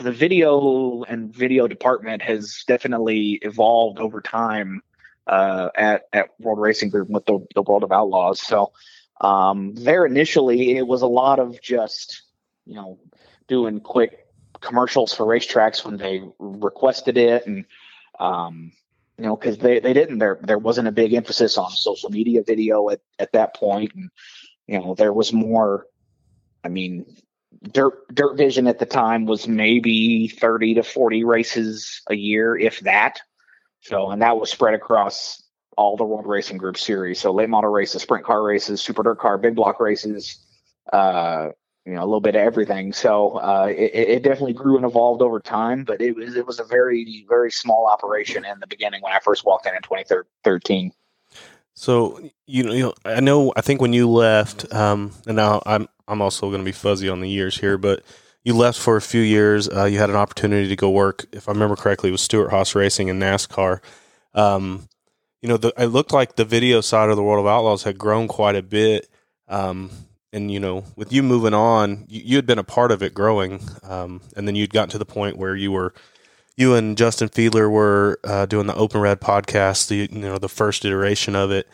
the 0.00 0.12
video 0.12 1.02
and 1.02 1.34
video 1.34 1.66
department 1.66 2.22
has 2.22 2.62
definitely 2.68 3.40
evolved 3.42 3.98
over 3.98 4.20
time 4.20 4.80
uh, 5.26 5.70
at 5.74 6.04
at 6.12 6.28
World 6.38 6.60
Racing 6.60 6.90
Group 6.90 7.10
with 7.10 7.26
the, 7.26 7.44
the 7.56 7.62
World 7.62 7.82
of 7.82 7.90
Outlaws. 7.90 8.40
So 8.40 8.72
um, 9.20 9.74
there 9.74 10.06
initially 10.06 10.76
it 10.76 10.86
was 10.86 11.02
a 11.02 11.08
lot 11.08 11.40
of 11.40 11.60
just 11.60 12.22
you 12.68 12.74
know 12.74 12.98
doing 13.48 13.80
quick 13.80 14.26
commercials 14.60 15.12
for 15.12 15.24
racetracks 15.26 15.84
when 15.84 15.96
they 15.96 16.22
requested 16.38 17.16
it 17.16 17.46
and 17.46 17.64
um, 18.20 18.72
you 19.16 19.24
know 19.24 19.36
because 19.36 19.58
they, 19.58 19.80
they 19.80 19.92
didn't 19.92 20.18
there 20.18 20.38
there 20.42 20.58
wasn't 20.58 20.86
a 20.86 20.92
big 20.92 21.14
emphasis 21.14 21.58
on 21.58 21.70
social 21.70 22.10
media 22.10 22.42
video 22.42 22.90
at, 22.90 23.00
at 23.18 23.32
that 23.32 23.54
point 23.56 23.92
and 23.94 24.10
you 24.66 24.78
know 24.78 24.94
there 24.94 25.12
was 25.12 25.32
more 25.32 25.86
i 26.64 26.68
mean 26.68 27.04
dirt 27.72 28.14
dirt 28.14 28.36
vision 28.36 28.66
at 28.66 28.78
the 28.78 28.86
time 28.86 29.26
was 29.26 29.48
maybe 29.48 30.28
30 30.28 30.74
to 30.74 30.82
40 30.82 31.24
races 31.24 32.02
a 32.08 32.14
year 32.14 32.56
if 32.56 32.80
that. 32.80 33.20
So 33.80 34.10
and 34.10 34.22
that 34.22 34.38
was 34.38 34.50
spread 34.50 34.74
across 34.74 35.42
all 35.76 35.96
the 35.96 36.04
world 36.04 36.26
racing 36.26 36.58
group 36.58 36.76
series. 36.76 37.20
So 37.20 37.32
late 37.32 37.48
model 37.48 37.70
races 37.70 38.02
sprint 38.02 38.24
car 38.24 38.42
races 38.42 38.80
super 38.80 39.02
dirt 39.02 39.18
car 39.18 39.38
big 39.38 39.54
block 39.54 39.80
races 39.80 40.44
uh 40.92 41.48
you 41.88 41.94
know 41.94 42.02
a 42.02 42.04
little 42.04 42.20
bit 42.20 42.36
of 42.36 42.42
everything 42.42 42.92
so 42.92 43.38
uh 43.38 43.66
it, 43.70 43.90
it 43.94 44.22
definitely 44.22 44.52
grew 44.52 44.76
and 44.76 44.84
evolved 44.84 45.22
over 45.22 45.40
time 45.40 45.84
but 45.84 46.00
it 46.00 46.14
was 46.14 46.36
it 46.36 46.46
was 46.46 46.60
a 46.60 46.64
very 46.64 47.24
very 47.28 47.50
small 47.50 47.88
operation 47.88 48.44
in 48.44 48.60
the 48.60 48.66
beginning 48.66 49.00
when 49.02 49.12
i 49.12 49.18
first 49.20 49.44
walked 49.44 49.66
in 49.66 49.74
in 49.74 49.82
2013 49.82 50.92
So 51.74 52.20
you 52.46 52.64
know, 52.64 52.72
you 52.72 52.82
know, 52.82 52.94
I 53.04 53.20
know. 53.20 53.52
I 53.54 53.60
think 53.60 53.80
when 53.80 53.92
you 53.92 54.10
left, 54.10 54.72
um, 54.74 55.12
and 55.28 55.36
now 55.36 55.62
I'm 55.64 55.86
I'm 56.08 56.20
also 56.20 56.48
going 56.48 56.58
to 56.58 56.64
be 56.64 56.72
fuzzy 56.72 57.08
on 57.08 57.20
the 57.20 57.30
years 57.30 57.56
here, 57.56 57.78
but 57.78 58.02
you 58.42 58.56
left 58.56 58.80
for 58.80 58.96
a 58.96 59.00
few 59.00 59.20
years. 59.20 59.68
Uh, 59.68 59.84
you 59.84 59.98
had 59.98 60.10
an 60.10 60.16
opportunity 60.16 60.68
to 60.68 60.74
go 60.74 60.90
work, 60.90 61.26
if 61.30 61.48
I 61.48 61.52
remember 61.52 61.76
correctly, 61.76 62.10
with 62.10 62.20
Stewart 62.20 62.50
Haas 62.50 62.74
Racing 62.74 63.10
and 63.10 63.22
NASCAR. 63.22 63.78
Um, 64.34 64.88
you 65.40 65.48
know, 65.48 65.56
the, 65.56 65.72
it 65.78 65.86
looked 65.86 66.12
like 66.12 66.34
the 66.34 66.44
video 66.44 66.80
side 66.80 67.10
of 67.10 67.16
the 67.16 67.22
World 67.22 67.46
of 67.46 67.46
Outlaws 67.46 67.84
had 67.84 67.96
grown 67.96 68.26
quite 68.26 68.56
a 68.56 68.62
bit. 68.62 69.08
Um, 69.46 69.90
and 70.32 70.50
you 70.50 70.60
know, 70.60 70.84
with 70.96 71.12
you 71.12 71.22
moving 71.22 71.54
on, 71.54 72.04
you, 72.08 72.22
you 72.24 72.36
had 72.36 72.46
been 72.46 72.58
a 72.58 72.64
part 72.64 72.92
of 72.92 73.02
it 73.02 73.14
growing, 73.14 73.60
um, 73.82 74.20
and 74.36 74.46
then 74.46 74.54
you'd 74.54 74.72
gotten 74.72 74.90
to 74.90 74.98
the 74.98 75.06
point 75.06 75.36
where 75.36 75.56
you 75.56 75.72
were 75.72 75.94
you 76.58 76.74
and 76.74 76.98
Justin 76.98 77.28
Fiedler 77.28 77.70
were 77.70 78.18
uh, 78.24 78.44
doing 78.46 78.66
the 78.66 78.74
Open 78.74 79.00
Red 79.00 79.20
podcast, 79.20 79.88
the 79.88 80.08
you 80.12 80.20
know 80.20 80.38
the 80.38 80.48
first 80.48 80.84
iteration 80.84 81.36
of 81.36 81.50
it. 81.52 81.68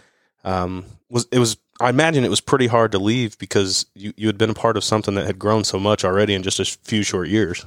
Um, 0.45 0.85
was 1.09 1.27
it 1.33 1.39
was 1.39 1.57
I 1.81 1.89
imagine 1.89 2.23
it 2.23 2.31
was 2.31 2.43
pretty 2.43 2.67
hard 2.67 2.93
to 2.93 2.99
leave 2.99 3.39
because 3.39 3.87
you, 3.95 4.13
you 4.17 4.27
had 4.27 4.39
been 4.39 4.51
a 4.51 4.55
part 4.55 4.77
of 4.77 4.85
something 4.85 5.15
that 5.15 5.27
had 5.27 5.39
grown 5.39 5.65
so 5.65 5.81
much 5.81 6.05
already 6.05 6.35
in 6.35 6.43
just 6.43 6.61
a 6.61 6.65
few 6.65 7.03
short 7.03 7.29
years. 7.29 7.65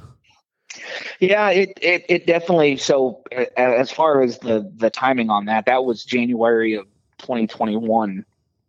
Yeah, 1.18 1.50
it, 1.50 1.76
it 1.82 2.04
it 2.08 2.26
definitely. 2.26 2.76
So 2.76 3.22
as 3.56 3.90
far 3.90 4.22
as 4.22 4.38
the 4.38 4.70
the 4.76 4.88
timing 4.88 5.28
on 5.28 5.46
that, 5.46 5.66
that 5.66 5.84
was 5.84 6.04
January 6.04 6.74
of 6.74 6.86
2021 7.18 8.24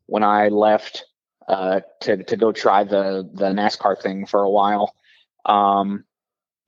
when 0.08 0.24
I 0.24 0.48
left 0.48 1.06
uh, 1.50 1.82
to 2.02 2.24
to 2.24 2.38
go 2.38 2.52
try 2.52 2.84
the 2.84 3.28
the 3.34 3.48
NASCAR 3.48 4.00
thing 4.02 4.28
for 4.28 4.44
a 4.44 4.50
while. 4.50 4.96
Um, 5.46 6.06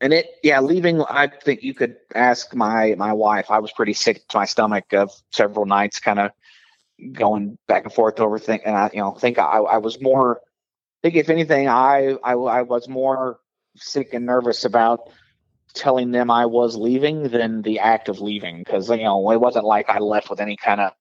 and 0.01 0.11
it, 0.11 0.27
yeah, 0.41 0.59
leaving. 0.59 1.03
I 1.03 1.27
think 1.27 1.61
you 1.61 1.75
could 1.75 1.97
ask 2.15 2.53
my 2.55 2.95
my 2.97 3.13
wife. 3.13 3.51
I 3.51 3.59
was 3.59 3.71
pretty 3.71 3.93
sick 3.93 4.27
to 4.29 4.37
my 4.37 4.45
stomach 4.45 4.91
of 4.93 5.11
several 5.31 5.67
nights, 5.67 5.99
kind 5.99 6.19
of 6.19 6.31
going 7.13 7.59
back 7.67 7.83
and 7.83 7.93
forth 7.93 8.19
over 8.19 8.39
thing. 8.39 8.61
And 8.65 8.75
I, 8.75 8.89
you 8.91 8.99
know, 8.99 9.11
think 9.11 9.37
I, 9.37 9.43
I 9.43 9.77
was 9.77 10.01
more. 10.01 10.37
I 10.37 10.99
think 11.03 11.15
if 11.15 11.29
anything, 11.29 11.67
I, 11.67 12.17
I 12.23 12.33
I 12.33 12.61
was 12.63 12.89
more 12.89 13.39
sick 13.77 14.13
and 14.15 14.25
nervous 14.25 14.65
about 14.65 15.11
telling 15.73 16.11
them 16.11 16.31
I 16.31 16.47
was 16.47 16.75
leaving 16.75 17.29
than 17.29 17.61
the 17.61 17.79
act 17.79 18.09
of 18.09 18.19
leaving 18.19 18.63
because 18.63 18.89
you 18.89 18.97
know 18.97 19.31
it 19.31 19.39
wasn't 19.39 19.65
like 19.65 19.89
I 19.89 19.99
left 19.99 20.31
with 20.31 20.41
any 20.41 20.57
kind 20.57 20.81
of 20.81 20.93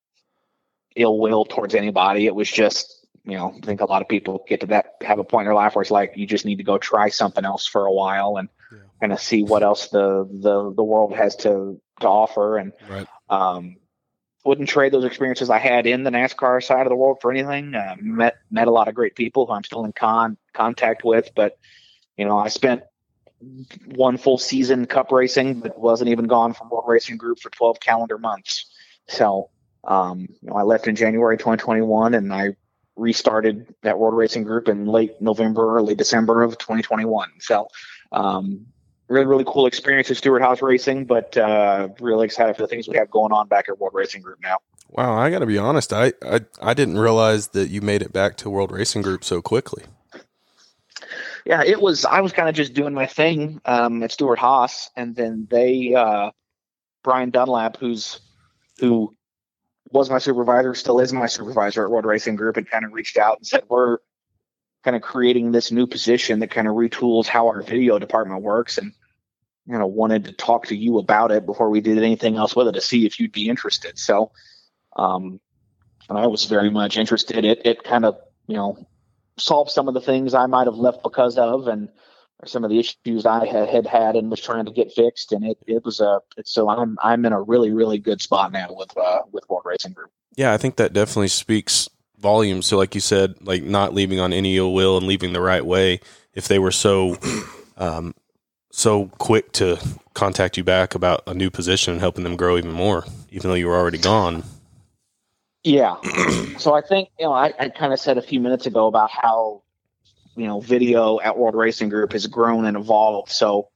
ill 0.96 1.18
will 1.18 1.46
towards 1.46 1.74
anybody. 1.74 2.26
It 2.26 2.34
was 2.34 2.50
just 2.50 2.99
you 3.24 3.36
know 3.36 3.54
I 3.56 3.66
think 3.66 3.80
a 3.80 3.86
lot 3.86 4.02
of 4.02 4.08
people 4.08 4.44
get 4.48 4.60
to 4.60 4.66
that 4.66 4.94
have 5.02 5.18
a 5.18 5.24
point 5.24 5.42
in 5.42 5.46
their 5.46 5.54
life 5.54 5.74
where 5.74 5.82
it's 5.82 5.90
like 5.90 6.12
you 6.16 6.26
just 6.26 6.44
need 6.44 6.56
to 6.56 6.64
go 6.64 6.78
try 6.78 7.08
something 7.08 7.44
else 7.44 7.66
for 7.66 7.86
a 7.86 7.92
while 7.92 8.36
and 8.38 8.48
Yeah. 8.72 8.78
kind 9.00 9.12
of 9.12 9.20
see 9.20 9.42
what 9.42 9.62
else 9.62 9.88
the 9.88 10.28
the 10.30 10.72
the 10.74 10.84
world 10.84 11.14
has 11.14 11.36
to 11.36 11.80
to 12.00 12.08
offer 12.08 12.58
and 12.58 12.72
Right. 12.88 13.06
um 13.28 13.76
wouldn't 14.44 14.70
trade 14.70 14.92
those 14.92 15.04
experiences 15.04 15.50
I 15.50 15.58
had 15.58 15.86
in 15.86 16.02
the 16.02 16.10
NASCAR 16.10 16.64
side 16.64 16.86
of 16.86 16.88
the 16.88 16.96
world 16.96 17.18
for 17.20 17.30
anything. 17.30 17.74
Uh, 17.74 17.96
met 18.00 18.36
met 18.50 18.68
a 18.68 18.70
lot 18.70 18.88
of 18.88 18.94
great 18.94 19.14
people 19.14 19.44
who 19.46 19.52
I'm 19.52 19.64
still 19.64 19.84
in 19.84 19.92
con 19.92 20.38
contact 20.54 21.04
with, 21.04 21.30
but 21.36 21.58
you 22.16 22.24
know 22.24 22.38
I 22.38 22.48
spent 22.48 22.82
one 23.86 24.16
full 24.16 24.38
season 24.38 24.86
cup 24.86 25.12
racing, 25.12 25.60
but 25.60 25.78
wasn't 25.78 26.10
even 26.10 26.26
gone 26.26 26.52
from 26.52 26.68
World 26.70 26.84
Racing 26.86 27.16
Group 27.16 27.40
for 27.40 27.50
12 27.50 27.80
calendar 27.80 28.18
months. 28.18 28.70
So, 29.08 29.50
um, 29.84 30.20
you 30.42 30.50
know, 30.50 30.56
I 30.56 30.62
left 30.62 30.88
in 30.88 30.96
January 30.96 31.38
2021 31.38 32.14
and 32.14 32.32
I 32.32 32.56
restarted 33.00 33.74
that 33.82 33.98
World 33.98 34.14
Racing 34.14 34.44
Group 34.44 34.68
in 34.68 34.86
late 34.86 35.20
November, 35.20 35.76
early 35.76 35.94
December 35.94 36.42
of 36.42 36.58
2021. 36.58 37.30
So, 37.40 37.68
um, 38.12 38.66
really 39.08 39.26
really 39.26 39.44
cool 39.46 39.66
experience 39.66 40.10
at 40.10 40.16
Stewart 40.16 40.42
Haas 40.42 40.62
Racing, 40.62 41.06
but 41.06 41.36
uh, 41.36 41.88
really 41.98 42.26
excited 42.26 42.54
for 42.56 42.62
the 42.62 42.68
things 42.68 42.88
we 42.88 42.96
have 42.96 43.10
going 43.10 43.32
on 43.32 43.48
back 43.48 43.68
at 43.68 43.78
World 43.78 43.94
Racing 43.94 44.22
Group 44.22 44.38
now. 44.42 44.58
Wow, 44.90 45.16
I 45.16 45.30
got 45.30 45.40
to 45.40 45.46
be 45.46 45.58
honest. 45.58 45.92
I, 45.92 46.12
I 46.22 46.40
I 46.60 46.74
didn't 46.74 46.98
realize 46.98 47.48
that 47.48 47.70
you 47.70 47.80
made 47.80 48.02
it 48.02 48.12
back 48.12 48.36
to 48.38 48.50
World 48.50 48.70
Racing 48.70 49.02
Group 49.02 49.24
so 49.24 49.40
quickly. 49.40 49.84
Yeah, 51.46 51.62
it 51.64 51.80
was. 51.80 52.04
I 52.04 52.20
was 52.20 52.32
kind 52.32 52.48
of 52.48 52.54
just 52.54 52.74
doing 52.74 52.92
my 52.92 53.06
thing 53.06 53.60
um, 53.64 54.02
at 54.02 54.12
Stewart 54.12 54.38
Haas, 54.38 54.90
and 54.94 55.16
then 55.16 55.48
they, 55.50 55.94
uh, 55.94 56.30
Brian 57.02 57.30
Dunlap, 57.30 57.78
who's 57.78 58.20
who 58.78 59.14
was 59.90 60.10
my 60.10 60.18
supervisor, 60.18 60.74
still 60.74 61.00
is 61.00 61.12
my 61.12 61.26
supervisor 61.26 61.84
at 61.84 61.90
World 61.90 62.04
Racing 62.04 62.36
Group, 62.36 62.56
and 62.56 62.68
kind 62.68 62.84
of 62.84 62.92
reached 62.92 63.16
out 63.16 63.38
and 63.38 63.46
said, 63.46 63.64
"We're 63.68 63.98
kind 64.84 64.96
of 64.96 65.02
creating 65.02 65.52
this 65.52 65.70
new 65.70 65.86
position 65.86 66.40
that 66.40 66.50
kind 66.50 66.68
of 66.68 66.74
retools 66.74 67.26
how 67.26 67.48
our 67.48 67.62
video 67.62 67.98
department 67.98 68.42
works, 68.42 68.78
and 68.78 68.92
you 69.66 69.78
know, 69.78 69.86
wanted 69.86 70.24
to 70.24 70.32
talk 70.32 70.66
to 70.66 70.76
you 70.76 70.98
about 70.98 71.30
it 71.32 71.46
before 71.46 71.70
we 71.70 71.80
did 71.80 71.98
anything 71.98 72.36
else 72.36 72.56
with 72.56 72.68
it 72.68 72.72
to 72.72 72.80
see 72.80 73.06
if 73.06 73.18
you'd 73.18 73.32
be 73.32 73.48
interested." 73.48 73.98
So, 73.98 74.30
um, 74.96 75.40
and 76.08 76.18
I 76.18 76.26
was 76.26 76.44
very 76.46 76.70
much 76.70 76.96
interested. 76.96 77.44
It 77.44 77.62
it 77.64 77.84
kind 77.84 78.04
of 78.04 78.18
you 78.46 78.56
know 78.56 78.86
solved 79.38 79.70
some 79.70 79.88
of 79.88 79.94
the 79.94 80.00
things 80.00 80.34
I 80.34 80.46
might 80.46 80.66
have 80.66 80.76
left 80.76 81.02
because 81.02 81.36
of, 81.38 81.66
and 81.66 81.88
some 82.46 82.64
of 82.64 82.70
the 82.70 82.78
issues 82.78 83.26
I 83.26 83.46
had, 83.46 83.68
had 83.68 83.86
had 83.86 84.16
and 84.16 84.30
was 84.30 84.40
trying 84.40 84.64
to 84.64 84.72
get 84.72 84.92
fixed. 84.92 85.32
And 85.32 85.44
it, 85.44 85.58
it 85.66 85.84
was 85.84 86.00
a, 86.00 86.20
so 86.44 86.68
I'm, 86.68 86.98
I'm 87.02 87.24
in 87.24 87.32
a 87.32 87.40
really, 87.40 87.70
really 87.70 87.98
good 87.98 88.20
spot 88.20 88.52
now 88.52 88.68
with, 88.70 88.96
uh, 88.96 89.22
with 89.32 89.48
World 89.48 89.62
Racing 89.64 89.92
Group. 89.92 90.10
Yeah, 90.36 90.52
I 90.52 90.56
think 90.56 90.76
that 90.76 90.92
definitely 90.92 91.28
speaks 91.28 91.88
volumes. 92.18 92.66
So, 92.66 92.76
like 92.76 92.94
you 92.94 93.00
said, 93.00 93.34
like 93.40 93.62
not 93.62 93.94
leaving 93.94 94.20
on 94.20 94.32
any 94.32 94.56
ill 94.56 94.72
will 94.72 94.96
and 94.96 95.06
leaving 95.06 95.32
the 95.32 95.40
right 95.40 95.64
way. 95.64 96.00
If 96.34 96.48
they 96.48 96.58
were 96.58 96.70
so, 96.70 97.16
um, 97.76 98.14
so 98.70 99.06
quick 99.18 99.52
to 99.52 99.78
contact 100.14 100.56
you 100.56 100.64
back 100.64 100.94
about 100.94 101.22
a 101.26 101.34
new 101.34 101.50
position 101.50 101.92
and 101.92 102.00
helping 102.00 102.24
them 102.24 102.36
grow 102.36 102.56
even 102.56 102.72
more, 102.72 103.04
even 103.30 103.50
though 103.50 103.56
you 103.56 103.66
were 103.66 103.76
already 103.76 103.98
gone. 103.98 104.44
Yeah. 105.64 105.96
so 106.58 106.74
I 106.74 106.80
think, 106.80 107.10
you 107.18 107.26
know, 107.26 107.32
I, 107.32 107.52
I 107.58 107.68
kind 107.68 107.92
of 107.92 108.00
said 108.00 108.18
a 108.18 108.22
few 108.22 108.40
minutes 108.40 108.66
ago 108.66 108.86
about 108.86 109.10
how, 109.10 109.62
you 110.36 110.46
know, 110.46 110.60
video 110.60 111.20
at 111.20 111.36
World 111.36 111.54
Racing 111.54 111.88
Group 111.88 112.12
has 112.12 112.26
grown 112.26 112.64
and 112.64 112.76
evolved. 112.76 113.30
So, 113.30 113.68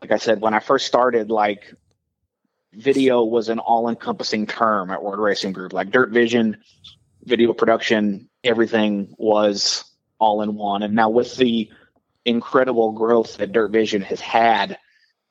like 0.00 0.12
I 0.12 0.18
said, 0.18 0.40
when 0.40 0.54
I 0.54 0.60
first 0.60 0.86
started, 0.86 1.30
like 1.30 1.74
video 2.72 3.24
was 3.24 3.48
an 3.48 3.58
all 3.58 3.88
encompassing 3.88 4.46
term 4.46 4.90
at 4.90 5.02
World 5.02 5.18
Racing 5.18 5.52
Group. 5.52 5.72
Like 5.72 5.90
Dirt 5.90 6.10
Vision, 6.10 6.58
video 7.24 7.52
production, 7.52 8.28
everything 8.44 9.14
was 9.18 9.84
all 10.18 10.42
in 10.42 10.54
one. 10.54 10.82
And 10.82 10.94
now 10.94 11.10
with 11.10 11.36
the 11.36 11.70
incredible 12.24 12.92
growth 12.92 13.36
that 13.38 13.52
Dirt 13.52 13.70
Vision 13.70 14.02
has 14.02 14.20
had, 14.20 14.78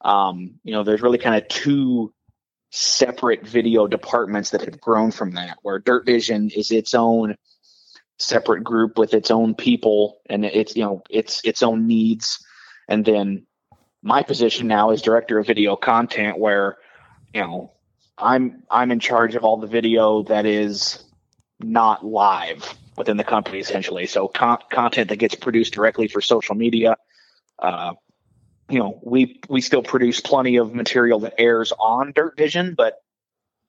um, 0.01 0.59
you 0.63 0.73
know, 0.73 0.83
there's 0.83 1.01
really 1.01 1.17
kind 1.17 1.35
of 1.35 1.47
two 1.47 2.13
separate 2.69 3.45
video 3.45 3.87
departments 3.87 4.51
that 4.51 4.61
have 4.61 4.79
grown 4.81 5.11
from 5.11 5.31
that, 5.31 5.57
where 5.61 5.79
Dirt 5.79 6.05
Vision 6.05 6.49
is 6.49 6.71
its 6.71 6.93
own 6.93 7.35
separate 8.19 8.63
group 8.63 8.97
with 8.97 9.13
its 9.13 9.29
own 9.29 9.53
people 9.53 10.19
and 10.27 10.43
it's 10.43 10.75
you 10.75 10.83
know 10.83 11.03
its 11.09 11.41
its 11.43 11.61
own 11.63 11.87
needs. 11.87 12.43
And 12.87 13.05
then 13.05 13.45
my 14.01 14.23
position 14.23 14.67
now 14.67 14.91
is 14.91 15.01
director 15.01 15.39
of 15.39 15.47
video 15.47 15.75
content 15.75 16.37
where 16.37 16.77
you 17.33 17.41
know 17.41 17.71
i'm 18.17 18.63
i'm 18.71 18.91
in 18.91 18.99
charge 18.99 19.35
of 19.35 19.43
all 19.43 19.57
the 19.57 19.67
video 19.67 20.23
that 20.23 20.45
is 20.45 21.03
not 21.59 22.05
live 22.05 22.73
within 22.97 23.17
the 23.17 23.23
company 23.23 23.59
essentially. 23.59 24.05
So 24.07 24.27
con- 24.27 24.59
content 24.71 25.09
that 25.09 25.17
gets 25.17 25.35
produced 25.35 25.73
directly 25.73 26.07
for 26.07 26.21
social 26.21 26.55
media 26.55 26.97
uh, 27.59 27.93
you 28.69 28.79
know 28.79 28.99
we 29.03 29.39
we 29.49 29.61
still 29.61 29.83
produce 29.83 30.19
plenty 30.19 30.57
of 30.57 30.73
material 30.73 31.19
that 31.19 31.33
airs 31.37 31.71
on 31.79 32.11
dirt 32.13 32.37
vision 32.37 32.73
but 32.75 33.01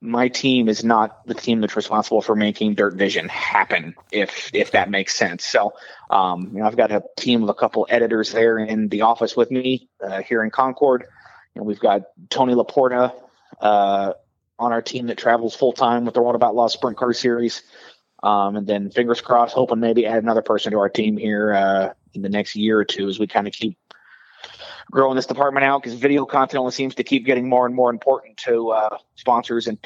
my 0.01 0.29
team 0.29 0.69
is 0.69 0.85
not 0.85 1.27
the 1.27 1.35
team 1.35 1.61
that's 1.61 1.75
responsible 1.75 2.23
for 2.23 2.37
making 2.37 2.75
Dirt 2.75 2.95
Vision 2.95 3.29
happen, 3.29 3.95
if 4.13 4.51
if 4.55 4.71
that 4.71 4.91
makes 4.91 5.15
sense. 5.17 5.45
So, 5.45 5.75
um, 6.11 6.51
you 6.53 6.61
know, 6.61 6.67
I've 6.67 6.77
got 6.77 6.93
a 6.93 7.03
team 7.17 7.43
of 7.43 7.49
a 7.49 7.55
couple 7.55 7.87
editors 7.91 8.31
there 8.31 8.59
in 8.59 8.89
the 8.89 9.03
office 9.03 9.37
with 9.37 9.51
me 9.51 9.89
uh, 10.03 10.23
here 10.23 10.43
in 10.45 10.51
Concord. 10.51 11.05
And 11.57 11.67
we've 11.67 11.81
got 11.81 12.03
Tony 12.31 12.55
Laporta 12.55 13.13
uh, 13.61 14.13
on 14.59 14.73
our 14.73 14.83
team 14.83 15.07
that 15.07 15.19
travels 15.19 15.57
full 15.57 15.73
time 15.73 16.05
with 16.05 16.15
the 16.15 16.23
World 16.23 16.37
of 16.37 16.43
Outlaws 16.43 16.75
Sprint 16.75 16.97
Car 16.97 17.13
Series. 17.13 17.63
Um, 18.23 18.57
and 18.57 18.67
then 18.67 18.91
fingers 18.91 19.21
crossed, 19.21 19.55
hoping 19.55 19.81
maybe 19.81 20.07
add 20.07 20.23
another 20.23 20.43
person 20.43 20.73
to 20.73 20.79
our 20.79 20.89
team 20.89 21.17
here 21.17 21.55
uh, 21.55 21.93
in 22.15 22.23
the 22.23 22.29
next 22.29 22.57
year 22.57 22.79
or 22.79 22.85
two 22.85 23.09
as 23.09 23.19
we 23.19 23.27
kind 23.27 23.47
of 23.47 23.53
keep 23.53 23.77
growing 24.91 25.17
this 25.17 25.27
department 25.27 25.65
out 25.65 25.83
because 25.83 25.99
video 25.99 26.25
content 26.25 26.59
only 26.59 26.73
seems 26.73 26.95
to 26.97 27.05
keep 27.05 27.25
getting 27.25 27.49
more 27.49 27.67
and 27.67 27.75
more 27.75 27.91
important 27.91 28.37
to 28.39 28.71
uh, 28.71 28.99
sponsors 29.17 29.67
and 29.67 29.79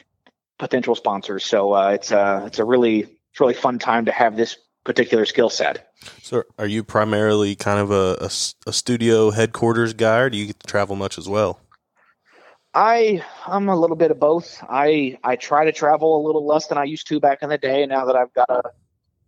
potential 0.59 0.95
sponsors. 0.95 1.45
So 1.45 1.73
uh, 1.73 1.91
it's 1.91 2.11
a 2.11 2.45
it's 2.47 2.59
a 2.59 2.65
really 2.65 3.01
it's 3.01 3.41
really 3.41 3.55
fun 3.55 3.79
time 3.79 4.05
to 4.07 4.13
have 4.13 4.37
this 4.37 4.57
particular 4.85 5.27
skill 5.27 5.51
set. 5.51 5.93
So, 6.23 6.43
are 6.59 6.67
you 6.67 6.83
primarily 6.83 7.55
kind 7.55 7.79
of 7.79 7.91
a, 7.91 8.17
a, 8.21 8.31
a, 8.67 8.73
studio 8.73 9.31
headquarters 9.31 9.93
guy, 9.95 10.19
or 10.19 10.31
do 10.31 10.37
you 10.37 10.47
get 10.47 10.59
to 10.61 10.67
travel 10.67 10.97
much 10.97 11.17
as 11.19 11.29
well? 11.29 11.61
I 12.75 13.25
I'm 13.47 13.69
a 13.69 13.77
little 13.77 13.97
bit 13.97 14.11
of 14.11 14.19
both. 14.19 14.63
I 14.69 15.19
I 15.23 15.37
try 15.37 15.67
to 15.67 15.73
travel 15.73 16.21
a 16.21 16.23
little 16.27 16.47
less 16.47 16.67
than 16.67 16.79
I 16.79 16.85
used 16.85 17.07
to 17.09 17.21
back 17.21 17.39
in 17.43 17.51
the 17.51 17.59
day. 17.59 17.87
Now 17.87 18.07
that 18.07 18.17
I've 18.17 18.33
got 18.33 18.51
a 18.51 18.63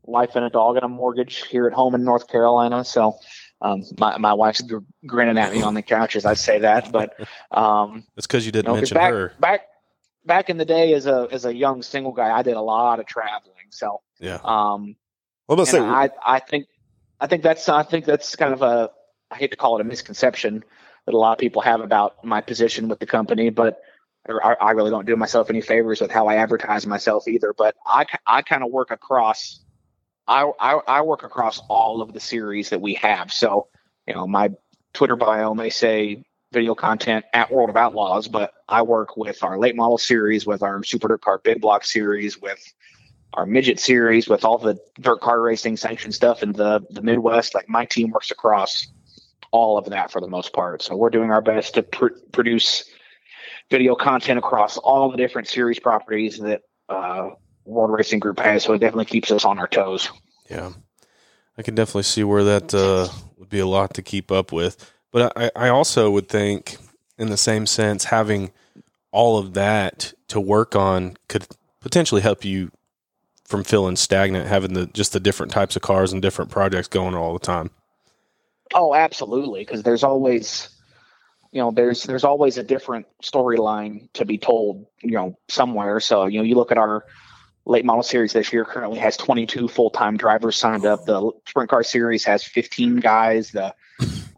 wife 0.02 0.34
and 0.34 0.44
a 0.44 0.50
dog 0.50 0.76
and 0.76 0.84
a 0.84 0.88
mortgage 0.88 1.46
here 1.46 1.66
at 1.66 1.72
home 1.72 1.94
in 1.94 2.04
North 2.04 2.28
Carolina, 2.28 2.84
so 2.84 3.16
um, 3.64 3.82
my 3.98 4.18
my 4.18 4.34
wife's 4.34 4.60
gr- 4.60 4.78
grinning 5.06 5.38
at 5.38 5.52
me 5.52 5.62
on 5.62 5.72
the 5.72 5.82
couch 5.82 6.16
as 6.16 6.26
I 6.26 6.34
say 6.34 6.58
that, 6.60 6.92
but 6.92 7.18
um, 7.50 8.04
it's 8.14 8.26
because 8.26 8.44
you 8.44 8.52
didn't 8.52 8.66
you 8.66 8.72
know, 8.72 8.76
mention 8.76 8.94
back, 8.94 9.10
her. 9.10 9.32
Back 9.40 9.60
back 10.26 10.50
in 10.50 10.58
the 10.58 10.66
day, 10.66 10.92
as 10.92 11.06
a 11.06 11.28
as 11.32 11.46
a 11.46 11.54
young 11.54 11.82
single 11.82 12.12
guy, 12.12 12.30
I 12.30 12.42
did 12.42 12.56
a 12.56 12.60
lot 12.60 13.00
of 13.00 13.06
traveling. 13.06 13.70
So 13.70 14.02
yeah, 14.20 14.38
um, 14.44 14.96
well, 15.48 15.56
let's 15.56 15.70
say 15.70 15.80
I 15.80 16.10
I 16.24 16.40
think 16.40 16.66
I 17.18 17.26
think 17.26 17.42
that's 17.42 17.66
I 17.68 17.82
think 17.82 18.04
that's 18.04 18.36
kind 18.36 18.52
of 18.52 18.60
a 18.60 18.90
I 19.30 19.36
hate 19.36 19.50
to 19.52 19.56
call 19.56 19.78
it 19.78 19.80
a 19.80 19.84
misconception 19.84 20.62
that 21.06 21.14
a 21.14 21.18
lot 21.18 21.32
of 21.32 21.38
people 21.38 21.62
have 21.62 21.80
about 21.80 22.22
my 22.22 22.42
position 22.42 22.88
with 22.88 22.98
the 22.98 23.06
company, 23.06 23.48
but 23.48 23.80
I, 24.28 24.56
I 24.60 24.70
really 24.72 24.90
don't 24.90 25.06
do 25.06 25.16
myself 25.16 25.48
any 25.48 25.62
favors 25.62 26.02
with 26.02 26.10
how 26.10 26.26
I 26.26 26.36
advertise 26.36 26.86
myself 26.86 27.26
either. 27.28 27.54
But 27.56 27.76
I 27.86 28.04
I 28.26 28.42
kind 28.42 28.62
of 28.62 28.70
work 28.70 28.90
across 28.90 29.63
I, 30.26 30.50
I, 30.58 30.80
I 30.86 31.00
work 31.02 31.22
across 31.22 31.60
all 31.68 32.00
of 32.00 32.12
the 32.12 32.20
series 32.20 32.70
that 32.70 32.80
we 32.80 32.94
have. 32.94 33.32
So, 33.32 33.68
you 34.06 34.14
know, 34.14 34.26
my 34.26 34.50
Twitter 34.92 35.16
bio 35.16 35.54
may 35.54 35.70
say 35.70 36.24
video 36.52 36.74
content 36.74 37.24
at 37.34 37.50
World 37.50 37.68
of 37.68 37.76
Outlaws, 37.76 38.28
but 38.28 38.52
I 38.68 38.82
work 38.82 39.16
with 39.16 39.42
our 39.42 39.58
late 39.58 39.76
model 39.76 39.98
series, 39.98 40.46
with 40.46 40.62
our 40.62 40.82
Super 40.84 41.08
Dirt 41.08 41.20
Car 41.20 41.40
Big 41.42 41.60
Block 41.60 41.84
series, 41.84 42.40
with 42.40 42.62
our 43.34 43.44
midget 43.44 43.80
series, 43.80 44.28
with 44.28 44.44
all 44.44 44.58
the 44.58 44.78
dirt 45.00 45.20
car 45.20 45.40
racing 45.40 45.76
sanctioned 45.76 46.14
stuff 46.14 46.42
in 46.42 46.52
the 46.52 46.80
the 46.90 47.02
Midwest. 47.02 47.54
Like 47.54 47.68
my 47.68 47.84
team 47.84 48.10
works 48.10 48.30
across 48.30 48.86
all 49.50 49.76
of 49.76 49.86
that 49.86 50.10
for 50.10 50.20
the 50.20 50.28
most 50.28 50.52
part. 50.52 50.82
So 50.82 50.96
we're 50.96 51.10
doing 51.10 51.30
our 51.30 51.42
best 51.42 51.74
to 51.74 51.82
pr- 51.82 52.18
produce 52.32 52.84
video 53.70 53.94
content 53.94 54.38
across 54.38 54.78
all 54.78 55.10
the 55.10 55.16
different 55.16 55.48
series 55.48 55.80
properties 55.80 56.38
that 56.38 56.62
uh, 56.88 57.30
World 57.64 57.92
Racing 57.92 58.20
Group 58.20 58.38
has, 58.40 58.64
so 58.64 58.72
it 58.74 58.78
definitely 58.78 59.06
keeps 59.06 59.30
us 59.30 59.44
on 59.44 59.58
our 59.58 59.68
toes. 59.68 60.10
Yeah, 60.50 60.72
I 61.56 61.62
can 61.62 61.74
definitely 61.74 62.02
see 62.04 62.24
where 62.24 62.44
that 62.44 62.74
uh, 62.74 63.08
would 63.38 63.48
be 63.48 63.60
a 63.60 63.66
lot 63.66 63.94
to 63.94 64.02
keep 64.02 64.30
up 64.30 64.52
with. 64.52 64.92
But 65.10 65.32
I, 65.36 65.50
I 65.54 65.68
also 65.68 66.10
would 66.10 66.28
think, 66.28 66.76
in 67.18 67.30
the 67.30 67.36
same 67.36 67.66
sense, 67.66 68.04
having 68.04 68.52
all 69.12 69.38
of 69.38 69.54
that 69.54 70.12
to 70.28 70.40
work 70.40 70.74
on 70.74 71.16
could 71.28 71.46
potentially 71.80 72.20
help 72.20 72.44
you 72.44 72.70
from 73.44 73.62
feeling 73.62 73.96
stagnant, 73.96 74.48
having 74.48 74.74
the 74.74 74.86
just 74.86 75.12
the 75.12 75.20
different 75.20 75.52
types 75.52 75.76
of 75.76 75.82
cars 75.82 76.12
and 76.12 76.20
different 76.20 76.50
projects 76.50 76.88
going 76.88 77.14
all 77.14 77.32
the 77.32 77.38
time. 77.38 77.70
Oh, 78.74 78.94
absolutely, 78.94 79.60
because 79.60 79.82
there's 79.82 80.02
always 80.02 80.68
you 81.54 81.60
know 81.60 81.70
there's 81.70 82.02
there's 82.02 82.24
always 82.24 82.58
a 82.58 82.62
different 82.62 83.06
storyline 83.22 84.12
to 84.14 84.24
be 84.24 84.36
told 84.36 84.86
you 85.00 85.12
know 85.12 85.38
somewhere 85.48 86.00
so 86.00 86.26
you 86.26 86.38
know 86.38 86.44
you 86.44 86.56
look 86.56 86.72
at 86.72 86.78
our 86.78 87.04
late 87.66 87.84
model 87.84 88.02
series 88.02 88.32
this 88.32 88.52
year 88.52 88.64
currently 88.64 88.98
has 88.98 89.16
22 89.16 89.68
full-time 89.68 90.16
drivers 90.16 90.56
signed 90.56 90.84
up. 90.84 91.06
The 91.06 91.30
sprint 91.46 91.70
car 91.70 91.82
series 91.82 92.24
has 92.24 92.44
15 92.44 92.96
guys. 92.96 93.50
The 93.50 93.74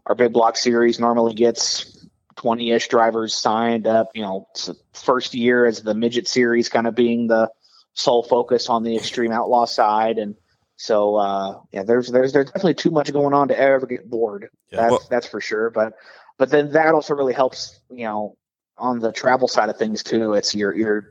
our 0.05 0.15
big 0.15 0.31
block 0.31 0.55
series 0.55 0.99
normally 0.99 1.33
gets 1.33 2.05
20-ish 2.37 2.87
drivers 2.87 3.35
signed 3.35 3.87
up. 3.87 4.09
You 4.13 4.21
know 4.21 4.47
first 4.93 5.33
year 5.33 5.65
as 5.65 5.81
the 5.81 5.93
midget 5.93 6.27
series 6.27 6.69
kind 6.69 6.87
of 6.87 6.95
being 6.95 7.27
the 7.27 7.51
sole 7.93 8.23
focus 8.23 8.69
on 8.69 8.83
the 8.83 8.95
extreme 8.95 9.31
outlaw 9.31 9.65
side. 9.65 10.17
And 10.17 10.35
so 10.77 11.15
uh, 11.15 11.59
yeah 11.71 11.83
there's 11.83 12.07
there's 12.09 12.31
there's 12.31 12.47
definitely 12.47 12.75
too 12.75 12.91
much 12.91 13.11
going 13.11 13.33
on 13.33 13.49
to 13.49 13.59
ever 13.59 13.85
get 13.85 14.09
bored. 14.09 14.49
Yeah, 14.71 14.81
that's 14.81 14.91
well, 14.91 15.07
that's 15.09 15.27
for 15.27 15.41
sure. 15.41 15.69
But 15.69 15.93
but 16.37 16.49
then 16.49 16.71
that 16.71 16.93
also 16.93 17.15
really 17.15 17.33
helps 17.33 17.79
you 17.89 18.05
know 18.05 18.37
on 18.77 18.99
the 18.99 19.11
travel 19.11 19.47
side 19.47 19.69
of 19.69 19.77
things 19.77 20.03
too. 20.03 20.33
It's 20.33 20.55
your 20.55 20.73
your 20.73 21.09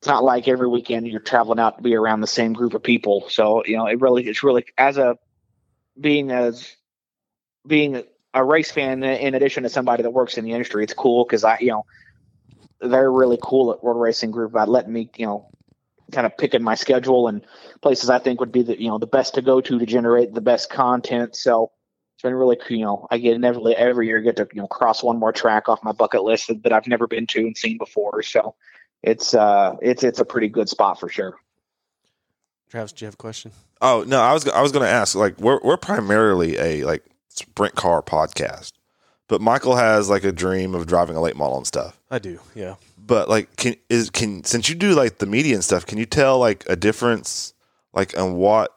it's 0.00 0.08
not 0.08 0.24
like 0.24 0.48
every 0.48 0.66
weekend 0.66 1.06
you're 1.06 1.20
traveling 1.20 1.58
out 1.58 1.76
to 1.76 1.82
be 1.82 1.94
around 1.94 2.22
the 2.22 2.26
same 2.26 2.54
group 2.54 2.72
of 2.72 2.82
people. 2.82 3.28
So, 3.28 3.62
you 3.66 3.76
know, 3.76 3.86
it 3.86 4.00
really, 4.00 4.26
it's 4.26 4.42
really 4.42 4.64
as 4.78 4.96
a 4.96 5.18
being 6.00 6.30
as 6.30 6.74
being 7.66 8.02
a 8.32 8.42
race 8.42 8.70
fan 8.70 9.02
in 9.02 9.34
addition 9.34 9.64
to 9.64 9.68
somebody 9.68 10.02
that 10.02 10.10
works 10.10 10.38
in 10.38 10.44
the 10.46 10.52
industry, 10.52 10.84
it's 10.84 10.94
cool 10.94 11.24
because 11.24 11.44
I, 11.44 11.58
you 11.60 11.68
know, 11.68 11.84
they're 12.80 13.12
really 13.12 13.38
cool 13.42 13.72
at 13.72 13.84
World 13.84 14.00
Racing 14.00 14.30
Group 14.30 14.52
about 14.52 14.70
letting 14.70 14.92
me, 14.92 15.10
you 15.18 15.26
know, 15.26 15.50
kind 16.12 16.26
of 16.26 16.34
picking 16.38 16.62
my 16.62 16.76
schedule 16.76 17.28
and 17.28 17.44
places 17.82 18.08
I 18.08 18.20
think 18.20 18.40
would 18.40 18.52
be 18.52 18.62
the, 18.62 18.80
you 18.80 18.88
know, 18.88 18.96
the 18.96 19.06
best 19.06 19.34
to 19.34 19.42
go 19.42 19.60
to 19.60 19.78
to 19.78 19.84
generate 19.84 20.32
the 20.32 20.40
best 20.40 20.70
content. 20.70 21.36
So 21.36 21.72
it's 22.14 22.22
been 22.22 22.32
really 22.32 22.56
cool. 22.56 22.76
You 22.76 22.84
know, 22.84 23.06
I 23.10 23.18
get 23.18 23.44
every 23.44 23.76
every 23.76 24.06
year 24.06 24.20
get 24.20 24.36
to 24.36 24.48
you 24.54 24.62
know 24.62 24.66
cross 24.66 25.02
one 25.02 25.18
more 25.18 25.32
track 25.32 25.68
off 25.68 25.84
my 25.84 25.92
bucket 25.92 26.22
list 26.22 26.48
that, 26.48 26.62
that 26.62 26.72
I've 26.72 26.86
never 26.86 27.06
been 27.06 27.26
to 27.28 27.40
and 27.40 27.56
seen 27.56 27.76
before. 27.76 28.22
So 28.22 28.54
it's 29.02 29.34
uh 29.34 29.76
it's 29.80 30.02
it's 30.02 30.20
a 30.20 30.24
pretty 30.24 30.48
good 30.48 30.68
spot 30.68 31.00
for 31.00 31.08
sure. 31.08 31.36
Tavis, 32.72 32.94
do 32.94 33.04
you 33.04 33.06
have 33.06 33.14
a 33.14 33.18
question? 33.18 33.52
Oh 33.80 34.04
no, 34.06 34.20
I 34.20 34.32
was 34.32 34.46
I 34.48 34.62
was 34.62 34.72
going 34.72 34.84
to 34.84 34.90
ask. 34.90 35.14
Like, 35.14 35.38
we're 35.40 35.60
we're 35.62 35.76
primarily 35.76 36.58
a 36.58 36.84
like 36.84 37.04
sprint 37.28 37.74
car 37.74 38.02
podcast, 38.02 38.72
but 39.28 39.40
Michael 39.40 39.76
has 39.76 40.08
like 40.08 40.24
a 40.24 40.32
dream 40.32 40.74
of 40.74 40.86
driving 40.86 41.16
a 41.16 41.20
late 41.20 41.36
model 41.36 41.56
and 41.56 41.66
stuff. 41.66 41.98
I 42.10 42.18
do. 42.18 42.38
Yeah. 42.54 42.76
But 42.98 43.28
like, 43.28 43.56
can 43.56 43.74
is 43.88 44.10
can 44.10 44.44
since 44.44 44.68
you 44.68 44.74
do 44.74 44.94
like 44.94 45.18
the 45.18 45.26
media 45.26 45.54
and 45.54 45.64
stuff, 45.64 45.86
can 45.86 45.98
you 45.98 46.06
tell 46.06 46.38
like 46.38 46.64
a 46.68 46.76
difference 46.76 47.54
like 47.92 48.16
on 48.16 48.34
what 48.34 48.72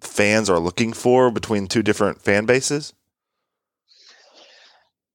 fans 0.00 0.50
are 0.50 0.58
looking 0.58 0.92
for 0.92 1.30
between 1.30 1.68
two 1.68 1.82
different 1.82 2.20
fan 2.22 2.44
bases? 2.44 2.92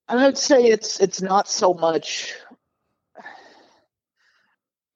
I 0.08 0.26
would 0.26 0.38
say 0.38 0.64
it's 0.64 1.02
it's 1.02 1.22
not 1.22 1.50
so 1.50 1.74
much. 1.74 2.34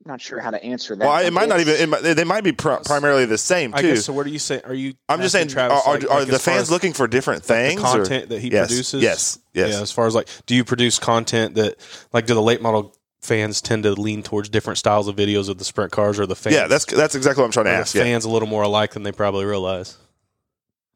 Not 0.03 0.19
sure 0.19 0.39
how 0.39 0.49
to 0.49 0.63
answer 0.63 0.95
that. 0.95 1.05
Well, 1.05 1.25
it 1.25 1.31
might 1.31 1.47
not 1.47 1.59
even. 1.59 1.75
It 1.75 1.87
might, 1.87 2.01
they 2.01 2.23
might 2.23 2.43
be 2.43 2.51
pr- 2.53 2.77
primarily 2.85 3.25
the 3.25 3.37
same 3.37 3.73
I 3.75 3.81
too. 3.81 3.89
guess 3.93 4.05
so. 4.05 4.13
What 4.13 4.25
are 4.25 4.29
you 4.29 4.39
saying? 4.39 4.61
Are 4.65 4.73
you? 4.73 4.95
I'm 5.07 5.21
just 5.21 5.31
saying, 5.31 5.49
Tavis, 5.49 5.69
are, 5.85 5.93
like- 5.93 6.09
are 6.09 6.19
like 6.21 6.27
the 6.27 6.39
fans 6.39 6.63
as 6.63 6.71
looking 6.71 6.93
for 6.93 7.07
different 7.07 7.43
the 7.43 7.47
things? 7.53 7.81
or- 7.81 7.97
content 7.97 8.29
that 8.29 8.39
he 8.39 8.49
yes, 8.51 8.67
produces? 8.69 9.03
Yes, 9.03 9.39
yes. 9.53 9.73
Yeah. 9.73 9.81
As 9.81 9.91
far 9.91 10.07
as 10.07 10.15
like, 10.15 10.27
do 10.47 10.55
you 10.55 10.63
produce 10.63 10.97
content 10.97 11.55
that 11.55 11.75
like 12.13 12.25
do 12.25 12.33
the 12.33 12.41
late 12.41 12.61
model 12.61 12.95
fans 13.21 13.61
tend 13.61 13.83
to 13.83 13.91
lean 13.93 14.23
towards 14.23 14.49
different 14.49 14.79
styles 14.79 15.07
of 15.07 15.15
videos 15.15 15.47
of 15.49 15.59
the 15.59 15.63
sprint 15.63 15.91
cars 15.91 16.19
or 16.19 16.25
the 16.25 16.35
fans? 16.35 16.55
Yeah, 16.55 16.65
that's 16.67 16.85
that's 16.85 17.13
exactly 17.13 17.41
what 17.41 17.45
I'm 17.45 17.51
trying 17.51 17.65
to 17.65 17.71
are 17.71 17.75
the 17.75 17.79
ask. 17.81 17.93
Yeah. 17.95 18.03
fans 18.03 18.25
a 18.25 18.29
little 18.29 18.47
more 18.47 18.63
alike 18.63 18.91
than 18.93 19.03
they 19.03 19.11
probably 19.11 19.45
realize. 19.45 19.97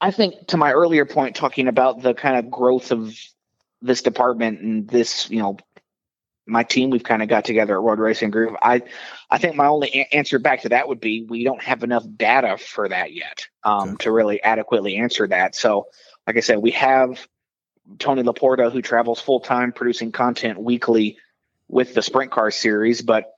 I 0.01 0.10
think 0.12 0.47
to 0.47 0.58
my 0.58 0.72
earlier 0.72 1.06
point, 1.06 1.36
talking 1.36 1.68
about 1.68 2.01
the 2.01 2.14
kind 2.16 2.38
of 2.38 2.49
growth 2.51 2.91
of 2.91 3.16
this 3.82 4.01
department 4.01 4.62
and 4.62 4.88
this, 4.88 5.30
you 5.30 5.39
know, 5.39 5.58
my 6.48 6.64
team 6.64 6.89
we've 6.91 7.04
kind 7.04 7.24
of 7.24 7.30
got 7.30 7.46
together 7.46 7.76
at 7.76 7.84
World 7.84 8.00
Racing 8.00 8.32
Group. 8.32 8.56
I, 8.62 8.84
I 9.32 9.38
think 9.38 9.56
my 9.56 9.68
only 9.68 9.89
a- 9.93 10.16
answer 10.16 10.39
back 10.39 10.62
to 10.62 10.70
that 10.70 10.88
would 10.88 11.00
be 11.00 11.24
we 11.24 11.43
don't 11.43 11.62
have 11.64 11.84
enough 11.84 12.04
data 12.18 12.58
for 12.58 12.88
that 12.89 13.14
yet 13.14 13.48
um, 13.64 13.89
Okay. 13.89 14.04
to 14.06 14.12
really 14.12 14.41
adequately 14.43 14.98
answer 14.98 15.28
that. 15.28 15.56
So, 15.56 15.88
like 16.28 16.38
I 16.38 16.41
said, 16.41 16.60
we 16.60 16.72
have 16.72 17.28
Tony 18.00 18.24
Laporta 18.24 18.72
who 18.72 18.82
travels 18.82 19.22
full 19.22 19.39
time 19.39 19.72
producing 19.72 20.12
content 20.12 20.60
weekly 20.60 21.18
with 21.68 21.93
the 21.93 22.02
Sprint 22.02 22.32
Car 22.32 22.52
series, 22.52 23.02
but 23.02 23.32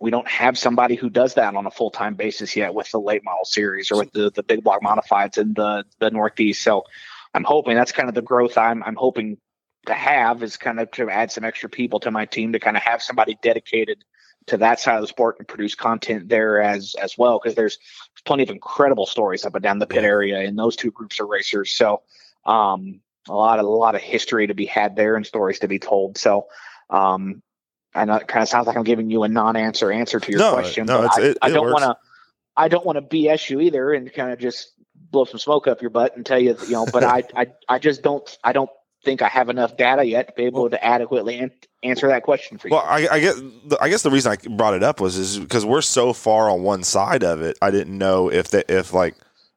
we 0.00 0.10
don't 0.10 0.28
have 0.28 0.58
somebody 0.58 0.94
who 0.94 1.08
does 1.08 1.34
that 1.34 1.54
on 1.54 1.66
a 1.66 1.70
full 1.70 1.90
time 1.90 2.14
basis 2.14 2.56
yet 2.56 2.74
with 2.74 2.90
the 2.90 3.00
late 3.00 3.24
model 3.24 3.44
series 3.44 3.90
or 3.90 3.96
with 3.96 4.12
the, 4.12 4.30
the 4.30 4.42
big 4.42 4.62
block 4.62 4.82
modifieds 4.82 5.38
in 5.38 5.54
the 5.54 5.84
the 5.98 6.10
Northeast. 6.10 6.62
So 6.62 6.84
I'm 7.32 7.44
hoping 7.44 7.74
that's 7.76 7.92
kind 7.92 8.08
of 8.08 8.14
the 8.14 8.22
growth 8.22 8.58
I'm 8.58 8.82
I'm 8.82 8.96
hoping 8.96 9.38
to 9.86 9.94
have 9.94 10.42
is 10.42 10.56
kind 10.56 10.80
of 10.80 10.90
to 10.92 11.08
add 11.10 11.30
some 11.32 11.44
extra 11.44 11.68
people 11.68 12.00
to 12.00 12.10
my 12.10 12.24
team 12.26 12.52
to 12.52 12.60
kind 12.60 12.76
of 12.76 12.82
have 12.82 13.02
somebody 13.02 13.38
dedicated 13.42 14.04
to 14.46 14.56
that 14.58 14.78
side 14.78 14.94
of 14.96 15.00
the 15.00 15.08
sport 15.08 15.36
and 15.38 15.48
produce 15.48 15.74
content 15.74 16.28
there 16.28 16.60
as 16.62 16.94
as 17.02 17.18
well 17.18 17.40
because 17.42 17.56
there's 17.56 17.78
plenty 18.24 18.42
of 18.44 18.50
incredible 18.50 19.06
stories 19.06 19.44
up 19.44 19.54
and 19.54 19.62
down 19.62 19.78
the 19.78 19.86
pit 19.86 20.04
area 20.04 20.40
in 20.40 20.54
those 20.56 20.76
two 20.76 20.90
groups 20.90 21.18
of 21.20 21.28
racers. 21.28 21.72
So 21.72 22.02
um, 22.44 23.00
a 23.28 23.34
lot 23.34 23.58
of 23.58 23.66
a 23.66 23.68
lot 23.68 23.94
of 23.94 24.00
history 24.02 24.46
to 24.46 24.54
be 24.54 24.66
had 24.66 24.94
there 24.94 25.16
and 25.16 25.26
stories 25.26 25.58
to 25.60 25.68
be 25.68 25.78
told. 25.78 26.16
So 26.18 26.46
um, 26.90 27.42
I 27.94 28.04
know 28.04 28.14
it 28.16 28.28
kind 28.28 28.42
of 28.42 28.48
sounds 28.48 28.66
like 28.66 28.76
I'm 28.76 28.84
giving 28.84 29.10
you 29.10 29.24
a 29.24 29.28
non-answer 29.28 29.90
answer 29.90 30.20
to 30.20 30.30
your 30.30 30.40
No, 30.40 30.52
question, 30.52 30.86
no, 30.86 31.02
but 31.02 31.18
I, 31.18 31.22
it- 31.22 31.38
I 31.42 31.48
don't 31.50 31.72
want 31.72 31.82
to. 31.82 31.96
I 32.58 32.68
don't 32.68 32.86
want 32.86 32.96
to 32.96 33.02
BS 33.02 33.50
you 33.50 33.60
either, 33.60 33.92
and 33.92 34.10
kind 34.12 34.32
of 34.32 34.38
just 34.38 34.72
blow 35.10 35.24
some 35.26 35.38
smoke 35.38 35.66
up 35.66 35.82
your 35.82 35.90
butt 35.90 36.16
and 36.16 36.24
tell 36.24 36.38
you, 36.38 36.56
you 36.62 36.72
know. 36.72 36.86
But 36.86 37.04
I, 37.04 37.22
I, 37.36 37.46
I 37.68 37.78
just 37.78 38.02
don't. 38.02 38.38
I 38.42 38.52
don't 38.52 38.70
think 39.06 39.22
I 39.22 39.28
have 39.28 39.48
enough 39.48 39.76
data 39.78 40.04
yet 40.04 40.26
to 40.28 40.34
be 40.34 40.42
able 40.44 40.68
to 40.68 40.84
adequately 40.84 41.38
an- 41.38 41.52
answer 41.82 42.08
that 42.08 42.24
question 42.24 42.58
for 42.58 42.68
you. 42.68 42.74
Well, 42.74 42.84
I, 42.86 43.06
I 43.10 43.20
get. 43.20 43.36
the- 43.70 43.78
I 43.80 43.88
guess 43.88 44.02
the 44.02 44.10
reason 44.10 44.32
I 44.32 44.36
brought 44.56 44.74
it 44.74 44.82
up 44.82 45.00
was 45.00 45.16
is 45.16 45.38
because 45.38 45.64
we're 45.64 45.80
so 45.80 46.12
far 46.12 46.50
on 46.50 46.62
one 46.62 46.82
side 46.82 47.22
of 47.24 47.40
it. 47.40 47.56
I 47.62 47.70
didn't 47.70 47.96
know 47.96 48.30
if 48.30 48.48
they, 48.48 48.64
if 48.68 48.92
like 48.92 49.14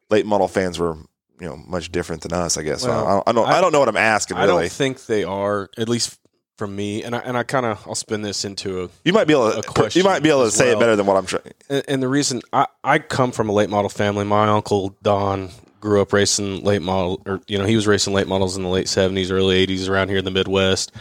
late 0.10 0.26
model 0.26 0.48
fans 0.48 0.80
were 0.80 0.96
you 1.42 1.48
know 1.50 1.58
much 1.68 1.92
different 1.92 2.22
than 2.22 2.32
us. 2.32 2.58
I 2.58 2.62
guess 2.64 2.84
So 2.84 2.92
I, 2.92 3.30
I 3.30 3.34
don't. 3.34 3.46
I, 3.48 3.58
I- 3.58 3.62
don't 3.62 3.74
know 3.74 3.80
what 3.80 3.90
I'm 3.90 3.98
asking. 3.98 4.38
I 4.38 4.46
don't 4.46 4.72
think 4.72 5.06
they 5.08 5.24
are, 5.26 5.70
at 5.78 5.90
least 5.90 6.18
from 6.58 6.76
me. 6.76 7.04
And 7.04 7.16
I 7.16 7.20
and 7.20 7.36
I 7.38 7.44
kind 7.44 7.66
of 7.66 7.84
I'll 7.88 7.96
spin 7.96 8.22
this 8.22 8.46
into 8.46 8.84
a 8.84 8.90
you 9.04 9.14
might 9.14 9.26
be 9.28 9.34
able 9.34 9.48
a 9.48 9.62
to. 9.62 9.68
question 9.68 10.00
You 10.00 10.04
might 10.08 10.22
be 10.22 10.30
able 10.30 10.42
to 10.42 10.48
as 10.48 10.56
say 10.56 10.72
it 10.72 10.80
better 10.80 10.96
than 10.96 11.06
what 11.08 11.18
I'm 11.18 11.26
trying. 11.26 11.54
and, 11.70 11.84
and 11.88 12.04
the 12.04 12.08
reason 12.08 12.42
I, 12.54 12.68
I 12.84 13.00
come 13.00 13.32
from 13.32 13.50
a 13.50 13.54
late 13.54 13.70
model 13.70 13.90
family, 13.90 14.26
my 14.26 14.48
uncle 14.50 14.96
Don 15.02 15.50
grew 15.80 16.02
up 16.02 16.14
racing 16.14 16.64
late 16.64 16.82
model, 16.82 17.22
or 17.26 17.42
you 17.48 17.58
know, 17.58 17.66
he 17.66 17.76
was 17.76 17.88
racing 17.88 18.14
late 18.14 18.28
models 18.28 18.58
in 18.58 18.64
the 18.64 18.70
late 18.70 18.88
seventies, 18.88 19.32
early 19.32 19.58
eighties 19.58 19.88
around 19.88 20.10
here 20.10 20.18
in 20.18 20.26
the 20.26 20.32
Midwest, 20.32 20.92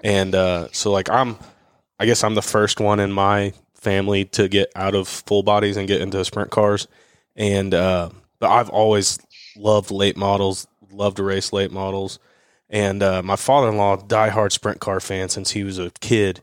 and 0.00 0.34
uh, 0.34 0.68
so 0.72 0.92
like 0.92 1.10
I'm, 1.10 1.36
I 1.98 2.06
guess 2.06 2.24
I'm 2.24 2.34
the 2.34 2.42
first 2.42 2.80
one 2.80 3.00
in 3.00 3.12
my 3.12 3.52
family 3.74 4.24
to 4.26 4.48
get 4.48 4.70
out 4.74 4.94
of 4.94 5.08
full 5.08 5.42
bodies 5.42 5.76
and 5.76 5.88
get 5.88 6.00
into 6.00 6.24
sprint 6.24 6.50
cars, 6.50 6.88
and 7.36 7.74
uh, 7.74 8.10
but 8.38 8.50
I've 8.50 8.70
always 8.70 9.18
loved 9.56 9.90
late 9.90 10.16
models, 10.16 10.66
loved 10.90 11.16
to 11.16 11.22
race 11.22 11.52
late 11.52 11.72
models, 11.72 12.18
and 12.70 13.02
uh, 13.02 13.22
my 13.22 13.36
father-in-law 13.36 13.98
diehard 14.06 14.52
sprint 14.52 14.80
car 14.80 15.00
fan 15.00 15.28
since 15.28 15.50
he 15.50 15.64
was 15.64 15.78
a 15.78 15.90
kid. 16.00 16.40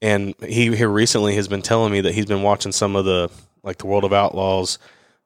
And 0.00 0.36
he 0.46 0.76
here 0.76 0.88
recently 0.88 1.34
has 1.34 1.48
been 1.48 1.60
telling 1.60 1.90
me 1.90 2.00
that 2.02 2.14
he's 2.14 2.26
been 2.26 2.42
watching 2.42 2.70
some 2.70 2.94
of 2.94 3.04
the 3.04 3.32
like 3.64 3.78
the 3.78 3.88
World 3.88 4.04
of 4.04 4.12
Outlaws 4.12 4.78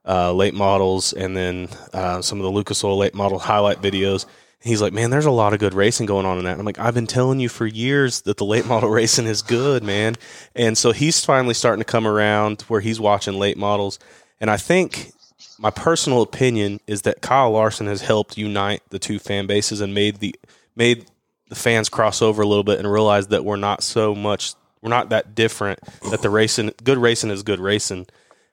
uh, 0.06 0.32
late 0.32 0.54
models, 0.54 1.12
and 1.12 1.36
then 1.36 1.68
uh, 1.92 2.22
some 2.22 2.38
of 2.38 2.44
the 2.44 2.50
Lucas 2.50 2.82
Oil 2.84 2.98
late 2.98 3.14
model 3.14 3.38
highlight 3.38 3.80
videos. 3.80 4.26
He's 4.60 4.80
like, 4.80 4.92
man, 4.92 5.10
there's 5.10 5.26
a 5.26 5.30
lot 5.30 5.54
of 5.54 5.58
good 5.58 5.74
racing 5.74 6.06
going 6.06 6.24
on 6.24 6.38
in 6.38 6.44
that. 6.44 6.52
And 6.52 6.60
I'm 6.60 6.66
like, 6.66 6.78
I've 6.78 6.94
been 6.94 7.08
telling 7.08 7.40
you 7.40 7.48
for 7.48 7.66
years 7.66 8.22
that 8.22 8.36
the 8.36 8.44
late 8.44 8.64
model 8.64 8.90
racing 8.90 9.26
is 9.26 9.42
good, 9.42 9.82
man. 9.82 10.14
And 10.54 10.78
so 10.78 10.92
he's 10.92 11.24
finally 11.24 11.54
starting 11.54 11.80
to 11.80 11.84
come 11.84 12.06
around 12.06 12.62
where 12.62 12.80
he's 12.80 13.00
watching 13.00 13.34
late 13.34 13.56
models. 13.56 13.98
And 14.40 14.48
I 14.50 14.56
think 14.56 15.12
my 15.58 15.70
personal 15.70 16.22
opinion 16.22 16.80
is 16.86 17.02
that 17.02 17.22
Kyle 17.22 17.50
Larson 17.52 17.86
has 17.86 18.02
helped 18.02 18.36
unite 18.36 18.82
the 18.90 18.98
two 18.98 19.18
fan 19.18 19.46
bases 19.46 19.80
and 19.80 19.94
made 19.94 20.16
the 20.16 20.34
made 20.74 21.06
the 21.48 21.54
fans 21.54 21.88
cross 21.88 22.22
over 22.22 22.42
a 22.42 22.46
little 22.46 22.64
bit 22.64 22.78
and 22.78 22.90
realize 22.90 23.28
that 23.28 23.44
we're 23.44 23.56
not 23.56 23.82
so 23.82 24.14
much 24.14 24.54
we're 24.80 24.90
not 24.90 25.10
that 25.10 25.34
different 25.34 25.78
that 26.10 26.22
the 26.22 26.30
racing 26.30 26.72
good 26.82 26.98
racing 26.98 27.30
is 27.30 27.42
good 27.42 27.60
racing 27.60 28.06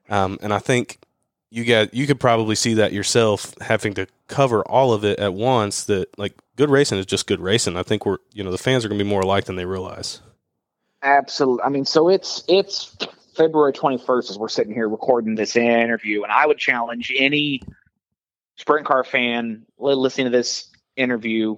um, 0.10 0.38
and 0.42 0.54
i 0.54 0.60
think 0.60 1.00
you 1.52 1.66
got 1.66 1.94
you 1.94 2.06
could 2.08 2.20
probably 2.20 2.56
see 2.56 2.76
that 2.76 2.94
yourself 2.94 3.54
having 3.62 3.94
to 3.94 4.08
cover 4.28 4.62
all 4.68 4.94
of 4.94 5.04
it 5.04 5.20
at 5.20 5.34
once 5.34 5.86
that 5.86 6.08
like 6.18 6.34
good 6.56 6.70
racing 6.70 6.98
is 6.98 7.06
just 7.06 7.28
good 7.28 7.40
racing 7.40 7.76
i 7.76 7.84
think 7.84 8.06
we're 8.06 8.18
you 8.34 8.44
know 8.44 8.52
the 8.52 8.58
fans 8.58 8.86
are 8.86 8.88
going 8.88 9.00
to 9.00 9.04
be 9.04 9.10
more 9.10 9.22
alike 9.22 9.46
than 9.46 9.56
they 9.56 9.66
realize 9.66 10.22
Absolutely. 11.02 11.64
I 11.64 11.70
mean, 11.70 11.86
so 11.86 12.10
it's 12.10 12.44
it's 12.48 12.96
February 13.36 13.74
21st 13.74 14.32
as 14.32 14.38
we're 14.38 14.50
sitting 14.50 14.74
here 14.74 14.90
recording 14.90 15.36
this 15.36 15.56
interview, 15.56 16.24
and 16.24 16.32
I 16.32 16.46
would 16.46 16.58
challenge 16.58 17.14
any 17.18 17.62
sprint 18.58 18.86
car 18.86 19.04
fan 19.04 19.66
listening 19.78 20.26
to 20.26 20.32
this 20.32 20.70
interview 20.98 21.58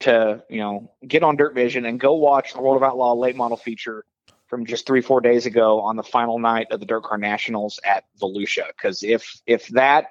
to 0.00 0.42
you 0.48 0.58
know 0.58 0.90
get 1.06 1.22
on 1.22 1.36
Dirt 1.36 1.54
Vision 1.54 1.84
and 1.84 2.00
go 2.00 2.14
watch 2.14 2.54
the 2.54 2.62
World 2.62 2.76
of 2.76 2.82
Outlaw 2.82 3.14
late 3.14 3.36
model 3.36 3.58
feature 3.58 4.04
from 4.48 4.66
just 4.66 4.86
three 4.86 5.00
four 5.00 5.20
days 5.20 5.46
ago 5.46 5.80
on 5.80 5.96
the 5.96 6.02
final 6.02 6.38
night 6.38 6.68
of 6.70 6.80
the 6.80 6.86
Dirt 6.86 7.04
Car 7.04 7.18
Nationals 7.18 7.78
at 7.84 8.04
Volusia. 8.20 8.66
Because 8.68 9.02
if 9.02 9.40
if 9.46 9.68
that 9.68 10.08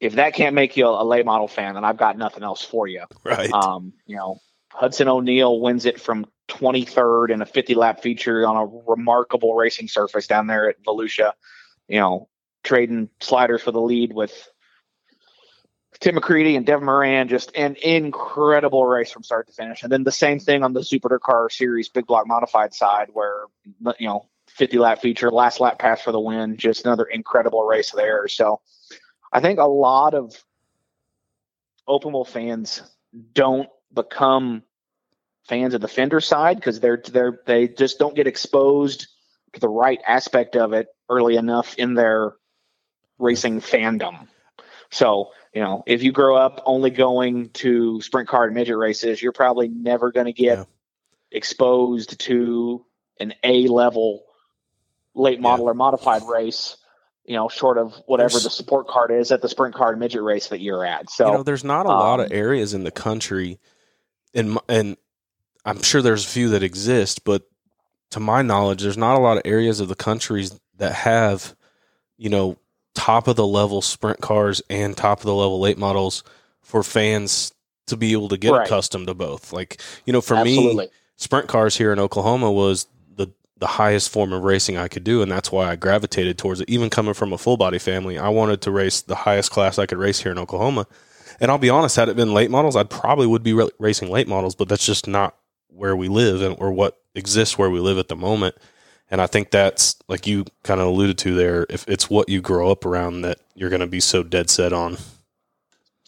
if 0.00 0.14
that 0.14 0.34
can't 0.34 0.54
make 0.54 0.76
you 0.76 0.86
a, 0.86 1.02
a 1.02 1.04
late 1.04 1.26
model 1.26 1.46
fan, 1.46 1.74
then 1.74 1.84
I've 1.84 1.98
got 1.98 2.16
nothing 2.16 2.42
else 2.42 2.64
for 2.64 2.86
you. 2.86 3.04
right 3.24 3.52
Um, 3.52 3.92
you 4.06 4.16
know, 4.16 4.40
Hudson 4.72 5.08
O'Neill 5.08 5.60
wins 5.60 5.86
it 5.86 6.00
from 6.00 6.26
23rd 6.48 7.30
in 7.30 7.42
a 7.42 7.46
50 7.46 7.74
lap 7.74 8.02
feature 8.02 8.46
on 8.46 8.56
a 8.56 8.66
remarkable 8.90 9.54
racing 9.54 9.88
surface 9.88 10.26
down 10.26 10.46
there 10.46 10.68
at 10.68 10.82
Volusia. 10.82 11.32
You 11.86 12.00
know, 12.00 12.28
trading 12.64 13.10
sliders 13.20 13.62
for 13.62 13.72
the 13.72 13.80
lead 13.80 14.12
with 14.12 14.49
Tim 15.98 16.14
McCreadie 16.14 16.56
and 16.56 16.64
Devin 16.64 16.86
Moran. 16.86 17.28
Just 17.28 17.54
an 17.56 17.76
incredible 17.82 18.84
race 18.84 19.10
from 19.10 19.22
start 19.22 19.48
to 19.48 19.52
finish. 19.52 19.82
And 19.82 19.90
then 19.90 20.04
the 20.04 20.12
same 20.12 20.38
thing 20.38 20.62
on 20.62 20.72
the 20.72 20.84
Super 20.84 21.18
Car 21.18 21.50
Series 21.50 21.88
Big 21.88 22.06
Block 22.06 22.26
Modified 22.26 22.74
side, 22.74 23.08
where 23.12 23.44
you 23.98 24.06
know 24.06 24.26
50 24.48 24.78
lap 24.78 25.00
feature, 25.00 25.30
last 25.30 25.60
lap 25.60 25.78
pass 25.78 26.00
for 26.00 26.12
the 26.12 26.20
win. 26.20 26.56
Just 26.56 26.84
another 26.84 27.04
incredible 27.04 27.64
race 27.64 27.90
there. 27.90 28.28
So 28.28 28.60
I 29.32 29.40
think 29.40 29.58
a 29.58 29.64
lot 29.64 30.14
of 30.14 30.42
open 31.86 32.12
wheel 32.12 32.24
fans 32.24 32.82
don't 33.32 33.68
become 33.92 34.62
fans 35.48 35.74
of 35.74 35.80
the 35.80 35.88
fender 35.88 36.20
side 36.20 36.56
because 36.56 36.80
they're 36.80 37.02
they're 37.10 37.40
they 37.46 37.68
just 37.68 37.98
don't 37.98 38.14
get 38.14 38.26
exposed 38.26 39.08
to 39.52 39.60
the 39.60 39.68
right 39.68 40.00
aspect 40.06 40.56
of 40.56 40.72
it 40.72 40.88
early 41.08 41.36
enough 41.36 41.74
in 41.74 41.94
their 41.94 42.34
racing 43.18 43.60
fandom. 43.60 44.28
So, 44.90 45.30
you 45.54 45.60
know, 45.60 45.82
if 45.86 46.02
you 46.02 46.12
grow 46.12 46.36
up 46.36 46.62
only 46.66 46.90
going 46.90 47.50
to 47.50 48.00
sprint 48.00 48.28
car 48.28 48.44
and 48.44 48.54
midget 48.54 48.76
races, 48.76 49.22
you're 49.22 49.32
probably 49.32 49.68
never 49.68 50.10
going 50.12 50.26
to 50.26 50.32
get 50.32 50.58
Yeah. 50.58 50.64
exposed 51.30 52.18
to 52.20 52.84
an 53.18 53.34
A 53.44 53.66
level 53.68 54.24
late 55.14 55.40
model 55.40 55.66
or 55.68 55.74
modified 55.74 56.22
race, 56.28 56.76
you 57.24 57.34
know, 57.34 57.48
short 57.48 57.78
of 57.78 57.94
whatever 58.06 58.30
There's- 58.30 58.44
the 58.44 58.50
support 58.50 58.88
card 58.88 59.10
is 59.10 59.30
at 59.32 59.42
the 59.42 59.48
sprint 59.48 59.74
car 59.74 59.90
and 59.90 60.00
midget 60.00 60.22
race 60.22 60.48
that 60.48 60.60
you're 60.60 60.84
at. 60.84 61.10
So, 61.10 61.26
you 61.26 61.32
know, 61.32 61.42
there's 61.42 61.64
not 61.64 61.86
a 61.86 61.90
lot 61.90 62.20
of 62.20 62.26
um, 62.26 62.32
areas 62.32 62.74
in 62.74 62.84
the 62.84 62.90
country, 62.90 63.58
and 64.34 64.58
and 64.68 64.96
I'm 65.64 65.82
sure 65.82 66.00
there's 66.00 66.24
a 66.24 66.28
few 66.28 66.48
that 66.50 66.62
exist, 66.62 67.24
but 67.24 67.42
to 68.10 68.20
my 68.20 68.42
knowledge, 68.42 68.82
there's 68.82 68.96
not 68.96 69.16
a 69.18 69.20
lot 69.20 69.36
of 69.36 69.42
areas 69.44 69.78
of 69.80 69.88
the 69.88 69.94
countries 69.94 70.58
that 70.78 70.92
have, 70.94 71.54
you 72.16 72.28
know, 72.30 72.56
top 72.94 73.28
of 73.28 73.36
the 73.36 73.46
level 73.46 73.82
sprint 73.82 74.20
cars 74.20 74.60
and 74.68 74.96
top 74.96 75.20
of 75.20 75.24
the 75.26 75.34
level 75.34 75.60
late 75.60 75.78
models 75.78 76.22
for 76.62 76.82
fans 76.82 77.52
to 77.86 77.96
be 77.96 78.12
able 78.12 78.28
to 78.28 78.36
get 78.36 78.52
Right. 78.52 78.66
accustomed 78.66 79.06
to 79.08 79.14
both. 79.14 79.52
Like, 79.52 79.80
you 80.06 80.12
know, 80.12 80.20
for 80.20 80.36
absolutely. 80.36 80.86
me, 80.86 80.90
sprint 81.16 81.48
cars 81.48 81.76
here 81.76 81.92
in 81.92 81.98
Oklahoma 81.98 82.50
was 82.50 82.86
the 83.16 83.28
the 83.58 83.66
highest 83.66 84.10
form 84.10 84.32
of 84.32 84.42
racing 84.44 84.76
I 84.76 84.88
could 84.88 85.04
do, 85.04 85.22
and 85.22 85.30
that's 85.30 85.50
why 85.52 85.70
I 85.70 85.76
gravitated 85.76 86.38
towards 86.38 86.60
it. 86.60 86.70
Even 86.70 86.88
coming 86.90 87.14
from 87.14 87.32
a 87.32 87.38
full 87.38 87.56
body 87.56 87.78
family, 87.78 88.18
I 88.18 88.28
wanted 88.28 88.60
to 88.62 88.70
race 88.70 89.00
the 89.02 89.14
highest 89.16 89.50
class 89.50 89.78
I 89.78 89.86
could 89.86 89.98
race 89.98 90.20
here 90.20 90.32
in 90.32 90.38
Oklahoma. 90.38 90.86
And 91.40 91.50
I'll 91.50 91.58
be 91.58 91.70
honest, 91.70 91.96
had 91.96 92.08
it 92.08 92.16
been 92.16 92.34
late 92.34 92.50
models, 92.50 92.76
I 92.76 92.82
probably 92.84 93.26
would 93.26 93.42
be 93.42 93.52
ra- 93.54 93.68
racing 93.78 94.10
late 94.10 94.28
models, 94.28 94.54
but 94.54 94.68
that's 94.68 94.84
just 94.84 95.06
not 95.08 95.36
where 95.68 95.96
we 95.96 96.08
live 96.08 96.42
and 96.42 96.54
or 96.58 96.70
what 96.70 96.98
exists 97.14 97.56
where 97.56 97.70
we 97.70 97.80
live 97.80 97.98
at 97.98 98.08
the 98.08 98.16
moment. 98.16 98.54
And 99.10 99.20
I 99.20 99.26
think 99.26 99.50
that's 99.50 99.96
like 100.08 100.26
you 100.26 100.44
kind 100.62 100.80
of 100.80 100.86
alluded 100.86 101.18
to 101.18 101.34
there. 101.34 101.66
If 101.68 101.86
it's 101.88 102.08
what 102.08 102.28
you 102.28 102.40
grow 102.40 102.70
up 102.70 102.86
around, 102.86 103.22
that 103.22 103.38
you're 103.54 103.70
going 103.70 103.80
to 103.80 103.86
be 103.86 104.00
so 104.00 104.22
dead 104.22 104.48
set 104.48 104.72
on. 104.72 104.98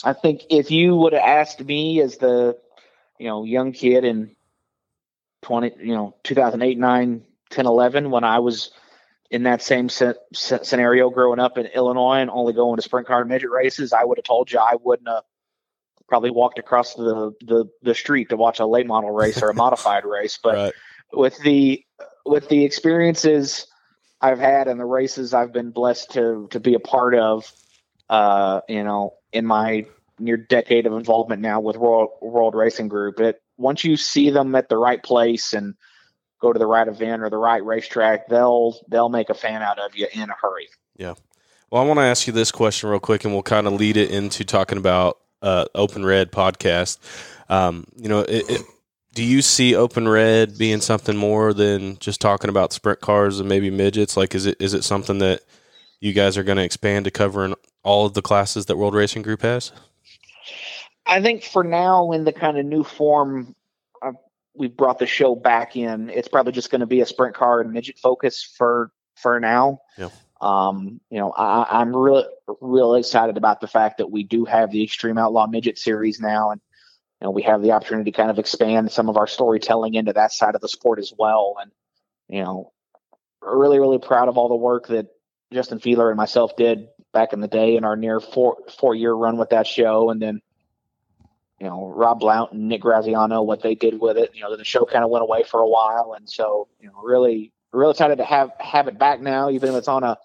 I 0.05 0.13
think 0.13 0.43
if 0.51 0.71
you 0.71 0.97
would 0.97 1.13
have 1.13 1.23
asked 1.23 1.61
me 1.65 2.01
as 2.01 2.19
the, 2.19 2.57
you 3.19 3.27
know, 3.27 3.45
young 3.45 3.73
kid 3.73 4.05
in 4.05 4.35
20, 5.43 5.73
you 5.81 5.95
know, 5.95 6.15
2008, 6.25 6.79
9, 6.79 7.23
10, 7.51 7.67
11, 7.67 8.11
when 8.11 8.25
I 8.25 8.39
was 8.39 8.71
in 9.31 9.45
that 9.45 9.63
same 9.63 9.89
scenario 9.89 11.11
growing 11.11 11.41
up 11.41 11.57
in 11.57 11.67
Illinois 11.67 12.19
and 12.21 12.31
only 12.31 12.53
going 12.53 12.77
to 12.77 12.83
sprint 12.83 13.07
car 13.07 13.21
and 13.21 13.31
midget 13.31 13.51
races, 13.51 13.93
I 13.93 14.05
would 14.05 14.19
have 14.19 14.25
told 14.25 14.53
you 14.53 14.59
I 14.59 14.77
wouldn't 14.81 15.09
have 15.09 15.25
probably 16.07 16.31
walked 16.31 16.59
across 16.59 16.95
the, 16.95 17.33
the, 17.41 17.65
the 17.83 17.95
street 17.95 18.29
to 18.29 18.37
watch 18.37 18.61
a 18.61 18.67
late 18.67 18.87
model 18.87 19.11
race 19.11 19.43
or 19.43 19.49
a 19.49 19.55
modified 19.55 20.05
race. 20.05 20.39
But 20.43 20.55
right. 20.55 20.73
with 21.13 21.39
the, 21.39 21.83
with 22.25 22.49
the 22.49 22.65
experiences 22.65 23.67
I've 24.21 24.39
had 24.39 24.69
and 24.69 24.79
the 24.79 24.85
races 24.85 25.35
I've 25.35 25.53
been 25.53 25.71
blessed 25.71 26.13
to, 26.13 26.49
to 26.51 26.61
be 26.61 26.75
a 26.75 26.81
part 26.81 27.15
of, 27.15 27.51
uh, 28.09 28.61
you 28.69 28.85
know, 28.85 29.15
in 29.33 29.47
my 29.47 29.87
near 30.19 30.37
decade 30.37 30.87
of 30.87 30.93
involvement 30.93 31.43
now 31.43 31.61
with 31.61 31.77
World 31.77 32.11
World 32.21 32.55
Racing 32.55 32.89
Group, 32.89 33.21
it 33.21 33.43
once 33.57 33.85
you 33.85 33.97
see 33.97 34.31
them 34.31 34.55
at 34.55 34.69
the 34.69 34.77
right 34.77 35.03
place 35.03 35.53
and 35.53 35.75
go 36.41 36.53
to 36.53 36.59
the 36.59 36.67
right 36.67 36.89
event 36.89 37.23
or 37.23 37.31
the 37.31 37.39
right 37.39 37.65
racetrack, 37.65 38.29
they'll 38.29 38.77
they'll 38.89 39.09
make 39.09 39.31
a 39.31 39.35
fan 39.35 39.63
out 39.63 39.79
of 39.79 39.97
you 39.97 40.07
in 40.13 40.31
a 40.31 40.35
hurry. 40.41 40.69
Yeah. 40.97 41.15
Well, 41.71 41.83
I 41.83 41.87
want 41.87 41.99
to 41.99 42.05
ask 42.05 42.27
you 42.27 42.33
this 42.35 42.53
question 42.53 42.91
real 42.91 43.01
quick, 43.01 43.25
and 43.25 43.33
we'll 43.33 43.43
kind 43.43 43.67
of 43.67 43.73
lead 43.73 43.97
it 43.97 44.11
into 44.11 44.45
talking 44.45 44.77
about 44.77 45.19
uh, 45.41 45.65
Open 45.75 46.05
Red 46.05 46.31
podcast. 46.31 46.99
Um, 47.49 47.87
you 47.97 48.09
know, 48.09 48.21
it, 48.21 48.51
it, 48.51 48.61
do 49.15 49.23
you 49.23 49.43
see 49.43 49.75
Open 49.75 50.09
Red 50.09 50.57
being 50.57 50.81
something 50.81 51.17
more 51.17 51.53
than 51.53 51.99
just 51.99 52.21
talking 52.21 52.51
about 52.51 52.73
sprint 52.73 53.01
cars 53.01 53.41
and 53.41 53.49
maybe 53.49 53.71
midgets? 53.71 54.17
Like, 54.17 54.35
is 54.35 54.47
it 54.47 54.57
is 54.61 54.75
it 54.75 54.85
something 54.85 55.19
that 55.19 55.43
you 56.01 56.13
guys 56.13 56.39
are 56.39 56.43
going 56.43 56.59
to 56.59 56.65
expand 56.65 57.05
to 57.05 57.11
covering 57.11 57.55
all 57.83 58.07
of 58.07 58.15
the 58.15 58.23
classes 58.23 58.67
that 58.67 58.77
World 58.77 58.95
Racing 58.95 59.23
Group 59.23 59.43
has? 59.43 59.73
I 61.07 61.21
think 61.21 61.45
for 61.45 61.63
now, 61.63 62.13
in 62.13 62.25
the 62.25 62.33
kind 62.33 62.59
of 62.59 62.65
new 62.65 62.85
form, 62.85 63.55
uh, 64.01 64.13
we 64.55 64.69
brought 64.69 64.99
the 64.99 65.07
show 65.07 65.35
back 65.35 65.77
in. 65.77 66.09
It's 66.09 66.29
probably 66.29 66.53
just 66.53 66.71
going 66.71 66.81
to 66.81 66.87
be 66.87 67.01
a 67.01 67.07
sprint 67.07 67.35
car 67.35 67.61
and 67.61 67.73
midget 67.73 67.99
focus 67.99 68.43
for 68.57 68.91
for 69.17 69.39
now. 69.41 69.81
Yeah. 69.99 70.09
Um, 70.41 71.01
you 71.11 71.19
know, 71.19 71.33
I, 71.33 71.81
I'm 71.81 71.95
really 71.95 72.25
really 72.61 73.01
excited 73.01 73.37
about 73.37 73.61
the 73.61 73.69
fact 73.69 73.99
that 73.99 74.11
we 74.11 74.23
do 74.23 74.45
have 74.47 74.71
the 74.71 74.83
Extreme 74.83 75.19
Outlaw 75.19 75.47
Midget 75.47 75.79
series 75.79 76.19
now, 76.19 76.51
and 76.51 76.61
you 77.23 77.27
know, 77.29 77.31
we 77.31 77.43
have 77.43 77.63
the 77.63 77.71
opportunity 77.71 78.11
to 78.11 78.17
kind 78.17 78.33
of 78.33 78.41
expand 78.41 78.91
some 78.91 79.09
of 79.09 79.17
our 79.17 79.29
storytelling 79.29 79.95
into 79.95 80.13
that 80.13 80.33
side 80.33 80.57
of 80.57 80.61
the 80.61 80.69
sport 80.69 80.99
as 80.99 81.13
well. 81.17 81.55
And 81.63 81.71
you 82.29 82.43
know, 82.43 82.73
really 83.41 83.79
really 83.79 84.01
proud 84.01 84.29
of 84.29 84.37
all 84.37 84.49
the 84.49 84.57
work 84.57 84.89
that 84.89 85.07
Justin 85.53 85.79
Fiedler 85.79 86.09
and 86.09 86.17
myself 86.17 86.57
did 86.57 86.89
back 87.13 87.33
in 87.33 87.39
the 87.39 87.47
day 87.47 87.77
in 87.77 87.85
our 87.85 87.95
near 87.95 88.19
four 88.19 88.57
four 88.77 88.97
year 88.97 89.13
run 89.13 89.37
with 89.37 89.51
that 89.51 89.69
show, 89.69 90.11
and 90.11 90.21
then 90.21 90.43
you 91.61 91.69
know 91.69 91.93
Rob 91.95 92.19
Blount 92.19 92.55
and 92.55 92.69
Nick 92.69 92.81
Graziano 92.81 93.43
what 93.43 93.63
they 93.63 93.77
did 93.77 94.01
with 94.01 94.17
it. 94.19 94.33
You 94.35 94.43
know 94.43 94.57
the 94.57 94.65
show 94.65 94.85
kind 94.85 95.05
of 95.05 95.11
went 95.11 95.23
away 95.23 95.45
for 95.45 95.61
a 95.61 95.69
while, 95.69 96.15
and 96.17 96.29
so 96.29 96.67
you 96.81 96.89
know 96.89 97.01
really 97.05 97.53
really 97.73 97.93
excited 97.93 98.19
to 98.19 98.25
have 98.25 98.51
have 98.59 98.89
it 98.89 98.99
back 98.99 99.21
now, 99.21 99.49
even 99.49 99.69
if 99.69 99.77
it's 99.77 99.87
on 99.87 100.03
a 100.03 100.19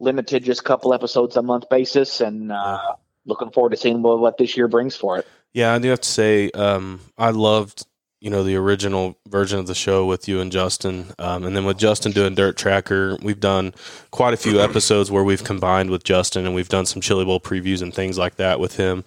limited 0.00 0.44
just 0.44 0.64
couple 0.64 0.92
episodes 0.92 1.38
a 1.38 1.42
month 1.42 1.70
basis, 1.70 2.20
and 2.20 2.52
uh, 2.52 2.96
looking 3.24 3.52
forward 3.52 3.70
to 3.70 3.78
seeing 3.78 4.02
what, 4.02 4.18
what 4.18 4.36
this 4.36 4.54
year 4.54 4.68
brings 4.68 4.94
for 4.94 5.16
it. 5.16 5.26
Yeah, 5.54 5.72
I 5.72 5.78
do 5.78 5.88
have 5.88 6.00
to 6.00 6.08
say, 6.08 6.50
um, 6.50 7.00
I 7.16 7.30
loved 7.30 7.86
you 8.20 8.30
know 8.30 8.42
the 8.42 8.56
original 8.56 9.18
version 9.28 9.58
of 9.58 9.66
the 9.66 9.74
show 9.74 10.06
with 10.06 10.28
you 10.28 10.40
and 10.40 10.50
Justin, 10.50 11.06
um, 11.18 11.44
and 11.44 11.54
then 11.54 11.64
with 11.64 11.78
Justin 11.78 12.12
doing 12.12 12.34
Dirt 12.34 12.56
Tracker, 12.56 13.16
we've 13.22 13.40
done 13.40 13.74
quite 14.10 14.32
a 14.34 14.38
few 14.38 14.60
episodes 14.60 15.10
where 15.10 15.22
we've 15.22 15.44
combined 15.44 15.90
with 15.90 16.04
Justin, 16.04 16.46
and 16.46 16.54
we've 16.54 16.68
done 16.68 16.86
some 16.86 17.02
Chili 17.02 17.24
Bowl 17.24 17.38
previews 17.38 17.82
and 17.82 17.94
things 17.94 18.16
like 18.18 18.36
that 18.36 18.58
with 18.60 18.76
him. 18.76 19.04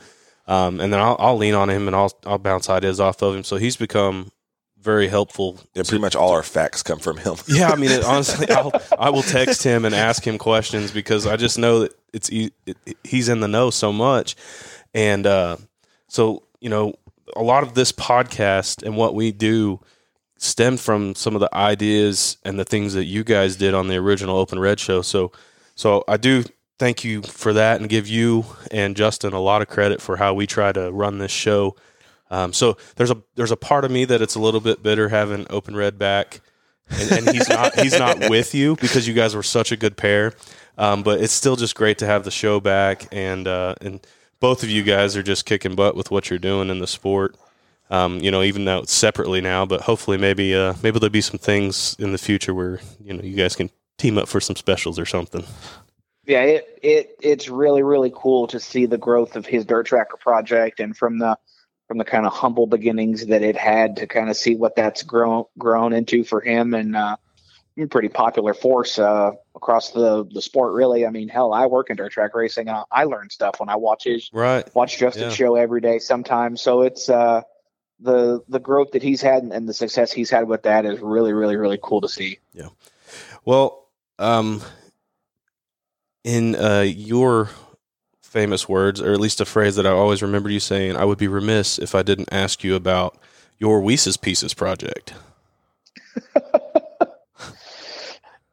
Um, 0.48 0.80
and 0.80 0.94
then 0.94 1.00
I'll, 1.00 1.18
I'll 1.20 1.36
lean 1.36 1.56
on 1.56 1.70
him 1.70 1.88
and 1.88 1.96
I'll 1.96 2.14
I'll 2.26 2.38
bounce 2.38 2.70
ideas 2.70 3.00
off 3.00 3.22
of 3.22 3.36
him. 3.36 3.44
So 3.44 3.58
he's 3.58 3.76
become 3.76 4.32
very 4.80 5.08
helpful. 5.08 5.60
Yeah, 5.74 5.84
pretty 5.84 6.00
much 6.00 6.16
all 6.16 6.32
our 6.32 6.44
facts 6.44 6.84
come 6.84 7.00
from 7.00 7.18
him. 7.18 7.36
Yeah, 7.48 7.70
I 7.70 7.76
mean, 7.76 7.92
it, 7.92 8.04
honestly, 8.06 8.50
I'll, 8.52 8.72
I 8.98 9.10
will 9.10 9.24
text 9.24 9.64
him 9.64 9.84
and 9.84 9.94
ask 9.96 10.26
him 10.26 10.38
questions 10.38 10.92
because 10.92 11.26
I 11.26 11.36
just 11.36 11.58
know 11.58 11.80
that 11.80 11.94
it's 12.14 12.32
e- 12.32 12.54
it, 12.66 12.78
he's 13.04 13.28
in 13.30 13.40
the 13.40 13.48
know 13.48 13.72
so 13.72 13.92
much, 13.92 14.36
and 14.94 15.26
uh, 15.26 15.58
so 16.08 16.44
you 16.60 16.70
know, 16.70 16.94
a 17.36 17.44
lot 17.44 17.64
of 17.64 17.74
this 17.74 17.92
podcast 17.92 18.84
and 18.84 18.98
what 18.98 19.14
we 19.16 19.32
do 19.32 19.80
stemmed 20.38 20.80
from 20.80 21.16
some 21.16 21.36
of 21.36 21.42
the 21.42 21.54
ideas 21.54 22.38
and 22.46 22.60
the 22.60 22.66
things 22.66 22.94
that 22.94 23.06
you 23.06 23.24
guys 23.24 23.56
did 23.56 23.74
on 23.74 23.88
the 23.88 23.96
original 23.96 24.38
Open 24.38 24.60
Red 24.60 24.80
show. 24.80 25.02
So, 25.02 25.32
so 25.76 26.04
I 26.08 26.18
do 26.18 26.44
thank 26.80 27.04
you 27.04 27.22
for 27.24 27.54
that 27.54 27.80
and 27.80 27.90
give 27.90 28.08
you 28.08 28.46
and 28.72 28.96
Justin 28.96 29.34
a 29.34 29.40
lot 29.40 29.62
of 29.62 29.68
credit 29.68 30.02
for 30.02 30.18
how 30.18 30.34
we 30.34 30.46
try 30.46 30.72
to 30.72 30.92
run 30.92 31.18
this 31.18 31.32
show. 31.32 31.76
Um, 32.30 32.54
so 32.54 32.78
there's 32.98 33.12
a 33.12 33.18
there's 33.36 33.52
a 33.52 33.58
part 33.58 33.86
of 33.86 33.92
me 33.92 34.06
that 34.06 34.22
it's 34.22 34.36
a 34.36 34.40
little 34.40 34.60
bit 34.60 34.84
bitter 34.84 35.10
having 35.10 35.48
Open 35.50 35.76
Red 35.76 35.98
back, 35.98 36.42
and, 36.90 37.12
and 37.12 37.30
he's 37.30 37.48
not 37.48 37.80
he's 37.80 37.98
not 37.98 38.20
with 38.30 38.54
you 38.54 38.76
because 38.76 39.08
you 39.08 39.14
guys 39.14 39.34
were 39.34 39.44
such 39.44 39.72
a 39.72 39.78
good 39.78 39.96
pair. 39.96 40.34
Um, 40.78 41.04
but 41.04 41.22
it's 41.22 41.34
still 41.34 41.56
just 41.56 41.74
great 41.74 42.00
to 42.00 42.06
have 42.06 42.26
the 42.26 42.32
show 42.32 42.60
back, 42.60 43.08
and 43.14 43.48
uh, 43.48 43.76
and 43.80 44.06
both 44.40 44.64
of 44.64 44.70
you 44.70 44.84
guys 44.84 45.16
are 45.16 45.24
just 45.24 45.46
kicking 45.46 45.76
butt 45.76 45.96
with 45.96 46.12
what 46.12 46.30
you're 46.30 46.40
doing 46.40 46.70
in 46.70 46.80
the 46.80 46.88
sport. 46.88 47.36
Um, 47.90 48.20
you 48.20 48.32
know, 48.32 48.44
even 48.44 48.66
though 48.66 48.80
it's 48.80 48.94
separately 48.94 49.40
now, 49.40 49.66
but 49.66 49.82
hopefully 49.82 50.18
maybe 50.18 50.54
uh, 50.54 50.74
maybe 50.84 51.00
there'll 51.00 51.10
be 51.10 51.22
some 51.22 51.40
things 51.40 51.96
in 52.00 52.12
the 52.12 52.18
future 52.18 52.54
where 52.54 52.82
you 53.00 53.14
know 53.14 53.24
you 53.24 53.36
guys 53.36 53.56
can 53.56 53.70
team 53.98 54.18
up 54.18 54.28
for 54.28 54.42
some 54.42 54.58
specials 54.58 55.00
or 55.00 55.06
something. 55.06 55.46
Yeah, 56.26 56.42
it, 56.42 56.80
it 56.84 57.16
it's 57.22 57.48
really 57.48 57.84
really 57.84 58.12
cool 58.14 58.48
to 58.48 58.60
see 58.60 58.86
the 58.86 58.98
growth 58.98 59.38
of 59.38 59.46
his 59.46 59.66
Dirt 59.66 59.86
Tracker 59.86 60.18
project, 60.18 60.82
and 60.82 60.98
from 60.98 61.20
the 61.20 61.38
from 61.88 61.98
the 61.98 62.04
kind 62.04 62.26
of 62.26 62.34
humble 62.34 62.68
beginnings 62.68 63.26
that 63.28 63.42
it 63.42 63.56
had 63.56 63.96
to 63.98 64.08
kind 64.08 64.30
of 64.30 64.36
see 64.36 64.56
what 64.56 64.76
that's 64.76 65.04
grown 65.04 65.46
grown 65.58 65.94
into 65.94 66.26
for 66.26 66.42
him, 66.42 66.74
and 66.74 66.94
uh, 66.94 67.16
pretty 67.86 68.10
popular 68.10 68.56
force 68.56 68.98
uh, 68.98 69.32
across 69.56 69.92
the 69.92 70.26
the 70.32 70.42
sport. 70.42 70.74
Really, 70.74 71.06
I 71.06 71.12
mean, 71.12 71.30
hell, 71.30 71.54
I 71.54 71.68
work 71.68 71.90
in 71.92 71.98
dirt 71.98 72.12
track 72.12 72.34
racing, 72.34 72.68
and 72.70 72.78
I 72.92 73.04
learn 73.04 73.30
stuff 73.30 73.60
when 73.60 73.70
I 73.70 73.76
watch 73.76 74.06
his 74.06 74.30
Right. 74.34 74.68
watch 74.76 74.98
Justin's 74.98 75.34
Yeah. 75.34 75.46
show 75.46 75.56
every 75.56 75.82
day. 75.82 76.00
Sometimes, 76.00 76.62
so 76.62 76.82
it's 76.82 77.08
uh, 77.10 77.42
the 78.00 78.42
the 78.48 78.60
growth 78.60 78.92
that 78.94 79.04
he's 79.04 79.22
had 79.22 79.44
and 79.44 79.70
the 79.70 79.74
success 79.74 80.12
he's 80.12 80.30
had 80.32 80.48
with 80.48 80.64
that 80.64 80.86
is 80.86 81.00
really 81.00 81.34
really 81.34 81.58
really 81.58 81.80
cool 81.82 82.02
to 82.02 82.10
see. 82.10 82.40
Yeah. 82.54 82.70
Well, 83.46 83.88
um, 84.18 84.62
in 86.24 86.56
uh, 86.56 86.82
your 86.88 87.50
famous 88.22 88.68
words, 88.68 89.02
or 89.02 89.14
at 89.14 89.20
least 89.20 89.40
a 89.40 89.46
phrase 89.46 89.76
that 89.78 89.88
I 89.88 89.92
always 89.92 90.22
remember 90.22 90.50
you 90.50 90.60
saying, 90.60 90.96
I 90.96 91.06
would 91.06 91.18
be 91.18 91.28
remiss 91.28 91.80
if 91.80 91.96
I 91.96 92.04
didn't 92.04 92.30
ask 92.32 92.64
you 92.64 92.76
about 92.76 93.18
your 93.58 93.82
Wece's 93.82 94.18
Pieces 94.18 94.54
project. 94.54 95.14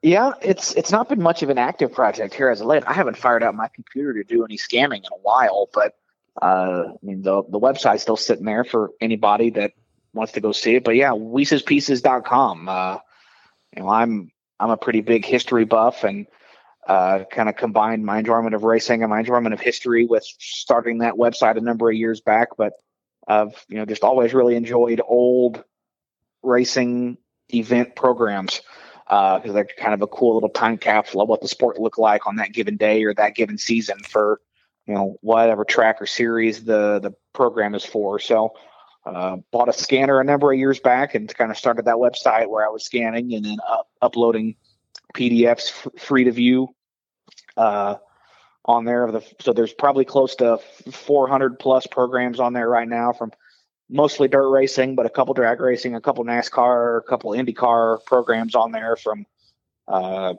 Yeah, 0.04 0.32
it's 0.42 0.74
it's 0.74 0.92
not 0.92 1.08
been 1.08 1.22
much 1.22 1.42
of 1.42 1.48
an 1.48 1.56
active 1.56 1.90
project 1.90 2.34
here 2.34 2.50
as 2.50 2.60
of 2.60 2.66
late. 2.66 2.82
I 2.86 2.92
haven't 2.92 3.16
fired 3.16 3.42
up 3.42 3.54
my 3.54 3.68
computer 3.68 4.12
to 4.12 4.22
do 4.22 4.44
any 4.44 4.58
scanning 4.58 5.02
in 5.02 5.10
a 5.10 5.20
while, 5.22 5.70
but 5.72 5.94
uh, 6.42 6.88
I 6.90 6.96
mean 7.02 7.22
the 7.22 7.42
the 7.48 7.58
website's 7.58 8.02
still 8.02 8.18
sitting 8.18 8.44
there 8.44 8.64
for 8.64 8.90
anybody 9.00 9.48
that 9.52 9.72
wants 10.12 10.32
to 10.32 10.42
go 10.42 10.52
see 10.52 10.74
it. 10.74 10.84
But 10.84 10.96
yeah, 10.96 11.12
WecesPieces.com. 11.12 12.68
Uh, 12.68 12.98
you 13.74 13.82
know, 13.82 13.88
I'm 13.88 14.30
I'm 14.60 14.68
a 14.68 14.76
pretty 14.76 15.00
big 15.00 15.24
history 15.24 15.64
buff, 15.64 16.04
and 16.04 16.26
uh, 16.86 17.24
kind 17.30 17.48
of 17.48 17.56
combined 17.56 18.04
my 18.04 18.18
enjoyment 18.18 18.54
of 18.54 18.62
racing 18.62 19.02
and 19.02 19.08
my 19.08 19.20
enjoyment 19.20 19.54
of 19.54 19.60
history 19.60 20.04
with 20.04 20.24
starting 20.38 20.98
that 20.98 21.14
website 21.14 21.56
a 21.56 21.62
number 21.62 21.88
of 21.88 21.96
years 21.96 22.20
back. 22.20 22.48
But 22.58 22.74
I've 23.26 23.64
you 23.68 23.78
know 23.78 23.86
just 23.86 24.04
always 24.04 24.34
really 24.34 24.56
enjoyed 24.56 25.00
old 25.02 25.64
racing 26.42 27.16
event 27.54 27.96
programs 27.96 28.60
because 29.06 29.52
they're 29.52 29.68
kind 29.78 29.94
of 29.94 30.02
a 30.02 30.06
cool 30.06 30.34
little 30.34 30.48
time 30.48 30.78
capsule 30.78 31.20
of 31.20 31.28
what 31.28 31.40
the 31.40 31.48
sport 31.48 31.78
looked 31.78 31.98
like 31.98 32.26
on 32.26 32.36
that 32.36 32.52
given 32.52 32.76
day 32.76 33.04
or 33.04 33.14
that 33.14 33.34
given 33.34 33.58
season 33.58 33.98
for 34.08 34.40
you 34.86 34.94
know 34.94 35.16
whatever 35.20 35.64
track 35.64 36.00
or 36.00 36.06
series 36.06 36.64
the 36.64 37.00
the 37.00 37.12
program 37.32 37.74
is 37.74 37.84
for. 37.84 38.18
So 38.18 38.54
uh, 39.06 39.36
bought 39.50 39.68
a 39.68 39.72
scanner 39.72 40.20
a 40.20 40.24
number 40.24 40.52
of 40.52 40.58
years 40.58 40.80
back 40.80 41.14
and 41.14 41.32
kind 41.36 41.50
of 41.50 41.58
started 41.58 41.84
that 41.84 41.96
website 41.96 42.48
where 42.48 42.66
I 42.66 42.70
was 42.70 42.84
scanning 42.84 43.34
and 43.34 43.44
then 43.44 43.58
up, 43.68 43.88
uploading 44.00 44.56
PDFs 45.14 45.68
f- 45.68 46.00
free 46.00 46.24
to 46.24 46.32
view 46.32 46.68
uh, 47.56 47.96
on 48.64 48.84
there. 48.84 49.04
Of 49.04 49.12
the 49.12 49.34
so 49.40 49.52
there's 49.52 49.74
probably 49.74 50.06
close 50.06 50.34
to 50.36 50.58
400 50.90 51.58
plus 51.58 51.86
programs 51.86 52.40
on 52.40 52.54
there 52.54 52.68
right 52.68 52.88
now 52.88 53.12
from 53.12 53.32
mostly 53.88 54.28
dirt 54.28 54.48
racing, 54.48 54.94
but 54.94 55.06
a 55.06 55.10
couple 55.10 55.34
drag 55.34 55.60
racing, 55.60 55.94
a 55.94 56.00
couple 56.00 56.24
NASCAR, 56.24 56.98
a 56.98 57.02
couple 57.02 57.32
IndyCar 57.32 58.04
programs 58.04 58.54
on 58.54 58.72
there 58.72 58.96
from 58.96 59.26
uh, 59.88 60.34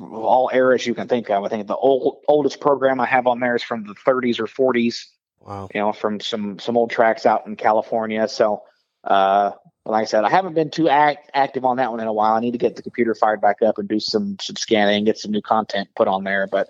all 0.00 0.50
eras 0.52 0.86
you 0.86 0.94
can 0.94 1.08
think 1.08 1.30
of. 1.30 1.44
I 1.44 1.48
think 1.48 1.66
the 1.66 1.76
old, 1.76 2.18
oldest 2.28 2.60
program 2.60 3.00
I 3.00 3.06
have 3.06 3.26
on 3.26 3.40
there 3.40 3.56
is 3.56 3.62
from 3.62 3.84
the 3.84 3.94
30s 3.94 4.38
or 4.38 4.46
40s. 4.46 5.06
Wow. 5.40 5.68
You 5.74 5.80
know, 5.80 5.92
from 5.92 6.20
some 6.20 6.60
some 6.60 6.76
old 6.76 6.90
tracks 6.90 7.26
out 7.26 7.46
in 7.46 7.56
California. 7.56 8.28
So, 8.28 8.62
uh, 9.02 9.50
like 9.84 10.02
I 10.02 10.04
said, 10.04 10.22
I 10.22 10.30
haven't 10.30 10.54
been 10.54 10.70
too 10.70 10.88
act, 10.88 11.32
active 11.34 11.64
on 11.64 11.78
that 11.78 11.90
one 11.90 11.98
in 11.98 12.06
a 12.06 12.12
while. 12.12 12.34
I 12.34 12.40
need 12.40 12.52
to 12.52 12.58
get 12.58 12.76
the 12.76 12.82
computer 12.82 13.12
fired 13.16 13.40
back 13.40 13.60
up 13.60 13.78
and 13.78 13.88
do 13.88 13.98
some 13.98 14.36
some 14.40 14.54
scanning, 14.54 15.04
get 15.04 15.18
some 15.18 15.32
new 15.32 15.42
content 15.42 15.88
put 15.96 16.06
on 16.06 16.22
there. 16.22 16.46
But 16.46 16.68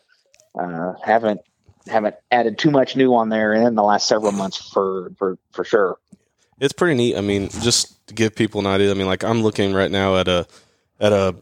uh, 0.59 0.95
haven't 1.05 1.43
haven't 1.87 2.17
added 2.31 2.59
too 2.59 2.71
much 2.71 2.97
new 2.97 3.15
on 3.15 3.29
there 3.29 3.53
in 3.53 3.75
the 3.75 3.83
last 3.83 4.07
several 4.07 4.33
months 4.33 4.71
for 4.71 5.13
for 5.19 5.39
for 5.53 5.65
sure. 5.65 5.99
It's 6.61 6.73
pretty 6.73 6.95
neat. 6.95 7.17
I 7.17 7.21
mean, 7.21 7.49
just 7.49 8.07
to 8.07 8.15
give 8.15 8.35
people 8.35 8.61
an 8.61 8.67
idea, 8.67 8.91
I 8.91 8.95
mean, 8.95 9.07
like 9.07 9.25
I'm 9.25 9.43
looking 9.43 9.75
right 9.75 9.91
now 9.91 10.17
at 10.17 10.29
a 10.29 10.47
at 11.01 11.13
a 11.13 11.35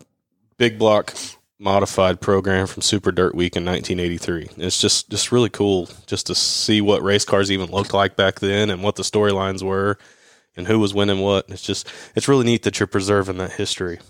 big 0.56 0.78
block 0.78 1.14
modified 1.58 2.20
program 2.20 2.66
from 2.66 2.82
Super 2.82 3.12
Dirt 3.12 3.34
Week 3.34 3.54
in 3.54 3.64
1983. 3.64 4.64
It's 4.64 4.80
just 4.80 5.10
just 5.10 5.30
really 5.30 5.50
cool 5.50 5.88
just 6.06 6.26
to 6.28 6.34
see 6.34 6.80
what 6.80 7.02
race 7.02 7.24
cars 7.24 7.50
even 7.52 7.70
looked 7.70 7.92
like 7.92 8.16
back 8.16 8.40
then 8.40 8.70
and 8.70 8.82
what 8.82 8.96
the 8.96 9.02
storylines 9.02 9.62
were 9.62 9.98
and 10.56 10.66
who 10.66 10.78
was 10.78 10.94
winning 10.94 11.20
what. 11.20 11.46
It's 11.48 11.62
just 11.62 11.90
it's 12.16 12.28
really 12.28 12.44
neat 12.44 12.62
that 12.62 12.80
you're 12.80 12.86
preserving 12.86 13.38
that 13.38 13.52
history. 13.52 14.00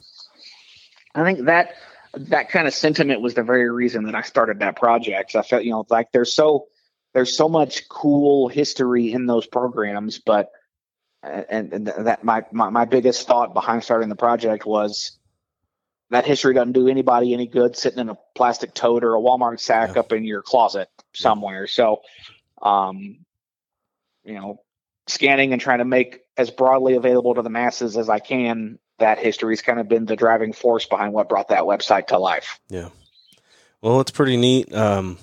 I 1.14 1.24
think 1.24 1.46
that 1.46 1.74
that 2.14 2.50
kind 2.50 2.66
of 2.66 2.74
sentiment 2.74 3.20
was 3.20 3.34
the 3.34 3.42
very 3.42 3.70
reason 3.70 4.04
that 4.04 4.14
I 4.14 4.22
started 4.22 4.60
that 4.60 4.76
project. 4.76 5.36
I 5.36 5.42
felt, 5.42 5.64
you 5.64 5.70
know, 5.70 5.86
like 5.90 6.12
there's 6.12 6.32
so 6.34 6.66
there's 7.14 7.36
so 7.36 7.48
much 7.48 7.88
cool 7.88 8.48
history 8.48 9.12
in 9.12 9.26
those 9.26 9.46
programs, 9.46 10.18
but 10.18 10.50
and, 11.22 11.72
and 11.72 11.86
that 11.86 12.24
my, 12.24 12.44
my 12.52 12.70
my 12.70 12.84
biggest 12.84 13.26
thought 13.26 13.54
behind 13.54 13.84
starting 13.84 14.08
the 14.08 14.16
project 14.16 14.64
was 14.66 15.18
that 16.10 16.26
history 16.26 16.54
doesn't 16.54 16.72
do 16.72 16.88
anybody 16.88 17.32
any 17.34 17.46
good 17.46 17.76
sitting 17.76 18.00
in 18.00 18.08
a 18.08 18.16
plastic 18.34 18.74
tote 18.74 19.04
or 19.04 19.14
a 19.14 19.20
Walmart 19.20 19.60
sack 19.60 19.90
Yeah. 19.94 20.00
up 20.00 20.12
in 20.12 20.24
your 20.24 20.42
closet 20.42 20.88
somewhere. 21.14 21.66
So, 21.66 22.00
um, 22.62 23.24
you 24.24 24.34
know, 24.34 24.60
scanning 25.06 25.52
and 25.52 25.60
trying 25.60 25.78
to 25.78 25.84
make 25.84 26.20
as 26.36 26.50
broadly 26.50 26.94
available 26.94 27.34
to 27.34 27.42
the 27.42 27.50
masses 27.50 27.96
as 27.96 28.08
I 28.08 28.18
can. 28.18 28.78
That 29.00 29.18
history's 29.18 29.60
kind 29.62 29.80
of 29.80 29.88
been 29.88 30.06
the 30.06 30.16
driving 30.16 30.52
force 30.52 30.86
behind 30.86 31.12
what 31.12 31.28
brought 31.28 31.48
that 31.48 31.64
website 31.64 32.06
to 32.08 32.18
life. 32.18 32.60
Yeah. 32.68 32.90
Well, 33.82 34.00
it's 34.00 34.10
pretty 34.10 34.36
neat. 34.36 34.72
Um, 34.74 35.18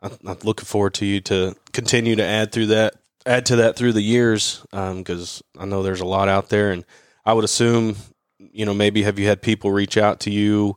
I, 0.00 0.10
I'm 0.26 0.38
looking 0.44 0.64
forward 0.64 0.94
to 0.94 1.06
you 1.06 1.20
to 1.22 1.54
continue 1.72 2.16
to 2.16 2.24
add 2.24 2.52
through 2.52 2.66
that, 2.66 2.94
add 3.26 3.46
to 3.46 3.56
that 3.56 3.76
through 3.76 3.92
the 3.92 4.02
years, 4.02 4.64
because 4.70 5.42
I 5.58 5.64
know 5.64 5.82
there's 5.82 6.00
a 6.00 6.06
lot 6.06 6.28
out 6.28 6.48
there, 6.48 6.70
and 6.70 6.84
I 7.26 7.32
would 7.32 7.44
assume, 7.44 7.96
you 8.38 8.64
know, 8.64 8.74
maybe 8.74 9.02
have 9.02 9.18
you 9.18 9.26
had 9.26 9.42
people 9.42 9.72
reach 9.72 9.96
out 9.96 10.20
to 10.20 10.30
you 10.30 10.76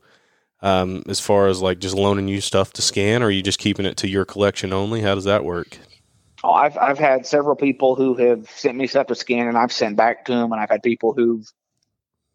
um, 0.60 1.04
as 1.08 1.20
far 1.20 1.46
as 1.46 1.62
like 1.62 1.78
just 1.78 1.94
loaning 1.94 2.26
you 2.26 2.40
stuff 2.40 2.72
to 2.74 2.82
scan, 2.82 3.22
or 3.22 3.26
are 3.26 3.30
you 3.30 3.42
just 3.42 3.60
keeping 3.60 3.86
it 3.86 3.96
to 3.98 4.08
your 4.08 4.24
collection 4.24 4.72
only? 4.72 5.02
How 5.02 5.14
does 5.14 5.24
that 5.24 5.44
work? 5.44 5.78
Oh, 6.42 6.52
I've 6.52 6.76
I've 6.78 6.98
had 6.98 7.26
several 7.26 7.54
people 7.54 7.94
who 7.94 8.14
have 8.14 8.50
sent 8.50 8.76
me 8.76 8.86
stuff 8.86 9.08
to 9.08 9.14
scan, 9.14 9.46
and 9.46 9.58
I've 9.58 9.72
sent 9.72 9.96
back 9.96 10.24
to 10.24 10.32
them, 10.32 10.50
and 10.52 10.60
I've 10.60 10.70
had 10.70 10.82
people 10.82 11.12
who've 11.12 11.48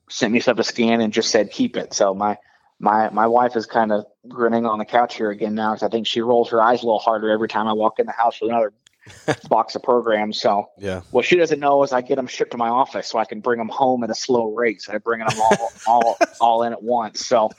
sent 0.09 0.33
me 0.33 0.39
stuff 0.39 0.57
to 0.57 0.63
scan 0.63 1.01
and 1.01 1.13
just 1.13 1.29
said 1.31 1.51
keep 1.51 1.77
it. 1.77 1.93
So 1.93 2.13
my 2.13 2.37
my 2.79 3.09
my 3.09 3.27
wife 3.27 3.55
is 3.55 3.65
kind 3.65 3.91
of 3.91 4.05
grinning 4.27 4.65
on 4.65 4.79
the 4.79 4.85
couch 4.85 5.15
here 5.15 5.31
again 5.31 5.55
now 5.55 5.73
because 5.73 5.83
I 5.83 5.89
think 5.89 6.07
she 6.07 6.21
rolls 6.21 6.49
her 6.49 6.61
eyes 6.61 6.81
a 6.81 6.85
little 6.85 6.99
harder 6.99 7.29
every 7.29 7.47
time 7.47 7.67
I 7.67 7.73
walk 7.73 7.99
in 7.99 8.05
the 8.05 8.11
house 8.11 8.39
with 8.41 8.51
another 8.51 8.73
box 9.49 9.75
of 9.75 9.83
programs. 9.83 10.39
So 10.41 10.69
Yeah. 10.77 11.01
what 11.11 11.25
she 11.25 11.37
doesn't 11.37 11.59
know 11.59 11.83
is 11.83 11.93
I 11.93 12.01
get 12.01 12.15
them 12.15 12.27
shipped 12.27 12.51
to 12.51 12.57
my 12.57 12.69
office 12.69 13.07
so 13.07 13.19
I 13.19 13.25
can 13.25 13.39
bring 13.39 13.57
them 13.59 13.69
home 13.69 14.03
at 14.03 14.09
a 14.09 14.15
slow 14.15 14.53
rate. 14.53 14.81
So 14.81 14.93
I 14.93 14.97
bring 14.97 15.19
them 15.19 15.39
all 15.39 15.73
all 15.87 16.17
all 16.39 16.63
in 16.63 16.73
at 16.73 16.83
once. 16.83 17.25
So 17.25 17.51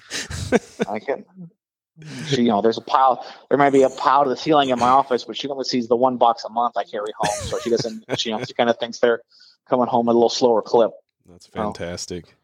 I 0.88 0.98
can. 0.98 1.24
She, 2.26 2.42
you 2.42 2.48
know, 2.48 2.60
there's 2.60 2.76
a 2.76 2.82
pile. 2.82 3.24
There 3.48 3.56
might 3.56 3.70
be 3.70 3.82
a 3.82 3.90
pile 3.90 4.24
to 4.24 4.30
the 4.30 4.36
ceiling 4.36 4.70
in 4.70 4.78
my 4.78 4.88
office, 4.88 5.24
but 5.24 5.36
she 5.36 5.48
only 5.48 5.64
sees 5.64 5.86
the 5.88 5.96
one 5.96 6.16
box 6.16 6.44
a 6.44 6.48
month 6.48 6.76
I 6.76 6.82
carry 6.84 7.12
home, 7.16 7.38
so 7.44 7.58
she 7.58 7.70
doesn't. 7.70 8.04
She, 8.16 8.30
you 8.30 8.36
know, 8.36 8.42
she 8.44 8.52
kind 8.54 8.68
of 8.68 8.78
thinks 8.78 8.98
they're 8.98 9.22
coming 9.68 9.86
home 9.86 10.08
at 10.08 10.12
a 10.12 10.14
little 10.14 10.28
slower 10.28 10.60
clip. 10.60 10.90
That's 11.26 11.48
Oh. 11.56 11.74
fantastic. 11.74 12.36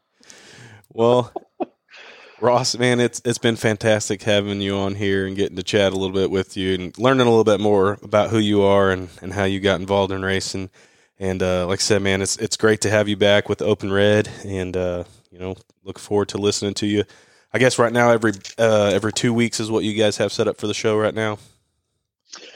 Well, 0.93 1.33
Ross, 2.41 2.76
man, 2.78 3.01
it's 3.01 3.20
it's 3.24 3.39
been 3.39 3.57
fantastic 3.57 4.22
having 4.22 4.61
you 4.62 4.76
on 4.76 4.95
here 4.95 5.26
and 5.26 5.37
getting 5.37 5.57
to 5.57 5.62
chat 5.62 5.93
a 5.93 5.97
little 5.97 6.14
bit 6.14 6.31
with 6.31 6.57
you 6.57 6.74
and 6.74 6.99
learning 6.99 7.26
a 7.26 7.31
little 7.31 7.45
bit 7.45 7.61
more 7.61 7.99
about 8.03 8.31
who 8.31 8.39
you 8.39 8.62
are 8.62 8.91
and, 8.91 9.09
and 9.22 9.33
how 9.35 9.45
you 9.45 9.61
got 9.61 9.81
involved 9.81 10.12
in 10.12 10.22
racing. 10.22 10.70
And 11.18 11.43
uh, 11.43 11.66
like 11.66 11.81
I 11.81 11.83
said, 11.83 12.03
man, 12.03 12.22
it's 12.22 12.37
it's 12.39 12.57
great 12.57 12.81
to 12.83 12.91
have 12.91 13.09
you 13.09 13.16
back 13.16 13.49
with 13.49 13.61
Open 13.62 13.93
Red, 13.93 14.28
and 14.47 14.76
uh, 14.76 15.05
you 15.31 15.39
know, 15.39 15.57
look 15.85 15.99
forward 15.99 16.28
to 16.31 16.39
listening 16.39 16.74
to 16.74 16.87
you. 16.87 17.05
I 17.53 17.59
guess 17.59 17.78
right 17.78 17.93
now 17.93 18.11
every 18.11 18.33
uh, 18.59 18.91
every 18.95 19.12
two 19.12 19.35
weeks 19.35 19.61
is 19.61 19.70
what 19.70 19.85
you 19.85 19.95
guys 19.95 20.16
have 20.16 20.33
set 20.33 20.49
up 20.49 20.57
for 20.59 20.66
the 20.66 20.74
show 20.74 20.97
right 20.97 21.14
now. 21.14 21.39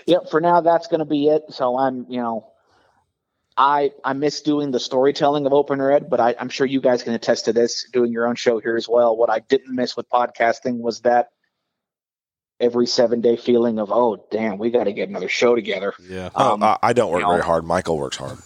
Yep. 0.06 0.30
For 0.30 0.40
now, 0.40 0.60
that's 0.62 0.86
going 0.86 1.00
to 1.00 1.04
be 1.06 1.28
it. 1.28 1.42
So 1.50 1.78
I'm, 1.78 2.06
you 2.08 2.20
know, 2.20 2.52
I 3.56 3.92
I 4.02 4.12
miss 4.14 4.40
doing 4.40 4.70
the 4.70 4.80
storytelling 4.80 5.46
of 5.46 5.52
Open 5.52 5.80
Red, 5.80 6.10
but 6.10 6.20
I, 6.20 6.34
I'm 6.38 6.48
sure 6.48 6.66
you 6.66 6.80
guys 6.80 7.02
can 7.02 7.14
attest 7.14 7.44
to 7.44 7.52
this. 7.52 7.88
Doing 7.92 8.12
your 8.12 8.26
own 8.26 8.34
show 8.34 8.58
here 8.58 8.76
as 8.76 8.88
well. 8.88 9.16
What 9.16 9.30
I 9.30 9.40
didn't 9.40 9.74
miss 9.74 9.96
with 9.96 10.08
podcasting 10.08 10.78
was 10.78 11.00
that 11.00 11.30
every 12.60 12.86
seven 12.86 13.20
day 13.20 13.36
feeling 13.36 13.78
of 13.78 13.92
oh 13.92 14.26
damn, 14.30 14.58
we 14.58 14.70
got 14.70 14.84
to 14.84 14.92
get 14.92 15.08
another 15.08 15.28
show 15.28 15.54
together. 15.54 15.94
Yeah, 16.02 16.30
Um, 16.34 16.62
I, 16.62 16.78
I 16.82 16.92
don't 16.92 17.10
work 17.12 17.20
you 17.20 17.26
know. 17.26 17.32
very 17.32 17.44
hard. 17.44 17.64
Michael 17.64 17.98
works 17.98 18.16
hard. 18.16 18.38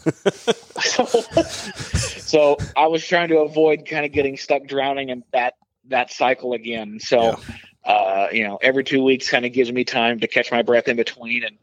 so, 0.83 1.05
so 1.45 2.57
I 2.77 2.87
was 2.89 3.07
trying 3.07 3.29
to 3.29 3.39
avoid 3.39 3.87
kind 3.87 4.05
of 4.05 4.13
getting 4.13 4.37
stuck 4.37 4.67
drowning 4.67 5.09
in 5.09 5.25
that 5.33 5.55
that 5.87 6.13
cycle 6.13 6.53
again. 6.53 7.01
So, 7.01 7.39
uh, 7.85 8.29
you 8.31 8.45
know, 8.47 8.59
every 8.61 8.85
two 8.85 9.03
weeks 9.03 9.31
kind 9.31 9.47
of 9.47 9.55
gives 9.55 9.73
me 9.73 9.85
time 9.85 10.21
to 10.21 10.27
catch 10.29 10.51
my 10.53 10.61
breath 10.61 10.87
in 10.87 10.97
between 10.97 11.45
and 11.45 11.57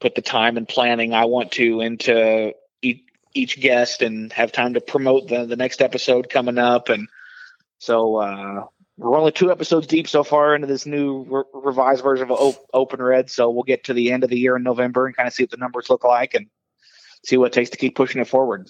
put 0.00 0.14
the 0.14 0.22
time 0.22 0.56
and 0.56 0.68
planning 0.68 1.14
I 1.14 1.24
want 1.24 1.50
to 1.52 1.80
into 1.80 2.52
each, 3.36 3.60
guest 3.60 4.02
and 4.02 4.32
have 4.32 4.52
time 4.52 4.74
to 4.74 4.80
promote 4.80 5.28
the 5.28 5.44
the 5.44 5.56
next 5.56 5.82
episode 5.82 6.30
coming 6.30 6.58
up. 6.58 6.88
And 6.88 7.08
so 7.78 8.16
uh, 8.16 8.64
we're 8.96 9.18
only 9.18 9.32
two 9.32 9.50
episodes 9.50 9.86
deep 9.86 10.08
so 10.08 10.24
far 10.24 10.54
into 10.54 10.66
this 10.66 10.86
new 10.86 11.24
re- 11.28 11.42
revised 11.52 12.02
version 12.02 12.30
of 12.30 12.38
o- 12.38 12.66
Open 12.72 13.02
Red. 13.02 13.30
So 13.30 13.50
we'll 13.50 13.62
get 13.62 13.84
to 13.84 13.94
the 13.94 14.10
end 14.12 14.24
of 14.24 14.30
the 14.30 14.38
year 14.38 14.56
in 14.56 14.62
November 14.62 15.06
and 15.06 15.16
kind 15.16 15.26
of 15.26 15.34
see 15.34 15.42
what 15.42 15.50
the 15.50 15.56
numbers 15.56 15.90
look 15.90 16.04
like 16.04 16.34
and 16.34 16.46
see 17.24 17.36
what 17.36 17.46
it 17.46 17.52
takes 17.52 17.70
to 17.70 17.76
keep 17.76 17.94
pushing 17.94 18.20
it 18.20 18.28
forward. 18.28 18.68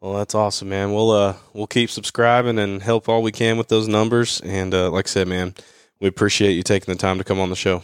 Well, 0.00 0.14
that's 0.14 0.34
awesome, 0.34 0.68
man. 0.68 0.92
We'll 0.92 1.10
uh 1.10 1.36
we'll 1.54 1.66
keep 1.66 1.88
subscribing 1.90 2.58
and 2.58 2.82
help 2.82 3.08
all 3.08 3.22
we 3.22 3.32
can 3.32 3.56
with 3.56 3.68
those 3.68 3.88
numbers. 3.88 4.40
And 4.42 4.74
uh, 4.74 4.90
like 4.90 5.06
I 5.06 5.10
said, 5.10 5.28
man, 5.28 5.54
we 6.00 6.08
appreciate 6.08 6.52
you 6.52 6.62
taking 6.62 6.92
the 6.92 6.98
time 6.98 7.18
to 7.18 7.24
come 7.24 7.40
on 7.40 7.48
the 7.48 7.56
show. 7.56 7.82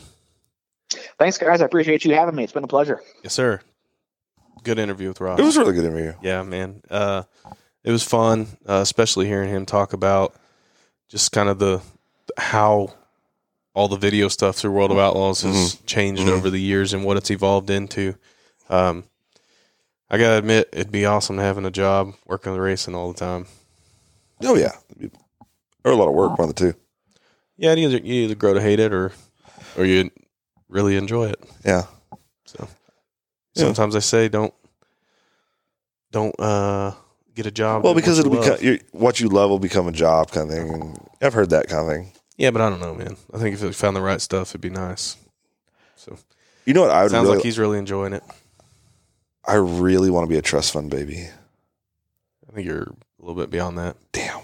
Thanks, 1.18 1.39
guys. 1.39 1.62
I 1.62 1.64
appreciate 1.64 2.05
you 2.05 2.14
having 2.14 2.35
me. 2.35 2.45
It's 2.45 2.53
been 2.53 2.64
a 2.64 2.68
pleasure. 2.68 3.01
Yes, 3.23 3.33
sir. 3.33 3.61
Good 4.62 4.78
interview 4.78 5.08
with 5.08 5.20
Ross. 5.20 5.38
It 5.38 5.42
was 5.42 5.56
a 5.56 5.61
really 5.61 5.72
good 5.74 5.84
interview. 5.86 6.12
yeah, 6.22 6.42
man. 6.42 6.82
Uh, 6.90 7.22
it 7.82 7.90
was 7.90 8.02
fun, 8.02 8.46
uh, 8.68 8.74
especially 8.82 9.26
hearing 9.26 9.48
him 9.50 9.64
talk 9.64 9.92
about 9.94 10.34
just 11.08 11.32
kind 11.32 11.48
of 11.48 11.58
the 11.58 11.80
how 12.36 12.92
all 13.74 13.88
the 13.88 13.96
video 13.96 14.28
stuff 14.28 14.56
through 14.56 14.72
World 14.72 14.90
of 14.90 14.98
Outlaws 14.98 15.42
has 15.42 15.76
changed 15.86 16.22
Mhm. 16.22 16.28
over 16.32 16.50
the 16.50 16.61
years 16.61 16.92
and 16.92 17.04
what 17.04 17.16
it's 17.16 17.30
evolved 17.30 17.70
into. 17.70 18.14
Um, 18.68 19.04
I 20.11 20.18
gotta 20.18 20.38
admit, 20.38 20.68
it'd 20.72 20.92
be 20.92 21.06
awesome 21.06 21.38
having 21.38 21.64
a 21.64 21.70
job 21.70 22.14
working 22.26 22.52
with 22.52 22.61
racing 22.61 22.94
all 22.94 23.12
the 23.12 23.18
time. 23.18 23.46
Oh 24.42 24.56
yeah, 24.56 24.72
or 25.84 25.92
a 25.92 25.96
lot 25.96 26.08
of 26.08 26.14
work, 26.14 26.38
one 26.38 26.48
of 26.48 26.54
the 26.54 26.72
two. 26.72 26.78
Yeah, 27.56 27.74
you 27.74 27.88
either 27.88 27.98
you 27.98 28.24
either 28.24 28.34
grow 28.34 28.54
to 28.54 28.61
hate 28.61 28.80
it 28.80 28.92
or 28.92 29.12
or 29.76 29.84
you 29.86 30.11
really 30.68 30.96
enjoy 30.96 31.28
it. 31.30 31.42
Yeah, 31.64 31.84
So 32.44 32.68
Yeah. 33.55 33.64
sometimes 33.64 33.96
I 33.96 33.98
say 34.01 34.28
don't 34.28 34.55
don't 36.12 36.38
uh 36.38 36.92
get 37.34 37.46
a 37.46 37.51
job. 37.51 37.84
well, 37.84 37.94
because 37.94 38.18
it'll 38.18 38.30
become 38.30 38.51
love. 38.51 38.62
you 38.62 38.78
what 38.92 39.20
you 39.20 39.28
love 39.28 39.51
will 39.51 39.59
become 39.59 39.88
a 39.88 39.92
job 39.92 40.30
kind 40.30 40.51
of 40.51 40.57
thing. 40.57 40.72
And 40.72 41.09
I've 41.22 41.34
heard 41.34 41.51
that 41.51 41.68
kind 41.68 41.82
of 41.86 41.88
thing. 41.94 42.12
Yeah, 42.36 42.51
but 42.51 42.62
I 42.62 42.70
don't 42.70 42.80
know, 42.80 42.94
man. 42.94 43.16
I 43.34 43.38
think 43.38 43.55
if 43.55 43.62
we 43.62 43.72
found 43.72 43.96
the 43.96 44.01
right 44.01 44.20
stuff, 44.20 44.51
it'd 44.53 44.61
be 44.61 44.70
nice. 44.70 45.16
So 45.96 46.16
You 46.64 46.72
know 46.74 46.82
what? 46.82 46.90
I 46.90 47.03
would 47.03 47.11
sounds 47.11 47.24
really, 47.24 47.36
like 47.36 47.44
he's 47.44 47.59
really 47.59 47.78
enjoying 47.78 48.12
it. 48.14 48.22
I 49.44 49.55
really 49.55 50.11
want 50.11 50.24
to 50.24 50.28
be 50.30 50.38
a 50.38 50.42
trust 50.42 50.72
fund 50.72 50.90
baby. 50.90 51.28
I 52.48 52.53
think 52.53 52.66
you're 52.66 52.82
a 52.82 52.94
little 53.20 53.34
bit 53.34 53.51
beyond 53.51 53.78
that. 53.78 53.96
Damn. 54.12 54.40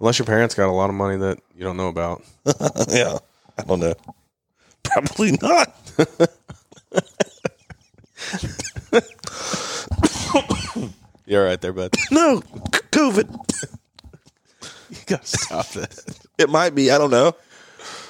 Unless 0.00 0.18
your 0.18 0.26
parents 0.26 0.54
got 0.54 0.68
a 0.68 0.72
lot 0.72 0.88
of 0.88 0.96
money 0.96 1.18
that 1.18 1.38
you 1.54 1.62
don't 1.62 1.76
know 1.76 1.88
about. 1.88 2.22
yeah. 2.88 3.18
I 3.58 3.62
don't 3.62 3.80
know. 3.80 3.94
Probably 4.82 5.32
not. 5.32 5.74
You're 11.26 11.44
right 11.44 11.60
there, 11.60 11.72
bud. 11.72 11.94
No. 12.10 12.40
C- 12.40 12.80
COVID. 12.90 13.28
you 14.90 14.96
gotta 15.06 15.26
stop 15.26 15.68
that. 15.68 16.18
It 16.38 16.50
might 16.50 16.74
be. 16.74 16.90
I 16.90 16.98
don't 16.98 17.10
know. 17.10 17.36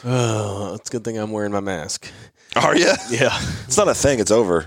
Oh, 0.05 0.75
it's 0.75 0.89
a 0.89 0.93
good 0.93 1.05
thing 1.05 1.19
I'm 1.19 1.31
wearing 1.31 1.53
my 1.53 1.61
mask. 1.61 2.11
Are 2.57 2.75
you? 2.77 2.93
Yeah. 3.11 3.39
It's 3.67 3.77
not 3.77 3.89
a 3.89 3.95
thing. 3.95 4.21
It's 4.21 4.31
over. 4.31 4.67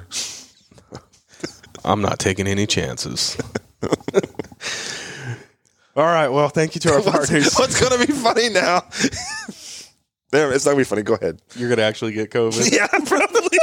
I'm 1.84 2.02
not 2.02 2.20
taking 2.20 2.48
any 2.48 2.66
chances. 2.68 3.38
All 5.96 6.06
right. 6.06 6.30
Well, 6.30 6.50
thank 6.50 6.76
you 6.76 6.82
to 6.82 6.94
our 6.94 7.02
partners. 7.02 7.54
What's, 7.58 7.80
to 7.80 8.06
be 8.06 8.14
funny 8.14 8.50
now? 8.50 8.84
Damn, 10.32 10.52
it's 10.54 10.66
not 10.66 10.72
going 10.74 10.84
to 10.86 10.90
be 10.90 10.96
funny. 10.96 11.02
Go 11.04 11.16
ahead. 11.16 11.42
You're 11.56 11.70
gonna 11.70 11.84
actually 11.84 12.14
get 12.14 12.32
COVID. 12.32 12.72
Yeah, 12.72 12.88
probably. 12.88 13.60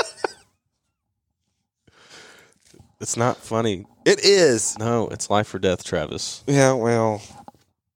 It's 3.01 3.17
not 3.17 3.37
funny. 3.39 3.87
it 4.05 4.21
is. 4.25 4.79
No, 4.79 5.09
it's 5.09 5.31
life 5.31 5.55
or 5.55 5.59
death, 5.59 5.85
Tavis. 5.85 6.43
Yeah, 6.47 6.73
well, 6.75 7.23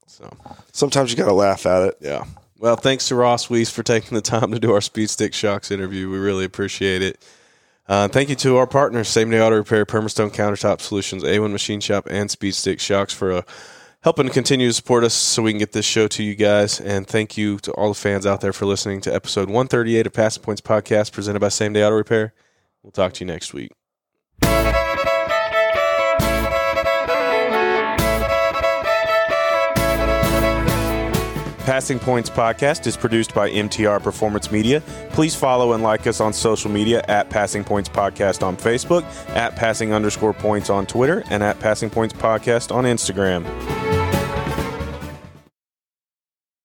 So 0.06 0.30
sometimes 0.72 1.10
you 1.10 1.16
got 1.16 1.26
to 1.26 1.32
laugh 1.34 1.66
at 1.66 1.82
it. 1.88 1.96
yeah. 2.00 2.24
Well, 2.58 2.76
thanks 2.76 3.08
to 3.08 3.14
Ross 3.14 3.48
Wece 3.48 3.70
for 3.70 3.82
taking 3.82 4.14
the 4.14 4.22
time 4.22 4.50
to 4.52 4.58
do 4.58 4.72
our 4.72 4.80
Speed 4.80 5.10
Stick 5.10 5.34
Shocks 5.34 5.70
interview. 5.70 6.08
We 6.08 6.16
really 6.18 6.44
appreciate 6.46 7.02
it. 7.02 7.22
Uh, 7.86 8.08
thank 8.08 8.30
you 8.30 8.34
to 8.36 8.56
our 8.56 8.66
partners, 8.66 9.08
Same 9.08 9.28
Day 9.28 9.42
Auto 9.42 9.56
Repair, 9.56 9.84
Permastone 9.84 10.32
Countertop 10.32 10.80
Solutions, 10.80 11.22
A1 11.22 11.52
Machine 11.52 11.80
Shop, 11.80 12.06
and 12.08 12.30
Speed 12.30 12.54
Stick 12.54 12.80
Shocks 12.80 13.12
for 13.12 13.30
uh, 13.32 13.42
helping 14.02 14.24
to 14.26 14.32
continue 14.32 14.68
to 14.68 14.72
support 14.72 15.04
us 15.04 15.12
so 15.12 15.42
we 15.42 15.52
can 15.52 15.58
get 15.58 15.72
this 15.72 15.84
show 15.84 16.08
to 16.08 16.22
you 16.22 16.34
guys. 16.34 16.80
And 16.80 17.06
thank 17.06 17.36
you 17.36 17.58
to 17.58 17.72
all 17.72 17.88
the 17.88 17.94
fans 17.94 18.24
out 18.24 18.40
there 18.40 18.54
for 18.54 18.64
listening 18.64 19.02
to 19.02 19.14
episode 19.14 19.48
138 19.50 20.06
of 20.06 20.12
Passing 20.14 20.42
Points 20.42 20.62
Podcast 20.62 21.12
presented 21.12 21.40
by 21.40 21.48
Same 21.50 21.74
Day 21.74 21.84
Auto 21.84 21.96
Repair. 21.96 22.32
We'll 22.82 22.92
talk 22.92 23.12
to 23.14 23.24
you 23.24 23.30
next 23.30 23.52
week. 23.52 23.72
Passing 31.64 31.98
Points 31.98 32.28
Podcast 32.28 32.86
is 32.86 32.94
produced 32.94 33.34
by 33.34 33.50
MTR 33.50 34.02
Performance 34.02 34.52
Media. 34.52 34.82
Please 35.12 35.34
follow 35.34 35.72
and 35.72 35.82
like 35.82 36.06
us 36.06 36.20
on 36.20 36.34
social 36.34 36.70
media 36.70 37.02
at 37.08 37.30
Passing 37.30 37.64
Points 37.64 37.88
Podcast 37.88 38.42
on 38.42 38.54
Facebook, 38.54 39.02
at 39.30 39.56
Passing 39.56 39.94
underscore 39.94 40.34
points 40.34 40.68
on 40.68 40.84
Twitter, 40.84 41.24
and 41.30 41.42
at 41.42 41.58
Passing 41.60 41.88
Points 41.88 42.12
Podcast 42.12 42.70
on 42.70 42.84
Instagram. 42.84 43.93